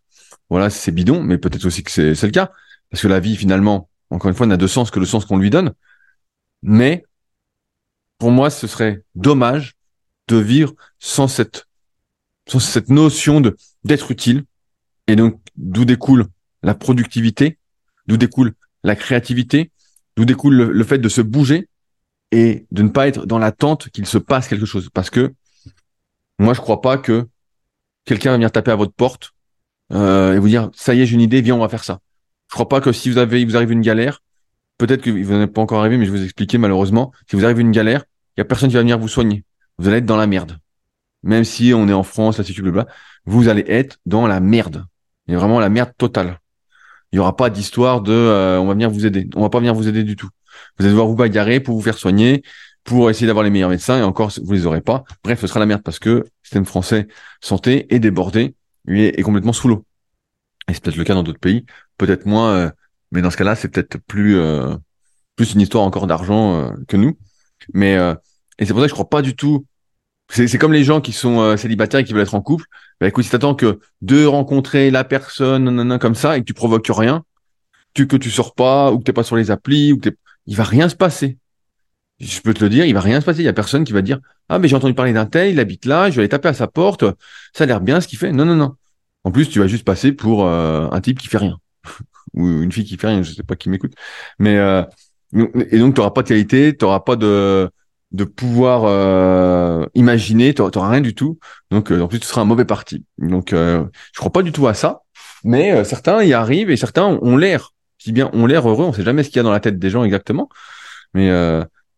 voilà, 0.50 0.70
c'est 0.70 0.92
bidon, 0.92 1.24
mais 1.24 1.38
peut-être 1.38 1.66
aussi 1.66 1.84
que 1.84 1.92
c'est 1.92 2.26
le 2.26 2.32
cas. 2.32 2.52
Parce 2.90 3.02
que 3.02 3.08
la 3.08 3.20
vie, 3.20 3.36
finalement, 3.36 3.90
encore 4.10 4.30
une 4.30 4.36
fois, 4.36 4.46
n'a 4.46 4.58
de 4.58 4.68
sens 4.68 4.92
que 4.92 5.00
le 5.00 5.06
sens 5.06 5.26
qu'on 5.26 5.38
lui 5.38 5.50
donne. 5.50 5.74
Mais 6.62 7.04
pour 8.18 8.32
moi, 8.32 8.50
ce 8.50 8.68
serait 8.68 9.04
dommage 9.16 9.76
de 10.28 10.38
vivre 10.38 10.74
sans 11.00 11.28
cette 11.28 11.68
cette 12.60 12.90
notion 12.90 13.42
de 13.42 13.56
d'être 13.84 14.12
utile. 14.12 14.44
Et 15.08 15.16
donc, 15.16 15.40
d'où 15.56 15.86
découle 15.86 16.28
la 16.64 16.74
productivité, 16.74 17.58
d'où 18.08 18.18
découle 18.18 18.54
la 18.84 18.96
créativité, 18.96 19.72
d'où 20.16 20.26
découle 20.26 20.56
le, 20.56 20.84
fait 20.84 20.98
de 20.98 21.10
se 21.10 21.22
bouger 21.22 21.68
et 22.32 22.66
de 22.72 22.82
ne 22.82 22.90
pas 22.90 23.08
être 23.08 23.26
dans 23.26 23.38
l'attente 23.38 23.90
qu'il 23.90 24.06
se 24.06 24.18
passe 24.18 24.48
quelque 24.48 24.66
chose. 24.66 24.90
Parce 24.94 25.10
que 25.10 25.34
moi, 26.40 26.54
je 26.54 26.62
crois 26.62 26.82
pas 26.82 26.98
que 26.98 27.28
quelqu'un 28.06 28.32
va 28.32 28.38
venir 28.38 28.52
taper 28.52 28.72
à 28.72 28.76
votre 28.76 28.94
porte 28.94 29.32
euh, 29.92 30.34
et 30.34 30.40
vous 30.40 30.48
dire 30.48 30.70
ça 30.74 30.94
y 30.96 31.02
est, 31.02 31.06
j'ai 31.06 31.16
une 31.16 31.22
idée, 31.22 31.42
viens, 31.42 31.56
on 31.56 31.60
va 31.60 31.70
faire 31.70 31.84
ça. 31.84 32.00
Je 32.50 32.54
crois 32.54 32.70
pas 32.70 32.82
que 32.82 32.92
si 32.92 33.10
vous 33.10 33.18
avez, 33.18 33.44
vous 33.46 33.56
arrive 33.56 33.72
une 33.72 33.82
galère, 33.82 34.22
peut-être 34.78 35.02
que 35.02 35.10
vous 35.10 35.34
n'êtes 35.34 35.54
pas 35.54 35.62
encore 35.62 35.80
arrivé, 35.80 35.98
mais 35.98 36.06
je 36.06 36.12
vais 36.12 36.18
vous 36.18 36.24
expliquer 36.24 36.58
malheureusement. 36.58 37.12
Si 37.30 37.36
vous 37.36 37.46
arrive 37.46 37.60
une 37.60 37.72
galère, 37.72 38.06
il 38.36 38.40
y 38.40 38.42
a 38.42 38.46
personne 38.46 38.70
qui 38.70 38.76
va 38.76 38.82
venir 38.82 39.00
vous 39.00 39.08
soigner. 39.08 39.44
Vous 39.78 39.88
allez 39.88 39.98
être 39.98 40.06
dans 40.06 40.18
la 40.18 40.28
merde. 40.28 40.58
Même 41.24 41.44
si 41.44 41.74
on 41.74 41.88
est 41.88 41.94
en 41.94 42.04
France, 42.04 42.38
là, 42.38 42.44
c'est 42.44 42.58
là, 42.58 42.88
vous 43.26 43.48
allez 43.50 43.66
être 43.68 43.98
dans 44.06 44.28
la 44.28 44.40
merde. 44.40 44.86
Il 45.28 45.34
y 45.34 45.36
a 45.36 45.40
vraiment 45.40 45.60
la 45.60 45.70
merde 45.70 45.92
totale. 45.98 46.40
Il 47.12 47.18
y 47.18 47.20
aura 47.20 47.36
pas 47.36 47.50
d'histoire 47.50 48.02
de 48.02 48.12
euh, 48.12 48.60
on 48.60 48.68
va 48.68 48.74
venir 48.74 48.90
vous 48.90 49.06
aider. 49.06 49.28
On 49.36 49.42
va 49.42 49.50
pas 49.50 49.60
venir 49.60 49.74
vous 49.74 49.88
aider 49.88 50.04
du 50.04 50.16
tout. 50.16 50.30
Vous 50.78 50.86
allez 50.86 50.92
devoir 50.92 51.08
vous 51.08 51.16
bagarrer 51.16 51.60
pour 51.60 51.76
vous 51.76 51.82
faire 51.82 51.98
soigner, 51.98 52.44
pour 52.84 53.10
essayer 53.10 53.28
d'avoir 53.28 53.44
les 53.44 53.50
meilleurs 53.50 53.70
médecins 53.70 53.98
et 53.98 54.04
encore 54.04 54.32
vous 54.44 54.54
les 54.54 54.66
aurez 54.66 54.82
pas. 54.82 55.04
Bref, 55.24 55.42
ce 55.42 55.48
sera 55.48 55.60
la 55.60 55.66
merde 55.66 55.82
parce 55.82 56.00
que 56.00 56.10
le 56.10 56.26
système 56.44 56.66
français 56.66 57.08
santé 57.42 57.94
est 57.94 58.00
débordé, 58.00 58.56
lui 58.86 59.06
est, 59.06 59.22
complètement 59.22 59.54
sous 59.54 59.68
l'eau. 59.68 59.86
Et 60.70 60.74
c'est 60.74 60.84
peut-être 60.84 60.98
le 60.98 61.04
cas 61.04 61.14
dans 61.14 61.24
d'autres 61.24 61.40
pays, 61.40 61.66
peut-être 61.98 62.26
moins, 62.26 62.50
euh, 62.52 62.72
mais 63.12 63.22
dans 63.22 63.30
ce 63.32 63.38
cas-là, 63.38 63.56
c'est 63.56 63.70
peut-être 63.70 63.98
plus 63.98 64.38
euh, 64.38 64.76
plus 65.36 65.54
une 65.54 65.62
histoire 65.62 65.84
encore 65.84 66.08
d'argent 66.08 66.74
que 66.88 66.98
nous. 66.98 67.18
Mais 67.74 67.96
et 68.58 68.66
c'est 68.66 68.74
pour 68.74 68.80
ça 68.80 68.86
que 68.86 68.90
je 68.90 68.94
crois 68.94 69.10
pas 69.10 69.22
du 69.22 69.36
tout 69.36 69.66
c'est 70.30 70.58
comme 70.58 70.74
les 70.74 70.84
gens 70.84 71.02
qui 71.02 71.12
sont 71.12 71.40
euh, 71.40 71.58
célibataires 71.58 72.00
et 72.00 72.04
qui 72.04 72.14
veulent 72.14 72.24
être 72.24 72.36
en 72.36 72.42
couple. 72.42 72.66
Bah 73.00 73.08
écoute, 73.08 73.24
si 73.24 73.30
t'attends 73.30 73.56
que 73.56 73.80
de 74.02 74.26
rencontrer 74.26 74.92
la 74.92 75.04
personne, 75.04 75.66
nanana, 75.66 76.00
comme 76.00 76.16
ça, 76.16 76.38
et 76.38 76.42
que 76.42 76.46
tu 76.46 76.54
provoques 76.54 76.90
rien, 76.90 77.24
tu, 77.94 78.08
que 78.08 78.18
tu 78.18 78.32
sors 78.32 78.56
pas, 78.56 78.92
ou 78.92 79.00
que 79.00 79.04
t'es 79.04 79.14
pas 79.14 79.24
sur 79.24 79.36
les 79.36 79.52
applis, 79.52 79.94
ou 79.94 79.98
que 79.98 80.10
t'es, 80.10 80.18
il 80.48 80.56
va 80.56 80.64
rien 80.64 80.90
se 80.90 80.96
passer. 80.96 81.38
Je 82.20 82.40
peux 82.42 82.54
te 82.54 82.64
le 82.64 82.70
dire, 82.70 82.86
il 82.86 82.94
va 82.94 83.02
rien 83.02 83.22
se 83.22 83.26
passer. 83.26 83.42
Il 83.42 83.46
y 83.46 83.50
a 83.50 83.54
personne 83.54 83.84
qui 83.84 83.94
va 83.94 84.02
dire, 84.02 84.20
ah, 84.50 84.60
mais 84.60 84.68
j'ai 84.68 84.76
entendu 84.76 84.94
parler 84.94 85.14
d'un 85.14 85.26
tel, 85.26 85.52
il 85.52 85.60
habite 85.60 85.86
là, 85.86 86.10
je 86.10 86.16
vais 86.16 86.22
aller 86.22 86.30
taper 86.30 86.50
à 86.50 86.54
sa 86.54 86.68
porte, 86.68 87.04
ça 87.54 87.66
a 87.66 87.68
l'air 87.68 87.82
bien 87.82 88.02
ce 88.02 88.08
qu'il 88.08 88.20
fait. 88.20 88.32
Non, 88.32 88.46
non, 88.46 88.56
non. 88.56 88.76
En 89.24 89.32
plus, 89.32 89.50
tu 89.50 89.60
vas 89.60 89.68
juste 89.68 89.86
passer 89.86 90.12
pour 90.12 90.46
euh, 90.46 90.88
un 90.92 91.02
type 91.02 91.20
qui 91.20 91.28
fait 91.28 91.38
rien. 91.38 91.58
Ou 92.34 92.48
une 92.48 92.72
fille 92.72 92.86
qui 92.86 92.98
fait 92.98 93.08
rien, 93.08 93.24
je 93.24 93.34
sais 93.34 93.44
pas 93.44 93.56
qui 93.56 93.70
m'écoute. 93.70 93.94
Mais, 94.40 94.58
euh, 94.58 94.84
et 95.34 95.80
donc, 95.80 95.96
tu 95.96 96.02
n'auras 96.02 96.12
pas 96.12 96.24
de 96.24 96.28
qualité, 96.28 96.76
tu 96.78 96.86
n'auras 96.86 97.02
pas 97.02 97.16
de, 97.16 97.70
de 98.16 98.24
pouvoir 98.24 98.84
euh, 98.86 99.86
imaginer, 99.94 100.54
tu 100.54 100.62
n'auras 100.62 100.90
rien 100.90 101.02
du 101.02 101.14
tout. 101.14 101.40
Donc 101.72 101.92
euh, 101.92 102.02
en 102.02 102.08
plus 102.08 102.20
tu 102.20 102.28
seras 102.28 102.42
un 102.42 102.46
mauvais 102.46 102.66
parti. 102.66 103.06
Donc 103.18 103.54
euh, 103.54 103.84
je 104.14 104.20
crois 104.20 104.32
pas 104.32 104.42
du 104.42 104.52
tout 104.52 104.68
à 104.68 104.74
ça, 104.74 105.02
mais 105.44 105.72
euh, 105.72 105.84
certains 105.84 106.24
y 106.24 106.34
arrivent 106.34 106.70
et 106.70 106.78
certains 106.78 107.06
ont, 107.06 107.38
l'air. 107.38 107.74
Si 107.98 108.12
bien 108.12 108.30
ont 108.34 108.46
l'air 108.46 108.68
heureux, 108.68 108.86
on 108.86 108.94
sait 108.94 109.04
jamais 109.04 109.24
ce 109.24 109.30
qu'il 109.30 109.38
y 109.38 109.40
a 109.42 109.44
dans 109.44 109.52
la 109.52 109.60
tête 109.60 109.80
des 109.80 109.90
gens 109.90 110.04
exactement. 110.04 110.50
Mais 111.14 111.30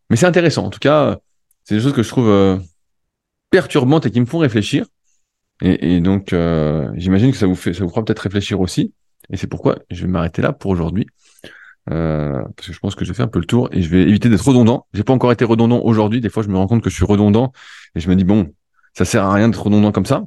mais 0.09 0.15
c'est 0.15 0.25
intéressant. 0.25 0.65
En 0.65 0.69
tout 0.69 0.79
cas, 0.79 1.17
c'est 1.63 1.75
des 1.75 1.81
choses 1.81 1.93
que 1.93 2.03
je 2.03 2.09
trouve 2.09 2.61
perturbantes 3.49 4.05
et 4.05 4.11
qui 4.11 4.21
me 4.21 4.25
font 4.25 4.37
réfléchir. 4.39 4.85
Et, 5.61 5.95
et 5.95 6.01
donc 6.01 6.35
j'imagine 6.95 7.31
que 7.31 7.37
ça 7.37 7.47
vous 7.47 7.55
fait 7.55 7.73
ça 7.73 7.83
vous 7.83 7.89
fera 7.89 8.05
peut-être 8.05 8.19
réfléchir 8.19 8.61
aussi. 8.61 8.93
Et 9.31 9.37
c'est 9.37 9.47
pourquoi 9.47 9.79
je 9.89 10.01
vais 10.01 10.07
m'arrêter 10.07 10.41
là 10.41 10.53
pour 10.53 10.71
aujourd'hui. 10.71 11.07
Euh, 11.89 12.43
parce 12.55 12.67
que 12.67 12.73
je 12.73 12.79
pense 12.79 12.95
que 12.95 13.05
j'ai 13.05 13.13
fait 13.13 13.23
un 13.23 13.27
peu 13.27 13.39
le 13.39 13.45
tour 13.45 13.69
et 13.71 13.81
je 13.81 13.89
vais 13.89 14.01
éviter 14.01 14.29
d'être 14.29 14.45
redondant. 14.45 14.87
J'ai 14.93 15.03
pas 15.03 15.13
encore 15.13 15.31
été 15.31 15.45
redondant 15.45 15.81
aujourd'hui. 15.83 16.21
Des 16.21 16.29
fois, 16.29 16.43
je 16.43 16.49
me 16.49 16.57
rends 16.57 16.67
compte 16.67 16.83
que 16.83 16.89
je 16.89 16.95
suis 16.95 17.05
redondant 17.05 17.53
et 17.95 17.99
je 17.99 18.09
me 18.09 18.15
dis 18.15 18.23
bon, 18.23 18.53
ça 18.93 19.05
sert 19.05 19.23
à 19.23 19.33
rien 19.33 19.47
d'être 19.47 19.61
redondant 19.61 19.91
comme 19.91 20.05
ça. 20.05 20.23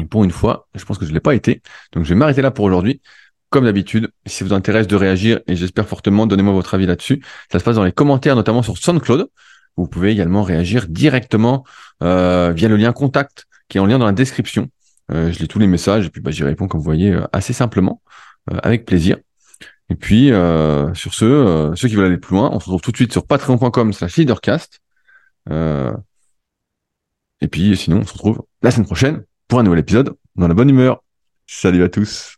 Et 0.00 0.04
pour 0.04 0.24
une 0.24 0.30
fois, 0.30 0.68
je 0.74 0.84
pense 0.84 0.98
que 0.98 1.06
je 1.06 1.12
l'ai 1.12 1.20
pas 1.20 1.34
été. 1.34 1.62
Donc, 1.92 2.04
je 2.04 2.10
vais 2.10 2.14
m'arrêter 2.14 2.42
là 2.42 2.50
pour 2.50 2.64
aujourd'hui. 2.64 3.00
Comme 3.48 3.64
d'habitude, 3.64 4.10
si 4.26 4.38
ça 4.38 4.44
vous 4.44 4.52
intéresse 4.52 4.86
de 4.86 4.96
réagir 4.96 5.40
et 5.46 5.56
j'espère 5.56 5.86
fortement, 5.86 6.26
donnez-moi 6.26 6.52
votre 6.52 6.74
avis 6.74 6.84
là-dessus. 6.84 7.22
Ça 7.50 7.58
se 7.58 7.64
passe 7.64 7.76
dans 7.76 7.84
les 7.84 7.92
commentaires, 7.92 8.36
notamment 8.36 8.62
sur 8.62 8.76
SoundCloud. 8.76 9.28
Vous 9.76 9.86
pouvez 9.88 10.10
également 10.10 10.42
réagir 10.42 10.86
directement 10.88 11.64
euh, 12.02 12.52
via 12.54 12.68
le 12.68 12.76
lien 12.76 12.92
contact 12.92 13.46
qui 13.68 13.78
est 13.78 13.80
en 13.80 13.86
lien 13.86 13.98
dans 13.98 14.06
la 14.06 14.12
description. 14.12 14.68
Euh, 15.12 15.30
je 15.30 15.38
lis 15.38 15.48
tous 15.48 15.58
les 15.58 15.66
messages 15.66 16.06
et 16.06 16.10
puis 16.10 16.20
bah, 16.20 16.30
j'y 16.30 16.44
réponds 16.44 16.68
comme 16.68 16.80
vous 16.80 16.84
voyez 16.84 17.12
euh, 17.12 17.24
assez 17.32 17.52
simplement, 17.52 18.02
euh, 18.50 18.58
avec 18.62 18.84
plaisir. 18.84 19.18
Et 19.88 19.94
puis, 19.94 20.30
sur 20.94 21.14
ce, 21.14 21.72
ceux 21.76 21.88
qui 21.88 21.94
veulent 21.94 22.06
aller 22.06 22.18
plus 22.18 22.34
loin, 22.34 22.50
on 22.52 22.58
se 22.58 22.64
retrouve 22.64 22.80
tout 22.80 22.90
de 22.90 22.96
suite 22.96 23.12
sur 23.12 23.24
patreon.com 23.24 23.92
slash 23.92 24.16
leadercast. 24.16 24.80
Et 25.48 27.48
puis, 27.48 27.76
sinon, 27.76 27.98
on 27.98 28.04
se 28.04 28.12
retrouve 28.12 28.42
la 28.62 28.72
semaine 28.72 28.86
prochaine 28.86 29.24
pour 29.46 29.60
un 29.60 29.62
nouvel 29.62 29.78
épisode 29.78 30.16
dans 30.34 30.48
la 30.48 30.54
bonne 30.54 30.70
humeur. 30.70 31.04
Salut 31.46 31.84
à 31.84 31.88
tous. 31.88 32.35